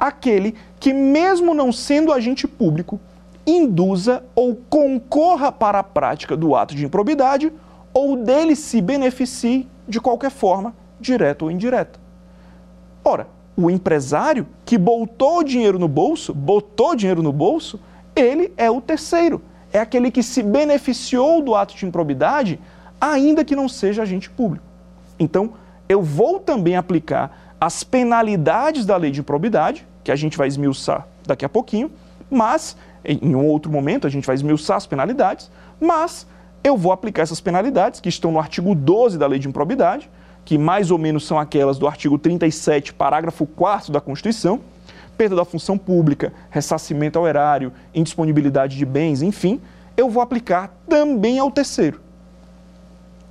aquele 0.00 0.56
que, 0.80 0.92
mesmo 0.92 1.54
não 1.54 1.70
sendo 1.70 2.12
agente 2.12 2.48
público, 2.48 2.98
induza 3.46 4.24
ou 4.34 4.56
concorra 4.68 5.52
para 5.52 5.78
a 5.78 5.84
prática 5.84 6.36
do 6.36 6.56
ato 6.56 6.74
de 6.74 6.84
improbidade 6.84 7.52
ou 7.92 8.16
dele 8.16 8.56
se 8.56 8.80
beneficie 8.80 9.68
de 9.86 10.00
qualquer 10.00 10.30
forma, 10.30 10.74
direta 11.00 11.44
ou 11.44 11.50
indireta. 11.50 11.98
Ora, 13.04 13.26
o 13.56 13.70
empresário 13.70 14.46
que 14.64 14.76
botou 14.76 15.44
dinheiro 15.44 15.78
no 15.78 15.88
bolso, 15.88 16.34
botou 16.34 16.94
dinheiro 16.96 17.22
no 17.22 17.32
bolso, 17.32 17.78
ele 18.16 18.52
é 18.56 18.70
o 18.70 18.80
terceiro. 18.80 19.42
É 19.72 19.78
aquele 19.78 20.10
que 20.10 20.22
se 20.22 20.42
beneficiou 20.42 21.42
do 21.42 21.54
ato 21.54 21.76
de 21.76 21.86
improbidade 21.86 22.60
ainda 23.00 23.44
que 23.44 23.56
não 23.56 23.68
seja 23.68 24.02
agente 24.02 24.30
público. 24.30 24.64
Então, 25.18 25.52
eu 25.88 26.02
vou 26.02 26.40
também 26.40 26.76
aplicar 26.76 27.54
as 27.60 27.84
penalidades 27.84 28.86
da 28.86 28.96
lei 28.96 29.10
de 29.10 29.20
improbidade, 29.20 29.86
que 30.02 30.10
a 30.10 30.16
gente 30.16 30.36
vai 30.36 30.48
esmiuçar 30.48 31.06
daqui 31.26 31.44
a 31.44 31.48
pouquinho, 31.48 31.90
mas 32.30 32.76
em 33.04 33.34
um 33.34 33.46
outro 33.46 33.70
momento 33.70 34.06
a 34.06 34.10
gente 34.10 34.26
vai 34.26 34.34
esmiuçar 34.34 34.76
as 34.76 34.86
penalidades, 34.86 35.50
mas 35.80 36.26
eu 36.62 36.76
vou 36.76 36.92
aplicar 36.92 37.22
essas 37.22 37.40
penalidades 37.40 38.00
que 38.00 38.08
estão 38.08 38.32
no 38.32 38.38
artigo 38.38 38.74
12 38.74 39.18
da 39.18 39.26
lei 39.26 39.38
de 39.38 39.48
improbidade, 39.48 40.10
que 40.44 40.58
mais 40.58 40.90
ou 40.90 40.98
menos 40.98 41.26
são 41.26 41.38
aquelas 41.38 41.78
do 41.78 41.86
artigo 41.86 42.18
37, 42.18 42.92
parágrafo 42.92 43.46
4 43.46 43.92
da 43.92 44.00
Constituição, 44.00 44.60
perda 45.16 45.36
da 45.36 45.44
função 45.44 45.78
pública, 45.78 46.32
ressarcimento 46.50 47.18
ao 47.18 47.26
erário, 47.26 47.72
indisponibilidade 47.94 48.76
de 48.76 48.84
bens, 48.84 49.22
enfim, 49.22 49.60
eu 49.96 50.10
vou 50.10 50.22
aplicar 50.22 50.74
também 50.88 51.38
ao 51.38 51.50
terceiro. 51.50 52.00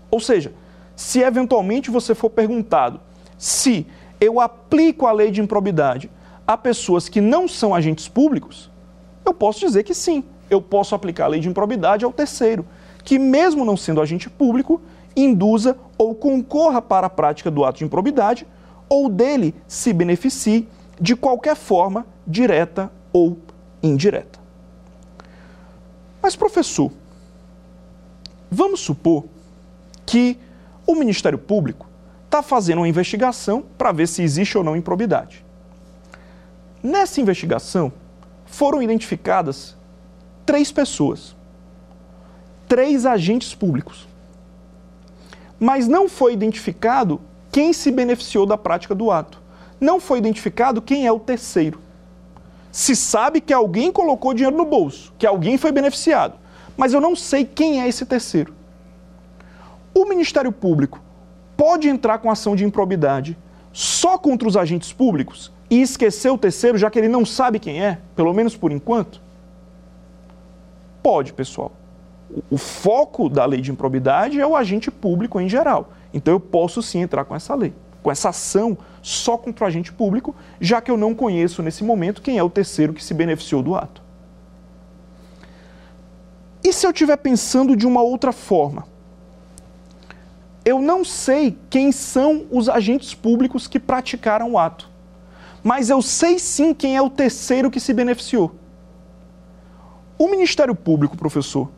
Ou 0.09 0.19
seja, 0.19 0.53
se 0.95 1.19
eventualmente 1.19 1.91
você 1.91 2.15
for 2.15 2.29
perguntado 2.29 2.99
se 3.37 3.85
eu 4.21 4.39
aplico 4.39 5.05
a 5.05 5.11
lei 5.11 5.31
de 5.31 5.41
improbidade 5.41 6.09
a 6.47 6.55
pessoas 6.55 7.09
que 7.09 7.19
não 7.19 7.47
são 7.47 7.75
agentes 7.75 8.07
públicos, 8.07 8.71
eu 9.25 9.33
posso 9.33 9.59
dizer 9.59 9.83
que 9.83 9.93
sim, 9.93 10.23
eu 10.49 10.61
posso 10.61 10.95
aplicar 10.95 11.25
a 11.25 11.29
lei 11.29 11.39
de 11.39 11.49
improbidade 11.49 12.05
ao 12.05 12.11
terceiro, 12.11 12.65
que 13.03 13.19
mesmo 13.19 13.65
não 13.65 13.75
sendo 13.75 14.01
agente 14.01 14.29
público, 14.29 14.81
induza 15.15 15.77
ou 16.03 16.13
concorra 16.13 16.81
para 16.81 17.07
a 17.07 17.09
prática 17.09 17.49
do 17.49 17.63
ato 17.63 17.79
de 17.79 17.85
improbidade 17.85 18.45
ou 18.89 19.09
dele 19.09 19.55
se 19.67 19.93
beneficie 19.93 20.67
de 20.99 21.15
qualquer 21.15 21.55
forma, 21.55 22.05
direta 22.27 22.91
ou 23.11 23.37
indireta. 23.81 24.39
Mas, 26.21 26.35
professor, 26.35 26.91
vamos 28.51 28.81
supor 28.81 29.25
que 30.05 30.37
o 30.85 30.95
Ministério 30.95 31.37
Público 31.37 31.87
está 32.25 32.43
fazendo 32.43 32.79
uma 32.79 32.87
investigação 32.87 33.63
para 33.77 33.91
ver 33.91 34.07
se 34.07 34.21
existe 34.21 34.57
ou 34.57 34.63
não 34.63 34.75
improbidade. 34.75 35.43
Nessa 36.81 37.21
investigação, 37.21 37.91
foram 38.45 38.81
identificadas 38.81 39.75
três 40.45 40.71
pessoas, 40.71 41.35
três 42.67 43.05
agentes 43.05 43.55
públicos. 43.55 44.07
Mas 45.63 45.87
não 45.87 46.09
foi 46.09 46.33
identificado 46.33 47.21
quem 47.49 47.71
se 47.71 47.89
beneficiou 47.89 48.45
da 48.45 48.57
prática 48.57 48.93
do 48.93 49.09
ato. 49.09 49.41
Não 49.79 49.97
foi 49.97 50.17
identificado 50.17 50.81
quem 50.81 51.07
é 51.07 51.11
o 51.13 51.21
terceiro. 51.21 51.79
Se 52.69 52.93
sabe 52.97 53.39
que 53.39 53.53
alguém 53.53 53.89
colocou 53.89 54.33
dinheiro 54.33 54.57
no 54.57 54.65
bolso, 54.65 55.13
que 55.17 55.25
alguém 55.25 55.57
foi 55.57 55.71
beneficiado, 55.71 56.37
mas 56.75 56.91
eu 56.91 56.99
não 56.99 57.15
sei 57.15 57.45
quem 57.45 57.81
é 57.81 57.87
esse 57.87 58.05
terceiro. 58.05 58.53
O 59.95 60.03
Ministério 60.03 60.51
Público 60.51 60.99
pode 61.55 61.87
entrar 61.87 62.17
com 62.17 62.29
ação 62.29 62.57
de 62.57 62.65
improbidade 62.65 63.37
só 63.71 64.17
contra 64.17 64.49
os 64.49 64.57
agentes 64.57 64.91
públicos 64.91 65.49
e 65.69 65.81
esquecer 65.81 66.29
o 66.29 66.37
terceiro, 66.37 66.77
já 66.77 66.89
que 66.89 66.99
ele 66.99 67.07
não 67.07 67.25
sabe 67.25 67.57
quem 67.57 67.81
é, 67.81 67.99
pelo 68.17 68.33
menos 68.33 68.57
por 68.57 68.69
enquanto? 68.69 69.21
Pode, 71.01 71.31
pessoal. 71.31 71.71
O, 72.49 72.57
foco 72.57 73.29
da 73.29 73.45
lei 73.45 73.61
de 73.61 73.71
improbidade 73.71 74.39
é 74.39 74.47
o 74.47 74.55
agente 74.55 74.89
público 74.89 75.39
em 75.39 75.49
geral. 75.49 75.91
Então 76.13 76.33
eu 76.33 76.39
posso 76.39 76.81
sim 76.81 76.99
entrar 76.99 77.25
com 77.25 77.35
essa 77.35 77.53
lei, 77.55 77.73
com 78.01 78.11
essa 78.11 78.29
ação 78.29 78.77
só 79.01 79.37
contra 79.37 79.65
o 79.65 79.67
agente 79.67 79.91
público, 79.91 80.35
já 80.59 80.81
que 80.81 80.89
eu 80.89 80.97
não 80.97 81.13
conheço 81.13 81.61
nesse 81.61 81.83
momento 81.83 82.21
quem 82.21 82.37
é 82.37 82.43
o 82.43 82.49
terceiro 82.49 82.93
que 82.93 83.03
se 83.03 83.13
beneficiou 83.13 83.61
do 83.61 83.75
ato. 83.75 84.01
E 86.63 86.71
se 86.71 86.85
eu 86.85 86.91
estiver 86.91 87.17
pensando 87.17 87.75
de 87.75 87.85
uma 87.85 88.01
outra 88.01 88.31
forma? 88.31 88.85
eu 90.65 90.81
não 90.81 91.03
sei 91.03 91.57
quem 91.69 91.91
são 91.91 92.45
os 92.49 92.69
agentes 92.69 93.13
públicos 93.13 93.67
que 93.67 93.79
praticaram 93.79 94.51
o 94.51 94.57
ato, 94.57 94.89
mas 95.61 95.89
eu 95.89 96.01
sei 96.01 96.39
sim 96.39 96.73
quem 96.73 96.95
é 96.95 97.01
o 97.01 97.09
terceiro 97.09 97.69
que 97.69 97.79
se 97.79 97.93
beneficiou. 97.93 98.55
O 100.17 100.29
Ministério 100.29 100.73
Público, 100.73 101.17
professor, 101.17 101.69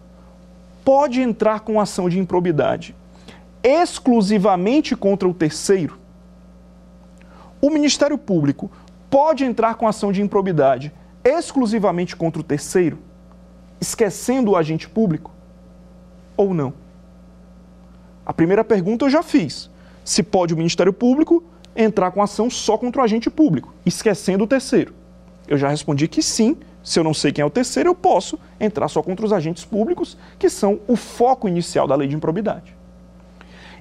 pode 0.85 1.19
entrar 1.19 1.61
com 1.61 1.81
ação 1.81 2.07
de 2.07 2.19
improbidade 2.19 2.95
exclusivamente 3.63 4.95
contra 4.95 5.27
o 5.27 5.33
terceiro? 5.33 5.97
O 7.59 7.71
Ministério 7.71 8.17
Público 8.17 8.71
pode 9.09 9.43
entrar 9.43 9.73
com 9.75 9.87
ação 9.87 10.11
de 10.11 10.21
improbidade 10.21 10.93
exclusivamente 11.23 12.15
contra 12.15 12.39
o 12.39 12.43
terceiro, 12.43 12.99
esquecendo 13.81 14.51
o 14.51 14.55
agente 14.55 14.87
público? 14.87 15.31
Ou 16.37 16.53
não? 16.53 16.71
A 18.23 18.31
primeira 18.31 18.63
pergunta 18.63 19.05
eu 19.05 19.09
já 19.09 19.23
fiz. 19.23 19.71
Se 20.03 20.21
pode 20.21 20.53
o 20.53 20.57
Ministério 20.57 20.93
Público 20.93 21.43
entrar 21.75 22.11
com 22.11 22.21
ação 22.21 22.47
só 22.47 22.77
contra 22.77 23.01
o 23.01 23.03
agente 23.03 23.29
público, 23.29 23.73
esquecendo 23.83 24.43
o 24.43 24.47
terceiro? 24.47 24.93
Eu 25.47 25.57
já 25.57 25.67
respondi 25.67 26.07
que 26.07 26.21
sim. 26.21 26.55
Se 26.85 26.99
eu 26.99 27.03
não 27.03 27.15
sei 27.15 27.31
quem 27.31 27.41
é 27.41 27.45
o 27.45 27.49
terceiro, 27.49 27.89
eu 27.89 27.95
posso 27.95 28.37
entrar 28.59 28.87
só 28.89 29.01
contra 29.01 29.25
os 29.25 29.33
agentes 29.33 29.65
públicos, 29.65 30.15
que 30.37 30.47
são 30.51 30.79
o 30.87 30.95
foco 30.95 31.47
inicial 31.47 31.87
da 31.87 31.95
lei 31.95 32.07
de 32.07 32.15
improbidade. 32.15 32.77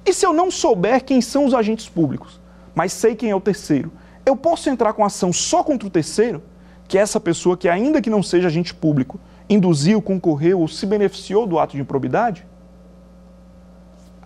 E 0.07 0.15
se 0.15 0.25
eu 0.25 0.33
não 0.33 0.51
souber 0.51 1.05
quem 1.05 1.21
são 1.21 1.45
os 1.45 1.53
agentes 1.53 1.87
públicos, 1.87 2.41
mas 2.75 2.95
sei 2.95 3.15
quem 3.15 3.31
é 3.31 3.37
o 3.37 3.41
terceiro, 3.43 3.93
eu 4.25 4.35
posso 4.35 4.71
entrar 4.71 4.95
com 4.95 5.05
ação 5.05 5.35
só 5.35 5.63
contra 5.63 5.87
o 5.87 5.91
terceiro, 5.91 6.43
que 6.89 6.97
é 6.97 7.03
essa 7.03 7.21
pessoa 7.21 7.59
que, 7.59 7.69
ainda 7.69 8.01
que 8.01 8.09
não 8.09 8.23
seja 8.23 8.49
agente 8.49 8.75
público, 8.75 9.21
induziu, 9.51 10.01
concorreu 10.01 10.61
ou 10.61 10.67
se 10.67 10.87
beneficiou 10.87 11.47
do 11.47 11.59
ato 11.59 11.77
de 11.77 11.83
improbidade? 11.83 12.47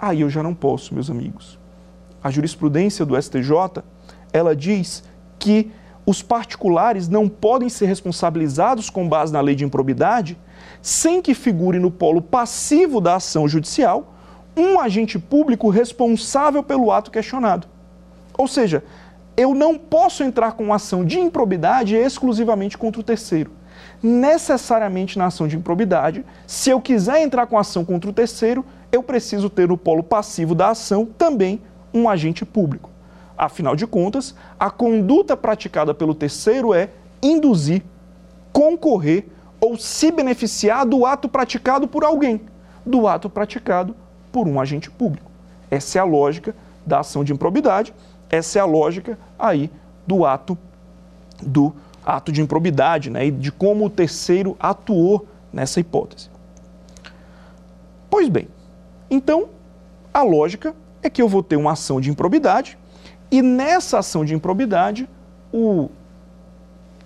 Aí 0.01 0.20
eu 0.20 0.31
já 0.31 0.41
não 0.41 0.55
posso, 0.55 0.95
meus 0.95 1.11
amigos. 1.11 1.59
A 2.22 2.31
jurisprudência 2.31 3.05
do 3.05 3.20
STJ, 3.20 3.83
ela 4.33 4.55
diz 4.55 5.03
que 5.37 5.72
os 6.09 6.22
particulares 6.22 7.06
não 7.06 7.28
podem 7.28 7.68
ser 7.68 7.84
responsabilizados 7.84 8.88
com 8.88 9.06
base 9.06 9.30
na 9.30 9.42
lei 9.42 9.54
de 9.54 9.62
improbidade 9.62 10.38
sem 10.80 11.20
que 11.20 11.34
figure 11.34 11.78
no 11.78 11.90
polo 11.90 12.22
passivo 12.22 12.98
da 12.98 13.16
ação 13.16 13.46
judicial 13.46 14.14
um 14.56 14.80
agente 14.80 15.18
público 15.18 15.68
responsável 15.68 16.62
pelo 16.62 16.90
ato 16.90 17.11
questionado. 17.11 17.68
Ou 18.38 18.48
seja, 18.48 18.82
eu 19.36 19.54
não 19.54 19.76
posso 19.76 20.24
entrar 20.24 20.52
com 20.52 20.72
ação 20.72 21.04
de 21.04 21.20
improbidade 21.20 21.94
exclusivamente 21.94 22.78
contra 22.78 23.02
o 23.02 23.04
terceiro. 23.04 23.50
Necessariamente 24.02 25.18
na 25.18 25.26
ação 25.26 25.46
de 25.46 25.56
improbidade, 25.56 26.24
se 26.46 26.70
eu 26.70 26.80
quiser 26.80 27.20
entrar 27.20 27.46
com 27.46 27.59
ação 27.59 27.84
contra 27.84 28.09
o 28.09 28.14
terceiro, 28.14 28.64
eu 28.90 29.02
preciso 29.02 29.50
ter 29.50 29.68
no 29.68 29.76
polo 29.76 30.02
passivo 30.02 30.54
da 30.54 30.70
ação 30.70 31.04
também 31.04 31.61
um 31.92 32.09
agente 32.09 32.46
público. 32.46 32.88
Afinal 33.39 33.76
de 33.76 33.86
contas, 33.86 34.34
a 34.59 34.68
conduta 34.68 35.36
praticada 35.36 35.95
pelo 35.95 36.12
terceiro 36.12 36.74
é 36.74 36.91
induzir, 37.22 37.84
concorrer 38.53 39.28
ou 39.61 39.78
se 39.78 40.11
beneficiar 40.11 40.84
do 40.84 41.07
ato 41.07 41.28
praticado 41.28 41.86
por 41.86 42.03
alguém, 42.03 42.41
do 42.84 43.07
ato 43.07 43.30
praticado 43.30 43.95
por 44.32 44.49
um 44.49 44.61
agente 44.61 44.91
público. 44.91 45.30
Essa 45.70 45.99
é 45.99 46.01
a 46.01 46.05
lógica 46.05 46.53
da 46.84 46.99
ação 46.99 47.22
de 47.22 47.32
improbidade, 47.32 47.95
essa 48.28 48.59
é 48.59 48.62
a 48.62 48.64
lógica 48.64 49.16
aí 49.39 49.70
do 50.05 50.26
ato 50.26 50.59
do 51.41 51.72
ato 52.05 52.32
de 52.32 52.43
improbidade, 52.43 53.09
né, 53.09 53.26
e 53.26 53.30
de 53.30 53.53
como 53.53 53.84
o 53.84 53.91
terceiro 53.91 54.57
atuou 54.59 55.28
nessa 55.53 55.78
hipótese. 55.78 56.28
Pois 58.11 58.28
bem, 58.28 58.49
então, 59.09 59.51
a 60.12 60.22
lógica 60.22 60.74
é 61.01 61.09
que 61.09 61.22
eu 61.22 61.28
vou 61.28 61.43
ter 61.43 61.55
uma 61.55 61.72
ação 61.72 62.01
de 62.01 62.11
improbidade 62.11 62.76
e 63.31 63.43
nessa 63.43 63.99
ação 63.99 64.24
de 64.24 64.35
improbidade, 64.35 65.09
o 65.53 65.91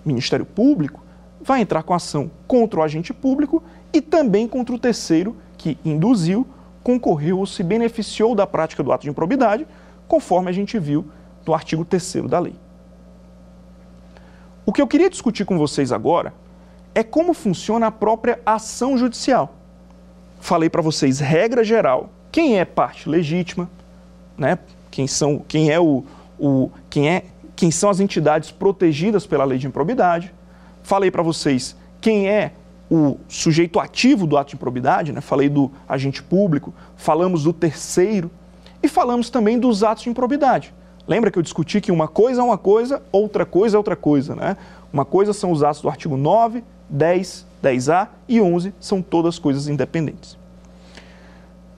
Ministério 0.05 0.45
Público 0.45 1.01
vai 1.41 1.61
entrar 1.61 1.83
com 1.83 1.93
ação 1.93 2.31
contra 2.47 2.79
o 2.79 2.83
agente 2.83 3.13
público 3.13 3.61
e 3.91 4.01
também 4.01 4.47
contra 4.47 4.73
o 4.73 4.79
terceiro 4.79 5.35
que 5.57 5.77
induziu, 5.83 6.47
concorreu 6.81 7.39
ou 7.39 7.45
se 7.45 7.63
beneficiou 7.63 8.35
da 8.35 8.47
prática 8.47 8.81
do 8.83 8.91
ato 8.91 9.03
de 9.03 9.09
improbidade, 9.09 9.67
conforme 10.07 10.49
a 10.49 10.53
gente 10.53 10.77
viu 10.79 11.05
no 11.45 11.53
artigo 11.53 11.83
3 11.83 12.23
da 12.29 12.39
lei. 12.39 12.55
O 14.65 14.71
que 14.71 14.81
eu 14.81 14.87
queria 14.87 15.09
discutir 15.09 15.45
com 15.45 15.57
vocês 15.57 15.91
agora 15.91 16.33
é 16.95 17.03
como 17.03 17.33
funciona 17.33 17.87
a 17.87 17.91
própria 17.91 18.39
ação 18.45 18.97
judicial 18.97 19.53
falei 20.43 20.69
para 20.69 20.81
vocês, 20.81 21.19
regra 21.21 21.63
geral, 21.63 22.09
quem 22.29 22.59
é 22.59 22.65
parte 22.65 23.07
legítima, 23.07 23.69
né? 24.37 24.59
Quem, 24.93 25.07
são, 25.07 25.43
quem, 25.47 25.71
é 25.71 25.79
o, 25.79 26.03
o, 26.39 26.69
quem, 26.87 27.09
é, 27.09 27.23
quem 27.55 27.71
são 27.71 27.89
as 27.89 27.99
entidades 27.99 28.51
protegidas 28.51 29.25
pela 29.25 29.43
lei 29.43 29.57
de 29.57 29.65
improbidade. 29.65 30.31
Falei 30.83 31.09
para 31.09 31.23
vocês 31.23 31.75
quem 31.99 32.29
é 32.29 32.51
o 32.91 33.17
sujeito 33.27 33.79
ativo 33.79 34.27
do 34.27 34.37
ato 34.37 34.51
de 34.51 34.55
improbidade, 34.55 35.11
né? 35.11 35.19
falei 35.19 35.49
do 35.49 35.71
agente 35.89 36.21
público, 36.21 36.71
falamos 36.95 37.43
do 37.43 37.51
terceiro 37.51 38.29
e 38.83 38.87
falamos 38.87 39.31
também 39.31 39.57
dos 39.57 39.83
atos 39.83 40.03
de 40.03 40.11
improbidade. 40.11 40.71
Lembra 41.07 41.31
que 41.31 41.39
eu 41.39 41.43
discuti 41.43 41.81
que 41.81 41.91
uma 41.91 42.07
coisa 42.07 42.41
é 42.41 42.43
uma 42.43 42.57
coisa, 42.57 43.01
outra 43.11 43.47
coisa 43.47 43.75
é 43.75 43.79
outra 43.79 43.95
coisa, 43.95 44.35
né? 44.35 44.55
Uma 44.91 45.03
coisa 45.03 45.33
são 45.33 45.51
os 45.51 45.63
atos 45.63 45.81
do 45.81 45.89
artigo 45.89 46.15
9, 46.15 46.63
10 46.87 47.47
10A 47.63 48.09
e 48.27 48.39
11 48.39 48.73
são 48.79 49.01
todas 49.01 49.39
coisas 49.39 49.67
independentes. 49.67 50.37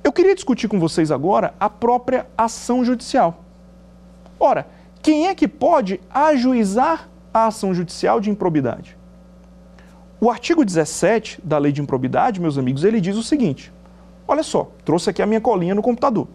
Eu 0.06 0.14
queria 0.14 0.36
discutir 0.36 0.68
com 0.68 0.80
vocês 0.80 1.10
agora 1.10 1.56
a 1.60 1.68
própria 1.68 2.28
ação 2.38 2.86
judicial. 2.86 3.44
Ora, 4.40 4.68
quem 5.02 5.26
é 5.26 5.34
que 5.34 5.48
pode 5.48 6.00
ajuizar 6.12 7.10
a 7.34 7.48
ação 7.48 7.74
judicial 7.74 8.22
de 8.22 8.30
improbidade? 8.30 8.96
O 10.22 10.30
artigo 10.30 10.64
17 10.64 11.42
da 11.44 11.58
Lei 11.58 11.72
de 11.72 11.82
Improbidade, 11.82 12.40
meus 12.40 12.56
amigos, 12.56 12.84
ele 12.84 13.02
diz 13.02 13.18
o 13.18 13.24
seguinte: 13.24 13.74
olha 14.28 14.44
só, 14.44 14.70
trouxe 14.86 15.10
aqui 15.10 15.24
a 15.24 15.26
minha 15.26 15.42
colinha 15.42 15.74
no 15.74 15.82
computador. 15.82 16.28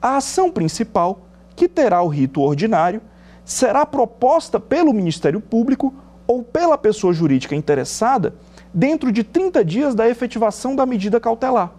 A 0.00 0.16
ação 0.16 0.50
principal, 0.50 1.26
que 1.54 1.68
terá 1.68 2.00
o 2.00 2.08
rito 2.08 2.40
ordinário, 2.40 3.02
será 3.44 3.84
proposta 3.84 4.58
pelo 4.58 4.94
Ministério 4.94 5.42
Público 5.42 5.92
ou 6.26 6.42
pela 6.42 6.78
pessoa 6.78 7.12
jurídica 7.12 7.54
interessada 7.54 8.34
dentro 8.72 9.12
de 9.12 9.22
30 9.22 9.62
dias 9.62 9.94
da 9.94 10.08
efetivação 10.08 10.74
da 10.74 10.86
medida 10.86 11.20
cautelar. 11.20 11.74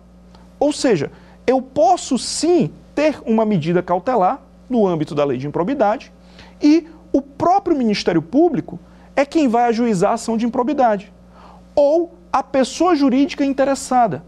Ou 0.59 0.71
seja, 0.71 1.11
eu 1.45 1.61
posso 1.61 2.17
sim 2.17 2.71
ter 2.95 3.19
uma 3.25 3.45
medida 3.45 3.81
cautelar 3.81 4.41
no 4.69 4.85
âmbito 4.87 5.15
da 5.15 5.23
lei 5.23 5.37
de 5.37 5.47
improbidade 5.47 6.11
e 6.61 6.87
o 7.13 7.21
próprio 7.21 7.77
Ministério 7.77 8.21
Público 8.21 8.79
é 9.15 9.25
quem 9.25 9.47
vai 9.47 9.65
ajuizar 9.65 10.11
a 10.11 10.13
ação 10.15 10.37
de 10.37 10.45
improbidade 10.45 11.13
ou 11.75 12.15
a 12.31 12.43
pessoa 12.43 12.95
jurídica 12.95 13.45
interessada. 13.45 14.23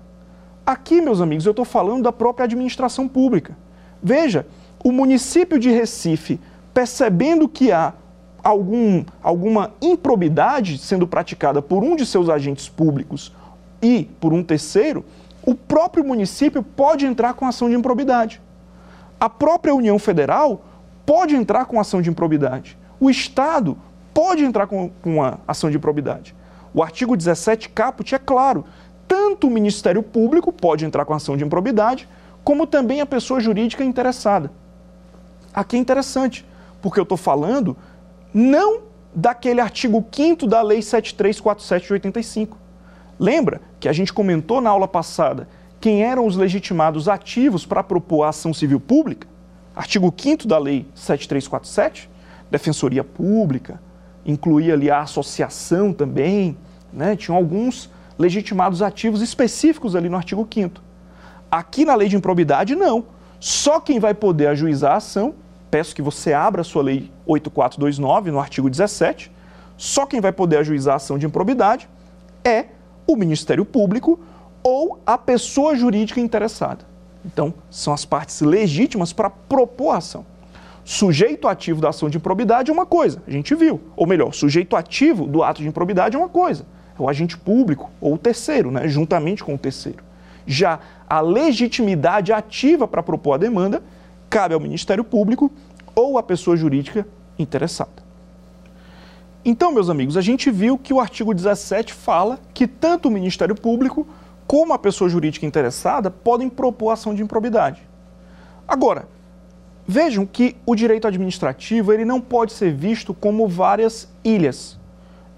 Aqui, 0.65 1.01
meus 1.01 1.19
amigos, 1.19 1.45
eu 1.45 1.51
estou 1.51 1.65
falando 1.65 2.03
da 2.03 2.11
própria 2.11 2.45
administração 2.45 3.07
pública. 3.07 3.57
Veja, 4.01 4.45
o 4.83 4.91
município 4.91 5.59
de 5.59 5.69
Recife, 5.69 6.39
percebendo 6.73 7.49
que 7.49 7.71
há 7.71 7.93
algum, 8.43 9.03
alguma 9.21 9.71
improbidade 9.81 10.77
sendo 10.77 11.07
praticada 11.07 11.61
por 11.61 11.83
um 11.83 11.95
de 11.95 12.05
seus 12.05 12.29
agentes 12.29 12.69
públicos 12.69 13.33
e 13.81 14.07
por 14.19 14.33
um 14.33 14.43
terceiro, 14.43 15.03
o 15.49 15.55
próprio 15.55 16.05
município 16.05 16.61
pode 16.61 17.07
entrar 17.07 17.33
com 17.33 17.43
ação 17.47 17.67
de 17.67 17.75
improbidade. 17.75 18.39
A 19.19 19.27
própria 19.27 19.73
União 19.73 19.97
Federal 19.97 20.63
pode 21.07 21.35
entrar 21.35 21.65
com 21.65 21.79
ação 21.79 22.03
de 22.03 22.09
improbidade. 22.11 22.77
O 22.99 23.09
Estado 23.09 23.75
pode 24.13 24.45
entrar 24.45 24.67
com, 24.67 24.91
uma 25.03 25.39
ação 25.47 25.71
de 25.71 25.77
improbidade. 25.77 26.35
O 26.71 26.83
artigo 26.83 27.17
17 27.17 27.69
caput 27.69 28.13
é 28.13 28.19
claro. 28.19 28.63
Tanto 29.07 29.47
o 29.47 29.49
Ministério 29.49 30.03
Público 30.03 30.53
pode 30.53 30.85
entrar 30.85 31.03
com 31.03 31.15
ação 31.15 31.35
de 31.35 31.43
improbidade, 31.43 32.07
como 32.43 32.67
também 32.67 33.01
a 33.01 33.05
pessoa 33.07 33.39
jurídica 33.39 33.83
interessada. 33.83 34.51
Aqui 35.51 35.77
é 35.77 35.79
interessante, 35.79 36.45
porque 36.79 36.99
eu 36.99 37.03
estou 37.03 37.17
falando 37.17 37.75
não 38.31 38.81
daquele 39.15 39.61
artigo 39.61 40.05
5 40.11 40.45
da 40.45 40.61
Lei 40.61 40.83
7347 40.83 41.87
de 41.87 41.93
85. 41.93 42.58
Lembra 43.19 43.59
que 43.81 43.89
a 43.89 43.93
gente 43.93 44.13
comentou 44.13 44.61
na 44.61 44.69
aula 44.69 44.87
passada 44.87 45.47
quem 45.81 46.03
eram 46.03 46.25
os 46.25 46.37
legitimados 46.37 47.09
ativos 47.09 47.65
para 47.65 47.83
propor 47.83 48.23
a 48.23 48.29
ação 48.29 48.53
civil 48.53 48.79
pública? 48.79 49.27
Artigo 49.75 50.13
5 50.15 50.47
da 50.47 50.57
Lei 50.57 50.87
7347, 50.95 52.09
Defensoria 52.49 53.03
Pública, 53.03 53.81
incluía 54.25 54.73
ali 54.73 54.89
a 54.89 55.01
associação 55.01 55.93
também, 55.93 56.57
né? 56.91 57.15
tinham 57.15 57.37
alguns 57.37 57.89
legitimados 58.17 58.81
ativos 58.81 59.21
específicos 59.21 59.95
ali 59.95 60.09
no 60.09 60.17
artigo 60.17 60.47
5 60.51 60.81
Aqui 61.51 61.83
na 61.83 61.95
lei 61.95 62.07
de 62.07 62.15
improbidade, 62.15 62.75
não. 62.75 63.05
Só 63.39 63.79
quem 63.79 63.99
vai 63.99 64.13
poder 64.13 64.47
ajuizar 64.47 64.93
a 64.93 64.97
ação, 64.97 65.33
peço 65.71 65.95
que 65.95 66.01
você 66.01 66.31
abra 66.31 66.61
a 66.61 66.63
sua 66.63 66.83
lei 66.83 67.11
8429, 67.25 68.31
no 68.31 68.39
artigo 68.39 68.69
17, 68.69 69.31
só 69.75 70.05
quem 70.05 70.21
vai 70.21 70.31
poder 70.31 70.57
ajuizar 70.57 70.93
a 70.93 70.97
ação 70.97 71.17
de 71.17 71.25
improbidade 71.25 71.89
é 72.43 72.65
o 73.09 73.15
Ministério 73.15 73.65
Público 73.65 74.19
ou 74.61 75.01
a 75.03 75.17
pessoa 75.17 75.75
jurídica 75.75 76.19
interessada. 76.19 76.85
Então, 77.25 77.51
são 77.69 77.91
as 77.91 78.05
partes 78.05 78.39
legítimas 78.41 79.11
para 79.11 79.31
propor 79.31 79.91
a 79.91 79.97
ação. 79.97 80.23
Sujeito 80.85 81.47
ativo 81.47 81.81
da 81.81 81.89
ação 81.89 82.07
de 82.07 82.17
improbidade 82.17 82.69
é 82.69 82.73
uma 82.73 82.85
coisa, 82.85 83.21
a 83.27 83.31
gente 83.31 83.55
viu. 83.55 83.81
Ou 83.95 84.05
melhor, 84.05 84.31
sujeito 84.31 84.75
ativo 84.75 85.25
do 85.25 85.41
ato 85.41 85.61
de 85.61 85.67
improbidade 85.67 86.15
é 86.15 86.19
uma 86.19 86.29
coisa. 86.29 86.65
É 86.97 87.01
o 87.01 87.09
agente 87.09 87.35
público 87.35 87.89
ou 87.99 88.13
o 88.13 88.17
terceiro, 88.17 88.69
né, 88.69 88.87
juntamente 88.87 89.43
com 89.43 89.55
o 89.55 89.57
terceiro. 89.57 90.03
Já 90.45 90.79
a 91.09 91.19
legitimidade 91.19 92.31
ativa 92.31 92.87
para 92.87 93.01
propor 93.01 93.33
a 93.33 93.37
demanda 93.37 93.81
cabe 94.29 94.53
ao 94.53 94.59
Ministério 94.59 95.03
Público 95.03 95.51
ou 95.95 96.19
à 96.19 96.23
pessoa 96.23 96.55
jurídica 96.55 97.07
interessada. 97.39 98.08
Então, 99.49 99.71
meus 99.71 99.89
amigos, 99.89 100.15
a 100.15 100.21
gente 100.21 100.51
viu 100.51 100.77
que 100.77 100.93
o 100.93 100.99
artigo 100.99 101.33
17 101.33 101.91
fala 101.91 102.39
que 102.53 102.67
tanto 102.67 103.07
o 103.07 103.11
Ministério 103.11 103.55
Público 103.55 104.07
como 104.45 104.73
a 104.73 104.77
pessoa 104.77 105.09
jurídica 105.09 105.43
interessada 105.43 106.11
podem 106.11 106.47
propor 106.47 106.91
ação 106.91 107.15
de 107.15 107.23
improbidade. 107.23 107.81
Agora, 108.67 109.07
Vejam 109.91 110.23
que 110.23 110.55
o 110.67 110.75
direito 110.75 111.07
administrativo 111.07 111.91
ele 111.91 112.05
não 112.05 112.21
pode 112.21 112.53
ser 112.53 112.71
visto 112.71 113.11
como 113.11 113.47
várias 113.47 114.07
ilhas. 114.23 114.79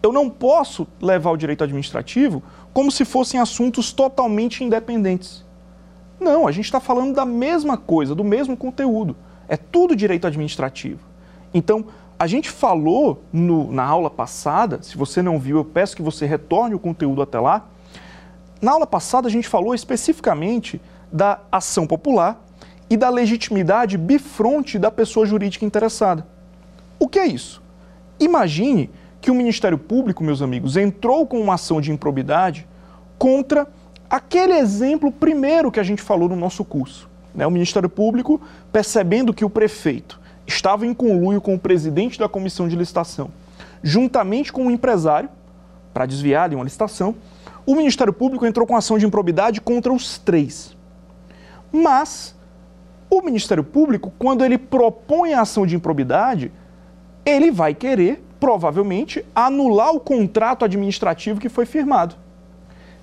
Eu 0.04 0.12
não 0.12 0.30
posso 0.30 0.86
levar 1.02 1.32
o 1.32 1.38
direito 1.38 1.64
administrativo 1.64 2.44
como 2.74 2.92
se 2.92 3.06
fossem 3.06 3.40
assuntos 3.40 3.94
totalmente 3.94 4.62
independentes. 4.62 5.46
Não, 6.20 6.50
a 6.50 6.52
gente 6.52 6.66
está 6.66 6.82
falando 6.82 7.16
da 7.16 7.24
mesma 7.26 7.78
coisa, 7.78 8.14
do 8.14 8.26
mesmo 8.26 8.58
conteúdo. 8.58 9.16
É 9.48 9.56
tudo 9.56 9.96
direito 9.96 10.28
administrativo. 10.28 11.00
Então, 11.54 11.86
a 12.22 12.28
gente 12.28 12.52
falou 12.52 13.24
no, 13.34 13.72
na 13.72 13.84
aula 13.84 14.08
passada, 14.08 14.78
se 14.84 14.96
você 14.96 15.24
não 15.24 15.40
viu, 15.40 15.58
eu 15.58 15.66
peço 15.66 15.96
que 15.96 16.04
você 16.04 16.28
retorne 16.28 16.76
o 16.76 16.80
conteúdo 16.80 17.20
até 17.20 17.40
lá. 17.40 17.68
Na 18.62 18.74
aula 18.74 18.86
passada, 18.86 19.28
a 19.28 19.32
gente 19.32 19.48
falou 19.48 19.74
especificamente 19.74 20.80
da 21.12 21.40
ação 21.52 21.88
popular 21.88 22.40
e 22.88 22.96
da 22.96 23.10
legitimidade 23.10 23.98
bifronte 23.98 24.78
da 24.78 24.92
pessoa 24.92 25.26
jurídica 25.26 25.66
interessada. 25.66 26.28
O 27.00 27.08
que 27.08 27.18
é 27.18 27.26
isso? 27.26 27.60
Imagine 28.20 28.92
que 29.20 29.32
o 29.32 29.34
Ministério 29.34 29.80
Público, 29.80 30.24
meus 30.24 30.44
amigos, 30.44 30.78
entrou 30.78 31.26
com 31.26 31.42
uma 31.42 31.56
ação 31.56 31.82
de 31.82 31.92
improbidade 31.92 32.68
contra 33.18 33.68
aquele 34.08 34.54
exemplo 34.54 35.12
primeiro 35.12 35.72
que 35.72 35.80
a 35.80 35.84
gente 35.84 36.04
falou 36.04 36.30
no 36.30 36.36
nosso 36.36 36.64
curso. 36.64 37.10
Né? 37.34 37.48
O 37.48 37.52
Ministério 37.52 37.90
Público, 37.90 38.40
percebendo 38.72 39.34
que 39.34 39.44
o 39.44 39.50
prefeito 39.50 40.21
estava 40.46 40.86
em 40.86 40.94
conluio 40.94 41.42
com 41.42 41.56
o 41.56 41.60
presidente 41.60 42.20
da 42.20 42.28
comissão 42.28 42.68
de 42.68 42.76
licitação, 42.76 43.30
juntamente 43.84 44.52
com 44.52 44.68
o 44.68 44.72
empresário, 44.72 45.30
para 45.94 46.06
desviar 46.06 46.50
de 46.50 46.56
uma 46.56 46.64
licitação, 46.64 47.16
o 47.66 47.76
Ministério 47.76 48.14
Público 48.14 48.46
entrou 48.46 48.66
com 48.66 48.76
ação 48.76 48.98
de 48.98 49.06
improbidade 49.06 49.62
contra 49.62 49.92
os 49.94 50.18
três. 50.18 50.76
Mas 51.72 52.36
o 53.10 53.22
Ministério 53.22 53.64
Público, 53.64 54.12
quando 54.18 54.44
ele 54.44 54.58
propõe 54.58 55.34
a 55.34 55.42
ação 55.42 55.66
de 55.66 55.76
improbidade, 55.76 56.52
ele 57.26 57.52
vai 57.52 57.74
querer, 57.74 58.24
provavelmente, 58.40 59.24
anular 59.36 59.92
o 59.92 60.00
contrato 60.00 60.66
administrativo 60.66 61.40
que 61.40 61.50
foi 61.50 61.66
firmado. 61.66 62.16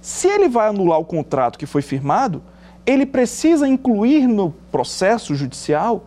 Se 0.01 0.29
ele 0.29 0.49
vai 0.49 0.69
anular 0.69 0.99
o 0.99 1.05
contrato 1.05 1.59
que 1.59 1.67
foi 1.67 1.83
firmado, 1.83 2.43
ele 2.87 3.05
precisa 3.05 3.69
incluir 3.69 4.27
no 4.27 4.51
processo 4.73 5.35
judicial 5.35 6.07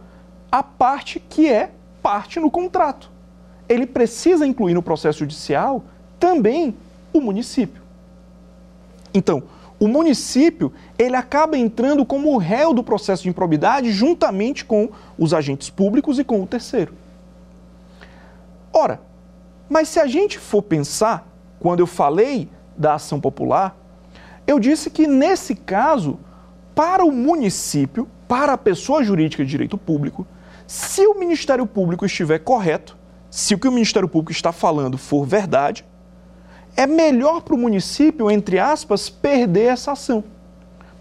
a 0.52 0.62
parte 0.62 1.20
que 1.20 1.50
é 1.50 1.72
parte 2.02 2.40
no 2.40 2.52
contrato. 2.52 3.10
Ele 3.70 3.86
precisa 3.86 4.46
incluir 4.46 4.74
no 4.74 4.84
processo 4.84 5.20
judicial 5.20 5.84
também 6.20 6.76
o 7.14 7.22
município. 7.22 7.82
Então, 9.14 9.44
o 9.80 9.88
município 9.88 10.72
ele 10.98 11.16
acaba 11.16 11.58
entrando 11.58 12.06
como 12.06 12.38
réu 12.38 12.74
do 12.74 12.84
processo 12.84 13.24
de 13.24 13.30
improbidade 13.30 13.92
juntamente 13.92 14.64
com 14.64 14.90
os 15.18 15.34
agentes 15.34 15.70
públicos 15.70 16.20
e 16.20 16.24
com 16.24 16.42
o 16.42 16.48
terceiro. 16.48 16.94
Ora, 18.72 19.02
mas 19.68 19.90
se 19.90 20.00
a 20.00 20.06
gente 20.06 20.38
for 20.38 20.62
pensar, 20.62 21.28
quando 21.60 21.80
eu 21.80 21.88
falei 21.88 22.50
da 22.78 22.96
ação 22.96 23.20
popular, 23.20 23.76
eu 24.46 24.60
disse 24.60 24.90
que 24.90 25.08
nesse 25.08 25.56
caso, 25.56 26.20
para 26.76 27.04
o 27.04 27.12
município, 27.12 28.08
para 28.28 28.54
a 28.54 28.58
pessoa 28.58 29.04
jurídica 29.04 29.44
de 29.44 29.50
direito 29.50 29.78
público, 29.78 30.28
se 30.72 31.06
o 31.06 31.20
Ministério 31.20 31.68
Público 31.68 32.06
estiver 32.06 32.40
correto, 32.40 32.96
se 33.30 33.54
o 33.54 33.60
que 33.60 33.68
o 33.68 33.72
Ministério 33.74 34.08
Público 34.08 34.32
está 34.32 34.54
falando 34.54 34.98
for 34.98 35.26
verdade, 35.26 35.84
é 36.78 36.88
melhor 36.88 37.42
para 37.42 37.54
o 37.54 37.58
município, 37.58 38.32
entre 38.32 38.58
aspas, 38.58 39.10
perder 39.10 39.66
essa 39.66 39.92
ação. 39.92 40.24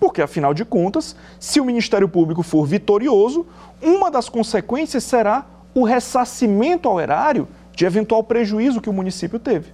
Porque, 0.01 0.21
afinal 0.21 0.53
de 0.53 0.65
contas, 0.65 1.15
se 1.39 1.61
o 1.61 1.65
Ministério 1.65 2.09
Público 2.09 2.43
for 2.43 2.67
vitorioso, 2.67 3.47
uma 3.81 4.11
das 4.11 4.29
consequências 4.29 5.05
será 5.05 5.47
o 5.73 5.85
ressarcimento 5.85 6.89
ao 6.89 6.99
erário 6.99 7.47
de 7.73 7.87
eventual 7.87 8.25
prejuízo 8.25 8.81
que 8.81 8.91
o 8.91 8.93
município 8.93 9.39
teve. 9.39 9.73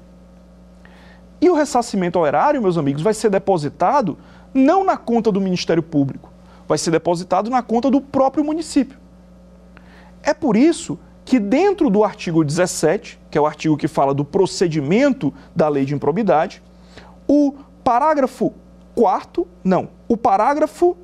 E 1.40 1.48
o 1.48 1.54
ressarcimento 1.54 2.18
ao 2.18 2.26
erário, 2.26 2.60
meus 2.60 2.76
amigos, 2.76 3.00
vai 3.00 3.14
ser 3.14 3.30
depositado 3.30 4.18
não 4.52 4.84
na 4.84 4.98
conta 4.98 5.32
do 5.32 5.40
Ministério 5.40 5.82
Público, 5.82 6.30
vai 6.68 6.76
ser 6.76 6.90
depositado 6.90 7.48
na 7.48 7.62
conta 7.62 7.90
do 7.90 8.02
próprio 8.02 8.44
município. 8.44 9.05
É 10.26 10.34
por 10.34 10.56
isso 10.56 10.98
que 11.24 11.38
dentro 11.38 11.88
do 11.88 12.02
artigo 12.02 12.44
17, 12.44 13.18
que 13.30 13.38
é 13.38 13.40
o 13.40 13.46
artigo 13.46 13.76
que 13.76 13.86
fala 13.86 14.12
do 14.12 14.24
procedimento 14.24 15.32
da 15.54 15.68
lei 15.68 15.84
de 15.84 15.94
improbidade, 15.94 16.60
o 17.28 17.54
parágrafo 17.84 18.52
quarto, 18.92 19.46
não, 19.62 19.88
o 20.08 20.16
parágrafo 20.16 20.96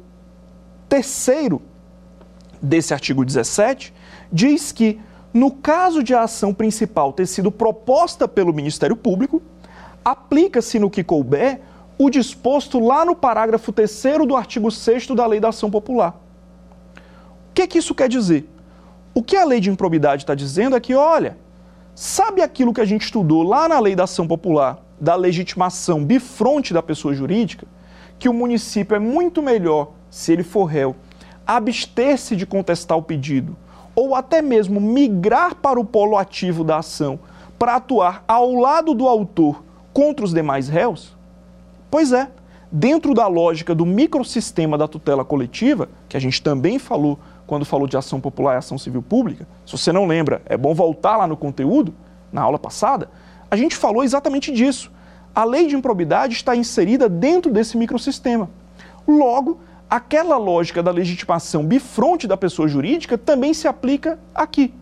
terceiro 0.89 1.63
desse 2.61 2.93
artigo 2.93 3.25
17 3.25 3.95
diz 4.33 4.73
que 4.73 5.01
no 5.33 5.53
caso 5.53 6.03
de 6.03 6.15
a 6.15 6.23
ação 6.23 6.53
principal 6.53 7.13
ter 7.13 7.27
sido 7.27 7.51
proposta 7.51 8.27
pelo 8.27 8.53
Ministério 8.53 8.97
Público, 8.97 9.41
aplica-se 10.05 10.81
no 10.81 10.91
que 10.91 11.05
couber 11.05 11.61
o 11.97 12.11
disposto 12.11 12.81
lá 12.81 13.05
no 13.05 13.15
parágrafo 13.15 13.73
3 13.73 14.27
do 14.27 14.37
artigo 14.37 14.71
6 14.71 15.07
da 15.09 15.27
Lei 15.27 15.39
da 15.39 15.51
Ação 15.51 15.71
Popular. 15.71 16.21
O 17.51 17.55
que, 17.55 17.67
que 17.67 17.79
isso 17.79 17.95
quer 17.95 18.09
dizer? 18.09 18.52
O 19.15 19.23
que 19.23 19.37
a 19.37 19.45
lei 19.45 19.61
de 19.61 19.69
improbidade 19.69 20.23
está 20.23 20.35
dizendo 20.35 20.75
é 20.75 20.81
que, 20.81 20.95
olha, 20.95 21.37
sabe 21.95 22.41
aquilo 22.41 22.73
que 22.73 22.81
a 22.81 22.85
gente 22.85 23.03
estudou 23.03 23.43
lá 23.43 23.69
na 23.69 23.79
Lei 23.79 23.95
da 23.95 24.05
Ação 24.05 24.27
Popular, 24.27 24.79
da 24.99 25.15
legitimação 25.15 26.03
bifronte 26.03 26.73
da 26.73 26.83
pessoa 26.83 27.13
jurídica, 27.13 27.67
que 28.19 28.29
o 28.29 28.33
município 28.33 28.95
é 28.95 28.99
muito 28.99 29.43
melhor, 29.43 29.93
se 30.09 30.33
ele 30.33 30.43
for 30.43 30.65
réu, 30.65 30.97
abster-se 31.47 32.35
de 32.37 32.47
contestar 32.47 32.97
o 32.97 33.03
pedido, 33.03 33.55
ou 33.95 34.15
até 34.15 34.41
mesmo 34.41 34.81
migrar 34.81 35.57
para 35.57 35.79
o 35.79 35.85
polo 35.85 36.17
ativo 36.17 36.65
da 36.65 36.79
ação 36.79 37.19
para 37.59 37.77
atuar 37.77 38.25
ao 38.27 38.55
lado 38.55 38.95
do 38.95 39.07
autor 39.07 39.63
contra 39.93 40.25
os 40.25 40.33
demais 40.33 40.69
réus? 40.69 41.15
Pois 41.91 42.13
é, 42.13 42.31
dentro 42.71 43.13
da 43.13 43.27
lógica 43.27 43.75
do 43.75 43.85
microsistema 43.85 44.79
da 44.79 44.89
tutela 44.89 45.25
coletiva, 45.25 45.91
que 46.09 46.17
a 46.17 46.21
gente 46.21 46.41
também 46.41 46.79
falou 46.79 47.19
quando 47.53 47.67
falou 47.67 47.87
de 47.87 47.99
ação 47.99 48.19
popular 48.19 48.55
e 48.55 48.57
ação 48.57 48.79
civil 48.79 49.03
pública, 49.03 49.47
se 49.67 49.77
você 49.77 49.93
não 49.93 50.07
lembra, 50.07 50.41
é 50.47 50.57
bom 50.57 50.73
voltar 50.73 51.19
lá 51.19 51.27
no 51.27 51.37
conteúdo, 51.37 51.93
na 52.33 52.41
aula 52.41 52.59
passada, 52.59 53.11
a 53.51 53.57
gente 53.57 53.77
falou 53.77 54.03
exatamente 54.03 54.51
disso. 54.51 54.91
A 55.35 55.45
lei 55.45 55.67
de 55.67 55.77
improbidade 55.77 56.33
está 56.33 56.57
inserida 56.57 57.11
dentro 57.11 57.53
desse 57.53 57.77
microsistema. 57.77 58.49
Logo, 59.07 59.61
aquela 59.91 60.39
lógica 60.39 60.83
da 60.83 60.91
legitimação 60.91 61.63
bifronte 61.63 62.27
da 62.27 62.39
pessoa 62.39 62.67
jurídica 62.67 63.19
também 63.19 63.53
se 63.53 63.69
aplica 63.69 64.19
aqui. 64.35 64.73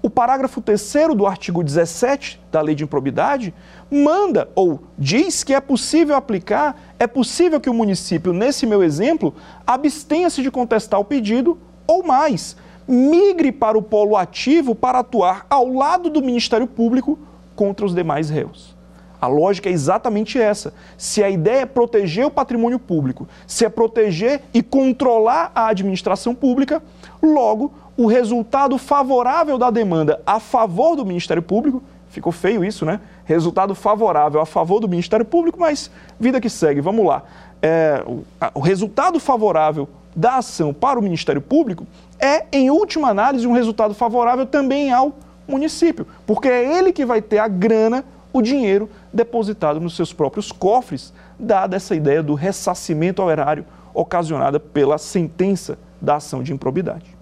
O 0.00 0.08
parágrafo 0.08 0.60
3 0.60 1.16
do 1.16 1.26
artigo 1.26 1.64
17 1.64 2.40
da 2.52 2.60
Lei 2.60 2.76
de 2.76 2.84
Improbidade 2.84 3.52
manda 3.90 4.48
ou 4.54 4.84
diz 4.96 5.42
que 5.42 5.52
é 5.52 5.60
possível 5.60 6.14
aplicar, 6.14 6.80
é 6.96 7.08
possível 7.08 7.60
que 7.60 7.68
o 7.68 7.74
município, 7.74 8.32
nesse 8.32 8.66
meu 8.66 8.84
exemplo, 8.84 9.34
abstenha-se 9.66 10.42
de 10.42 10.50
contestar 10.52 11.00
o 11.00 11.04
pedido 11.04 11.58
ou 11.88 12.04
mais, 12.04 12.54
migre 12.86 13.50
para 13.50 13.78
o 13.78 13.82
polo 13.82 14.14
ativo 14.14 14.74
para 14.74 14.98
atuar 14.98 15.46
ao 15.48 15.72
lado 15.72 16.10
do 16.10 16.20
Ministério 16.20 16.66
Público 16.66 17.18
contra 17.56 17.86
os 17.86 17.94
demais 17.94 18.28
réus. 18.28 18.76
A 19.20 19.26
lógica 19.26 19.68
é 19.68 19.72
exatamente 19.72 20.38
essa. 20.38 20.72
Se 20.96 21.24
a 21.24 21.30
ideia 21.30 21.62
é 21.62 21.66
proteger 21.66 22.26
o 22.26 22.30
patrimônio 22.30 22.78
público, 22.78 23.26
se 23.46 23.64
é 23.64 23.68
proteger 23.68 24.42
e 24.54 24.62
controlar 24.62 25.50
a 25.54 25.68
administração 25.68 26.34
pública, 26.34 26.80
logo 27.20 27.72
o 27.96 28.06
resultado 28.06 28.78
favorável 28.78 29.58
da 29.58 29.70
demanda 29.70 30.22
a 30.24 30.38
favor 30.38 30.94
do 30.94 31.04
Ministério 31.04 31.42
Público, 31.42 31.82
ficou 32.10 32.30
feio 32.30 32.64
isso, 32.64 32.84
né? 32.84 33.00
Resultado 33.24 33.74
favorável 33.74 34.40
a 34.40 34.46
favor 34.46 34.78
do 34.78 34.88
Ministério 34.88 35.24
Público, 35.24 35.58
mas 35.58 35.90
vida 36.18 36.40
que 36.40 36.48
segue, 36.48 36.80
vamos 36.80 37.04
lá. 37.04 37.24
É, 37.60 38.04
o, 38.06 38.22
o 38.54 38.60
resultado 38.60 39.18
favorável 39.18 39.88
da 40.14 40.36
ação 40.36 40.72
para 40.72 40.98
o 40.98 41.02
Ministério 41.02 41.40
Público 41.40 41.86
é, 42.18 42.46
em 42.52 42.70
última 42.70 43.08
análise, 43.08 43.46
um 43.46 43.52
resultado 43.52 43.94
favorável 43.94 44.44
também 44.44 44.92
ao 44.92 45.14
município, 45.46 46.06
porque 46.26 46.48
é 46.48 46.78
ele 46.78 46.92
que 46.92 47.06
vai 47.06 47.22
ter 47.22 47.38
a 47.38 47.48
grana, 47.48 48.04
o 48.32 48.42
dinheiro 48.42 48.90
depositado 49.12 49.80
nos 49.80 49.94
seus 49.96 50.12
próprios 50.12 50.52
cofres, 50.52 51.12
dada 51.38 51.76
essa 51.76 51.94
ideia 51.94 52.22
do 52.22 52.34
ressarcimento 52.34 53.22
ao 53.22 53.30
erário 53.30 53.64
ocasionada 53.94 54.60
pela 54.60 54.98
sentença 54.98 55.78
da 56.00 56.16
ação 56.16 56.42
de 56.42 56.52
improbidade. 56.52 57.16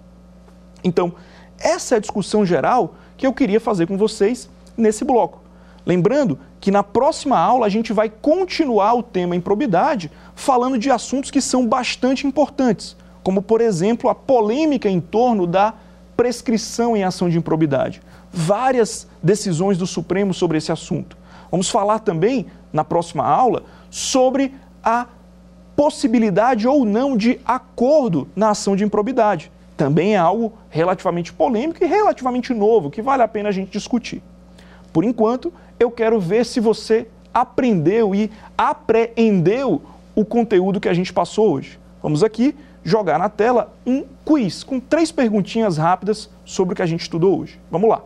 Então, 0.83 1.13
essa 1.59 1.95
é 1.95 1.97
a 1.97 2.01
discussão 2.01 2.45
geral 2.45 2.95
que 3.15 3.25
eu 3.25 3.33
queria 3.33 3.59
fazer 3.59 3.87
com 3.87 3.97
vocês 3.97 4.49
nesse 4.75 5.03
bloco. 5.03 5.46
Lembrando 5.87 6.37
que 6.59 6.69
na 6.69 6.83
próxima 6.83 7.39
aula 7.39 7.65
a 7.65 7.69
gente 7.69 7.93
vai 7.93 8.09
continuar 8.09 8.93
o 8.93 9.01
tema 9.01 9.37
improbidade, 9.37 10.11
falando 10.35 10.77
de 10.77 10.91
assuntos 10.91 11.31
que 11.31 11.39
são 11.39 11.65
bastante 11.65 12.27
importantes, 12.27 12.97
como, 13.23 13.41
por 13.41 13.61
exemplo, 13.61 14.09
a 14.09 14.13
polêmica 14.13 14.89
em 14.89 14.99
torno 14.99 15.47
da 15.47 15.73
prescrição 16.17 16.97
em 16.97 17.05
ação 17.05 17.29
de 17.29 17.37
improbidade. 17.37 18.01
Várias 18.33 19.07
decisões 19.23 19.77
do 19.77 19.87
Supremo 19.87 20.33
sobre 20.33 20.57
esse 20.57 20.73
assunto. 20.73 21.17
Vamos 21.49 21.69
falar 21.69 21.99
também, 21.99 22.47
na 22.73 22.83
próxima 22.83 23.25
aula, 23.25 23.63
sobre 23.89 24.53
a 24.83 25.07
possibilidade 25.73 26.67
ou 26.67 26.83
não 26.83 27.15
de 27.15 27.39
acordo 27.45 28.27
na 28.35 28.49
ação 28.49 28.75
de 28.75 28.83
improbidade. 28.83 29.49
Também 29.77 30.15
é 30.15 30.17
algo 30.17 30.51
relativamente 30.69 31.31
polêmico 31.31 31.81
e 31.81 31.87
relativamente 31.87 32.53
novo, 32.53 32.91
que 32.91 33.01
vale 33.01 33.23
a 33.23 33.27
pena 33.27 33.47
a 33.47 33.53
gente 33.53 33.71
discutir. 33.71 34.21
Por 34.91 35.03
enquanto, 35.03 35.53
eu 35.79 35.91
quero 35.91 36.19
ver 36.19 36.45
se 36.45 36.59
você 36.59 37.07
aprendeu 37.33 38.15
e 38.15 38.31
apreendeu 38.57 39.81
o 40.15 40.25
conteúdo 40.25 40.79
que 40.79 40.89
a 40.89 40.93
gente 40.93 41.13
passou 41.13 41.51
hoje. 41.51 41.79
Vamos 42.01 42.23
aqui 42.23 42.55
jogar 42.83 43.19
na 43.19 43.29
tela 43.29 43.73
um 43.85 44.05
quiz 44.25 44.63
com 44.63 44.79
três 44.79 45.11
perguntinhas 45.11 45.77
rápidas 45.77 46.29
sobre 46.45 46.73
o 46.73 46.75
que 46.75 46.81
a 46.81 46.85
gente 46.85 47.01
estudou 47.01 47.41
hoje. 47.41 47.59
Vamos 47.69 47.89
lá. 47.89 48.01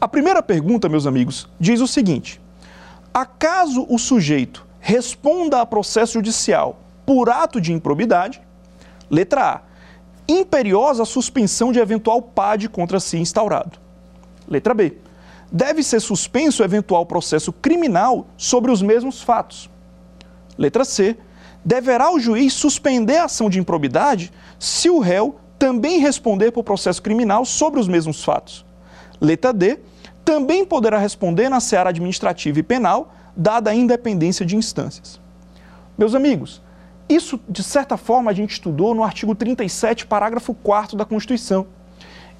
A 0.00 0.06
primeira 0.06 0.42
pergunta, 0.42 0.88
meus 0.88 1.06
amigos, 1.06 1.48
diz 1.58 1.80
o 1.80 1.88
seguinte: 1.88 2.40
acaso 3.12 3.86
o 3.88 3.98
sujeito 3.98 4.64
responda 4.78 5.60
a 5.60 5.66
processo 5.66 6.12
judicial 6.14 6.78
por 7.06 7.30
ato 7.30 7.60
de 7.60 7.72
improbidade? 7.72 8.40
Letra 9.10 9.54
A. 9.54 9.60
Imperiosa 10.26 11.04
suspensão 11.04 11.70
de 11.70 11.78
eventual 11.78 12.22
PAD 12.22 12.68
contra 12.68 12.98
si 12.98 13.18
instaurado. 13.18 13.78
Letra 14.48 14.72
B. 14.72 14.96
Deve 15.52 15.82
ser 15.82 16.00
suspenso 16.00 16.62
eventual 16.62 17.04
processo 17.06 17.52
criminal 17.52 18.26
sobre 18.36 18.70
os 18.70 18.80
mesmos 18.80 19.22
fatos. 19.22 19.70
Letra 20.58 20.84
C. 20.84 21.16
Deverá 21.64 22.12
o 22.12 22.18
juiz 22.18 22.52
suspender 22.52 23.18
a 23.18 23.24
ação 23.24 23.48
de 23.48 23.58
improbidade 23.58 24.32
se 24.58 24.90
o 24.90 24.98
réu 24.98 25.36
também 25.58 25.98
responder 25.98 26.50
por 26.50 26.62
processo 26.62 27.00
criminal 27.00 27.44
sobre 27.44 27.80
os 27.80 27.88
mesmos 27.88 28.22
fatos. 28.22 28.64
Letra 29.20 29.52
D 29.52 29.78
também 30.24 30.64
poderá 30.64 30.98
responder 30.98 31.48
na 31.48 31.60
seara 31.60 31.90
administrativa 31.90 32.58
e 32.58 32.62
penal, 32.62 33.14
dada 33.36 33.70
a 33.70 33.74
independência 33.74 34.44
de 34.44 34.56
instâncias. 34.56 35.20
Meus 35.96 36.14
amigos, 36.14 36.60
isso, 37.08 37.38
de 37.48 37.62
certa 37.62 37.96
forma, 37.96 38.30
a 38.30 38.34
gente 38.34 38.52
estudou 38.52 38.94
no 38.94 39.04
artigo 39.04 39.34
37, 39.34 40.06
parágrafo 40.06 40.54
4 40.54 40.96
da 40.96 41.04
Constituição. 41.04 41.66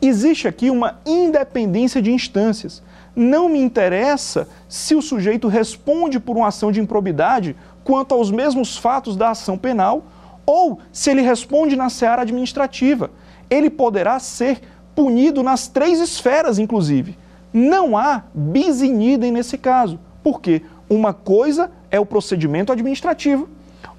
Existe 0.01 0.49
aqui 0.49 0.71
uma 0.71 0.99
independência 1.05 2.01
de 2.01 2.12
instâncias. 2.12 2.83
Não 3.15 3.49
me 3.49 3.61
interessa 3.61 4.49
se 4.69 4.95
o 4.95 5.03
sujeito 5.03 5.49
responde 5.49 6.19
por 6.19 6.37
uma 6.37 6.49
ação 6.49 6.73
de 6.73 6.81
improbidade 6.81 7.57
quanto 7.85 8.15
aos 8.15 8.31
mesmos 8.31 8.77
fatos 8.77 9.17
da 9.17 9.31
ação 9.31 9.57
penal 9.57 10.05
ou 10.47 10.81
se 10.93 11.11
ele 11.11 11.23
responde 11.23 11.77
na 11.77 11.89
seara 11.89 12.23
administrativa. 12.23 13.11
Ele 13.49 13.71
poderá 13.71 14.19
ser 14.19 14.61
punido 14.95 15.43
nas 15.43 15.69
três 15.69 16.01
esferas, 16.01 16.59
inclusive. 16.59 17.17
Não 17.53 17.97
há 17.97 18.25
bis 18.35 18.83
in 18.83 19.01
idem 19.01 19.31
nesse 19.31 19.57
caso, 19.57 19.99
porque 20.23 20.62
uma 20.89 21.12
coisa 21.12 21.71
é 21.91 22.01
o 22.01 22.07
procedimento 22.07 22.73
administrativo, 22.73 23.49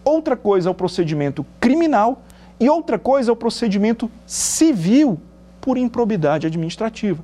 outra 0.05 0.37
coisa 0.37 0.69
é 0.69 0.71
o 0.71 0.75
procedimento 0.75 1.45
criminal 1.59 2.21
e 2.59 2.69
outra 2.69 2.97
coisa 2.97 3.31
é 3.31 3.33
o 3.33 3.35
procedimento 3.35 4.09
civil 4.25 5.19
por 5.59 5.77
improbidade 5.77 6.47
administrativa. 6.47 7.21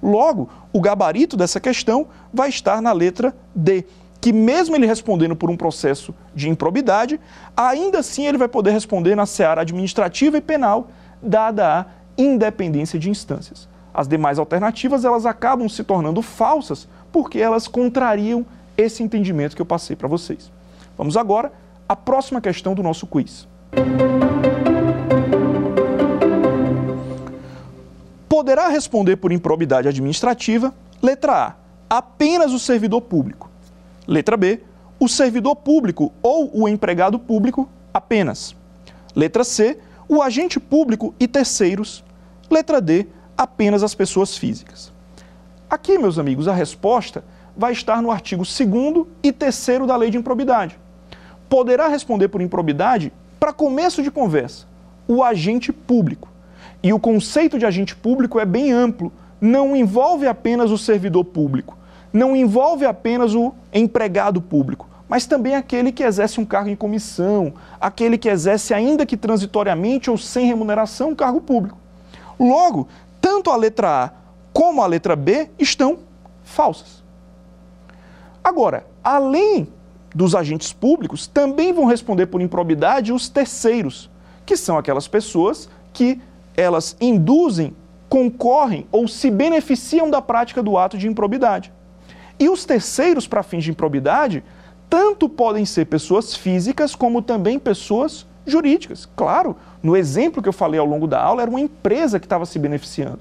Logo, 0.00 0.48
o 0.72 0.80
gabarito 0.80 1.36
dessa 1.36 1.58
questão 1.58 2.06
vai 2.32 2.50
estar 2.50 2.80
na 2.80 2.92
letra 2.92 3.34
D, 3.54 3.84
que 4.20 4.32
mesmo 4.32 4.76
ele 4.76 4.86
respondendo 4.86 5.34
por 5.34 5.50
um 5.50 5.56
processo 5.56 6.14
de 6.34 6.48
improbidade, 6.48 7.18
ainda 7.56 7.98
assim 7.98 8.26
ele 8.26 8.38
vai 8.38 8.48
poder 8.48 8.70
responder 8.70 9.14
na 9.14 9.26
seara 9.26 9.62
administrativa 9.62 10.36
e 10.36 10.40
penal, 10.40 10.88
dada 11.22 11.80
a 11.80 11.86
independência 12.16 12.98
de 12.98 13.10
instâncias. 13.10 13.68
As 13.92 14.06
demais 14.06 14.38
alternativas 14.38 15.04
elas 15.04 15.26
acabam 15.26 15.68
se 15.68 15.82
tornando 15.82 16.22
falsas 16.22 16.86
porque 17.10 17.38
elas 17.38 17.66
contrariam 17.66 18.44
esse 18.76 19.02
entendimento 19.02 19.56
que 19.56 19.62
eu 19.62 19.66
passei 19.66 19.96
para 19.96 20.06
vocês. 20.06 20.52
Vamos 20.96 21.16
agora 21.16 21.50
à 21.88 21.96
próxima 21.96 22.40
questão 22.40 22.74
do 22.74 22.82
nosso 22.82 23.06
quiz. 23.06 23.48
Poderá 28.28 28.68
responder 28.68 29.16
por 29.16 29.32
improbidade 29.32 29.88
administrativa, 29.88 30.74
letra 31.02 31.32
A, 31.32 31.54
apenas 31.98 32.52
o 32.52 32.58
servidor 32.58 33.00
público. 33.00 33.50
Letra 34.06 34.36
B, 34.36 34.60
o 35.00 35.08
servidor 35.08 35.56
público 35.56 36.12
ou 36.22 36.50
o 36.62 36.68
empregado 36.68 37.18
público 37.18 37.68
apenas. 37.92 38.54
Letra 39.14 39.44
C, 39.44 39.78
o 40.08 40.22
agente 40.22 40.60
público 40.60 41.14
e 41.18 41.26
terceiros. 41.26 42.04
Letra 42.50 42.80
D, 42.80 43.06
apenas 43.36 43.82
as 43.82 43.94
pessoas 43.94 44.36
físicas. 44.36 44.92
Aqui, 45.68 45.98
meus 45.98 46.18
amigos, 46.18 46.48
a 46.48 46.52
resposta 46.52 47.24
vai 47.56 47.72
estar 47.72 48.00
no 48.00 48.10
artigo 48.10 48.44
2 48.44 49.06
e 49.22 49.32
3 49.32 49.86
da 49.86 49.96
Lei 49.96 50.10
de 50.10 50.16
Improbidade. 50.16 50.78
Poderá 51.48 51.88
responder 51.88 52.28
por 52.28 52.40
improbidade 52.40 53.12
para 53.38 53.52
começo 53.52 54.02
de 54.02 54.10
conversa 54.10 54.66
o 55.08 55.22
agente 55.22 55.72
público. 55.72 56.28
E 56.82 56.92
o 56.92 57.00
conceito 57.00 57.58
de 57.58 57.64
agente 57.64 57.96
público 57.96 58.38
é 58.38 58.44
bem 58.44 58.70
amplo, 58.70 59.10
não 59.40 59.74
envolve 59.74 60.26
apenas 60.26 60.70
o 60.70 60.78
servidor 60.78 61.24
público, 61.24 61.76
não 62.12 62.36
envolve 62.36 62.84
apenas 62.84 63.34
o 63.34 63.54
empregado 63.72 64.40
público, 64.40 64.88
mas 65.08 65.26
também 65.26 65.56
aquele 65.56 65.90
que 65.90 66.02
exerce 66.02 66.38
um 66.38 66.44
cargo 66.44 66.68
em 66.68 66.76
comissão, 66.76 67.54
aquele 67.80 68.18
que 68.18 68.28
exerce, 68.28 68.74
ainda 68.74 69.06
que 69.06 69.16
transitoriamente 69.16 70.10
ou 70.10 70.18
sem 70.18 70.46
remuneração, 70.46 71.10
um 71.10 71.14
cargo 71.14 71.40
público. 71.40 71.78
Logo, 72.38 72.86
tanto 73.20 73.50
a 73.50 73.56
letra 73.56 74.04
A 74.04 74.10
como 74.52 74.82
a 74.82 74.86
letra 74.86 75.16
B 75.16 75.48
estão 75.58 75.98
falsas. 76.44 77.02
Agora, 78.44 78.86
além 79.02 79.68
dos 80.18 80.34
agentes 80.34 80.72
públicos, 80.72 81.28
também 81.28 81.72
vão 81.72 81.84
responder 81.84 82.26
por 82.26 82.40
improbidade 82.40 83.12
os 83.12 83.28
terceiros, 83.28 84.10
que 84.44 84.56
são 84.56 84.76
aquelas 84.76 85.06
pessoas 85.06 85.68
que 85.92 86.20
elas 86.56 86.96
induzem, 87.00 87.72
concorrem 88.08 88.84
ou 88.90 89.06
se 89.06 89.30
beneficiam 89.30 90.10
da 90.10 90.20
prática 90.20 90.60
do 90.60 90.76
ato 90.76 90.98
de 90.98 91.06
improbidade. 91.06 91.72
E 92.36 92.48
os 92.48 92.64
terceiros 92.64 93.28
para 93.28 93.44
fins 93.44 93.62
de 93.62 93.70
improbidade 93.70 94.42
tanto 94.90 95.28
podem 95.28 95.64
ser 95.64 95.84
pessoas 95.84 96.34
físicas 96.34 96.96
como 96.96 97.22
também 97.22 97.56
pessoas 97.56 98.26
jurídicas. 98.44 99.08
Claro, 99.14 99.54
no 99.80 99.96
exemplo 99.96 100.42
que 100.42 100.48
eu 100.48 100.52
falei 100.52 100.80
ao 100.80 100.86
longo 100.86 101.06
da 101.06 101.22
aula, 101.22 101.42
era 101.42 101.50
uma 101.50 101.60
empresa 101.60 102.18
que 102.18 102.26
estava 102.26 102.44
se 102.44 102.58
beneficiando. 102.58 103.20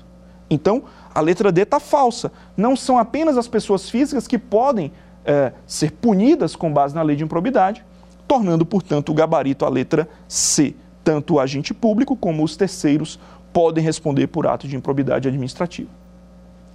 Então, 0.50 0.86
a 1.14 1.22
letra 1.22 1.52
D 1.52 1.62
está 1.62 1.80
falsa. 1.80 2.32
Não 2.56 2.76
são 2.76 2.98
apenas 2.98 3.38
as 3.38 3.48
pessoas 3.48 3.88
físicas 3.88 4.28
que 4.28 4.40
podem 4.40 4.92
é, 5.28 5.52
ser 5.68 5.92
punidas 5.92 6.56
com 6.56 6.72
base 6.72 6.96
na 6.96 7.02
lei 7.02 7.18
de 7.18 7.24
improbidade, 7.24 7.84
tornando, 8.26 8.66
portanto, 8.66 9.10
o 9.10 9.14
gabarito 9.14 9.66
a 9.66 9.70
letra 9.70 10.08
C. 10.28 10.74
Tanto 11.04 11.36
o 11.36 11.40
agente 11.40 11.74
público 11.74 12.16
como 12.16 12.44
os 12.44 12.56
terceiros 12.56 13.20
podem 13.52 13.84
responder 13.84 14.28
por 14.28 14.48
ato 14.48 14.68
de 14.68 14.76
improbidade 14.76 15.28
administrativa. 15.28 15.90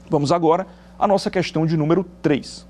Vamos 0.08 0.30
agora 0.30 0.66
à 0.98 1.08
nossa 1.08 1.30
questão 1.30 1.64
de 1.64 1.76
número 1.76 2.04
3. 2.20 2.66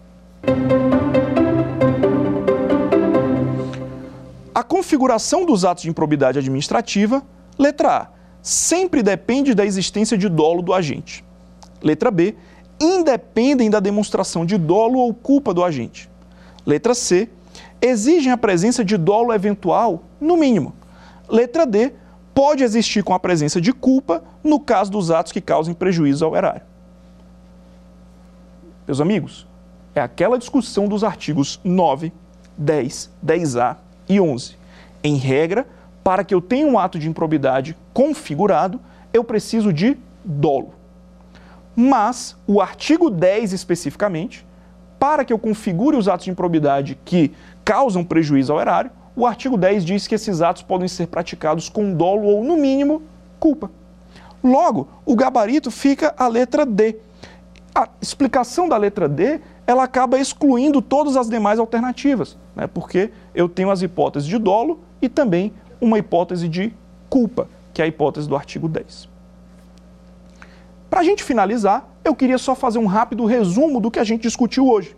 A 4.55 4.63
configuração 4.63 5.45
dos 5.45 5.65
atos 5.65 5.83
de 5.83 5.91
improbidade 5.91 6.39
administrativa, 6.39 7.23
letra 7.59 8.03
A, 8.03 8.09
sempre 8.41 9.03
depende 9.03 9.55
da 9.55 9.65
existência 9.65 10.17
de 10.17 10.29
dolo 10.29 10.63
do 10.63 10.73
agente. 10.73 11.25
Letra 11.83 12.11
B, 12.11 12.37
independem 12.81 13.71
da 13.71 13.81
demonstração 13.81 14.45
de 14.45 14.59
dolo 14.59 14.99
ou 14.99 15.15
culpa 15.15 15.53
do 15.55 15.65
agente. 15.65 16.11
Letra 16.67 16.95
C, 16.95 17.29
exigem 17.81 18.33
a 18.33 18.37
presença 18.37 18.85
de 18.85 18.97
dolo 18.97 19.33
eventual, 19.33 20.05
no 20.21 20.37
mínimo. 20.37 20.75
Letra 21.29 21.67
D, 21.67 21.93
pode 22.35 22.63
existir 22.63 23.03
com 23.03 23.15
a 23.15 23.21
presença 23.21 23.61
de 23.61 23.73
culpa 23.73 24.23
no 24.43 24.61
caso 24.61 24.91
dos 24.91 25.11
atos 25.11 25.33
que 25.33 25.41
causem 25.41 25.75
prejuízo 25.75 26.25
ao 26.25 26.37
erário. 26.37 26.63
Meus 28.87 29.01
amigos, 29.01 29.47
é 29.95 30.01
aquela 30.01 30.39
discussão 30.39 30.89
dos 30.89 31.05
artigos 31.05 31.61
9, 31.63 32.13
10, 32.57 33.11
10A 33.25 33.77
e 34.09 34.21
11. 34.21 34.57
Em 35.05 35.17
regra, 35.17 35.67
para 36.03 36.25
que 36.25 36.35
eu 36.35 36.41
tenha 36.41 36.67
um 36.67 36.79
ato 36.79 36.99
de 36.99 37.09
improbidade 37.09 37.77
configurado, 37.93 38.81
eu 39.13 39.23
preciso 39.23 39.73
de 39.73 39.97
dolo. 40.25 40.75
Mas 41.75 42.37
o 42.47 42.61
artigo 42.61 43.11
10 43.11 43.53
especificamente, 43.53 44.47
para 44.99 45.25
que 45.25 45.33
eu 45.33 45.39
configure 45.39 45.97
os 45.97 46.09
atos 46.09 46.25
de 46.25 46.31
improbidade 46.31 46.99
que 47.05 47.33
causam 47.65 48.05
prejuízo 48.05 48.53
ao 48.53 48.61
erário, 48.61 48.91
o 49.17 49.27
artigo 49.27 49.57
10 49.57 49.85
diz 49.85 50.07
que 50.07 50.15
esses 50.15 50.41
atos 50.41 50.63
podem 50.63 50.89
ser 50.89 51.07
praticados 51.07 51.69
com 51.69 51.95
dolo 51.95 52.27
ou, 52.29 52.45
no 52.45 52.57
mínimo, 52.57 53.03
culpa. 53.39 53.71
Logo, 54.43 54.89
o 55.05 55.15
gabarito 55.15 55.71
fica 55.71 56.15
a 56.17 56.27
letra 56.27 56.65
D. 56.65 56.97
A 57.75 57.89
explicação 58.01 58.69
da 58.69 58.77
letra 58.77 59.09
D 59.09 59.41
ela 59.67 59.85
acaba 59.85 60.19
excluindo 60.19 60.83
todas 60.83 61.17
as 61.17 61.29
demais 61.29 61.59
alternativas, 61.59 62.37
né? 62.55 62.67
porque 62.67 63.11
eu 63.35 63.49
tenho 63.49 63.71
as 63.71 63.81
hipóteses 63.83 64.29
de 64.29 64.39
dolo 64.39 64.81
e 65.01 65.09
também 65.09 65.53
uma 65.81 65.99
hipótese 65.99 66.49
de 66.49 66.73
culpa, 67.09 67.49
que 67.73 67.81
é 67.81 67.85
a 67.85 67.89
hipótese 67.89 68.29
do 68.29 68.37
artigo 68.37 68.69
10. 68.69 69.12
Para 70.93 71.01
a 71.01 71.05
gente 71.05 71.25
finalizar, 71.25 71.89
eu 72.05 72.15
queria 72.15 72.37
só 72.37 72.55
fazer 72.55 72.79
um 72.79 72.85
rápido 72.85 73.25
resumo 73.25 73.81
do 73.81 73.91
que 73.91 73.99
a 73.99 74.05
gente 74.05 74.21
discutiu 74.21 74.69
hoje. 74.69 74.95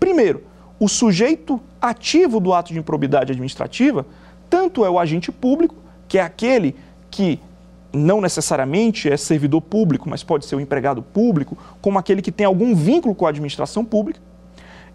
Primeiro, 0.00 0.42
o 0.80 0.88
sujeito 0.88 1.60
ativo 1.78 2.40
do 2.40 2.54
ato 2.54 2.72
de 2.72 2.78
improbidade 2.78 3.32
administrativa 3.32 4.06
tanto 4.48 4.86
é 4.86 4.88
o 4.88 4.98
agente 4.98 5.30
público, 5.30 5.74
que 6.08 6.16
é 6.16 6.22
aquele 6.22 6.74
que 7.10 7.38
não 7.92 8.22
necessariamente 8.22 9.10
é 9.10 9.18
servidor 9.18 9.60
público, 9.60 10.08
mas 10.08 10.22
pode 10.22 10.46
ser 10.46 10.56
um 10.56 10.60
empregado 10.60 11.02
público, 11.02 11.58
como 11.82 11.98
aquele 11.98 12.22
que 12.22 12.32
tem 12.32 12.46
algum 12.46 12.74
vínculo 12.74 13.14
com 13.14 13.26
a 13.26 13.28
administração 13.28 13.84
pública. 13.84 14.18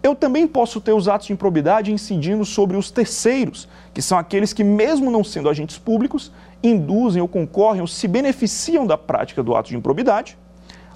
Eu 0.02 0.16
também 0.16 0.48
posso 0.48 0.80
ter 0.80 0.92
os 0.92 1.06
atos 1.06 1.28
de 1.28 1.32
improbidade 1.32 1.92
incidindo 1.92 2.44
sobre 2.44 2.76
os 2.76 2.90
terceiros, 2.90 3.68
que 3.94 4.02
são 4.02 4.18
aqueles 4.18 4.52
que, 4.52 4.64
mesmo 4.64 5.12
não 5.12 5.22
sendo 5.22 5.48
agentes 5.48 5.78
públicos, 5.78 6.32
induzem 6.64 7.20
ou 7.20 7.28
concorrem 7.28 7.80
ou 7.80 7.86
se 7.86 8.08
beneficiam 8.08 8.86
da 8.86 8.96
prática 8.96 9.42
do 9.42 9.54
ato 9.54 9.68
de 9.68 9.76
improbidade. 9.76 10.38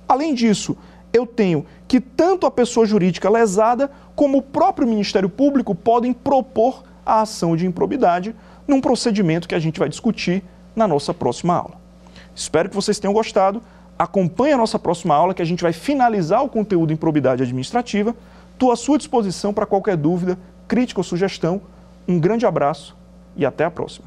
Além 0.08 0.34
disso, 0.34 0.76
eu 1.12 1.26
tenho 1.26 1.64
que 1.86 2.00
tanto 2.00 2.46
a 2.46 2.50
pessoa 2.50 2.86
jurídica 2.86 3.28
lesada 3.28 3.90
como 4.16 4.38
o 4.38 4.42
próprio 4.42 4.88
Ministério 4.88 5.28
Público 5.28 5.74
podem 5.74 6.12
propor 6.12 6.82
a 7.04 7.20
ação 7.20 7.56
de 7.56 7.66
improbidade 7.66 8.34
num 8.66 8.80
procedimento 8.80 9.48
que 9.48 9.54
a 9.54 9.58
gente 9.58 9.78
vai 9.78 9.88
discutir 9.88 10.42
na 10.74 10.86
nossa 10.86 11.12
próxima 11.12 11.54
aula. 11.54 11.74
Espero 12.34 12.68
que 12.68 12.74
vocês 12.74 12.98
tenham 12.98 13.12
gostado. 13.12 13.62
Acompanhe 13.98 14.52
a 14.52 14.56
nossa 14.56 14.78
próxima 14.78 15.14
aula 15.14 15.34
que 15.34 15.42
a 15.42 15.44
gente 15.44 15.62
vai 15.62 15.72
finalizar 15.72 16.42
o 16.44 16.48
conteúdo 16.48 16.92
em 16.92 16.96
probidade 16.96 17.42
administrativa. 17.42 18.14
Estou 18.52 18.70
à 18.70 18.76
sua 18.76 18.98
disposição 18.98 19.52
para 19.52 19.66
qualquer 19.66 19.96
dúvida, 19.96 20.38
crítica 20.66 21.00
ou 21.00 21.04
sugestão. 21.04 21.60
Um 22.06 22.18
grande 22.18 22.46
abraço 22.46 22.96
e 23.36 23.44
até 23.44 23.64
a 23.64 23.70
próxima. 23.70 24.06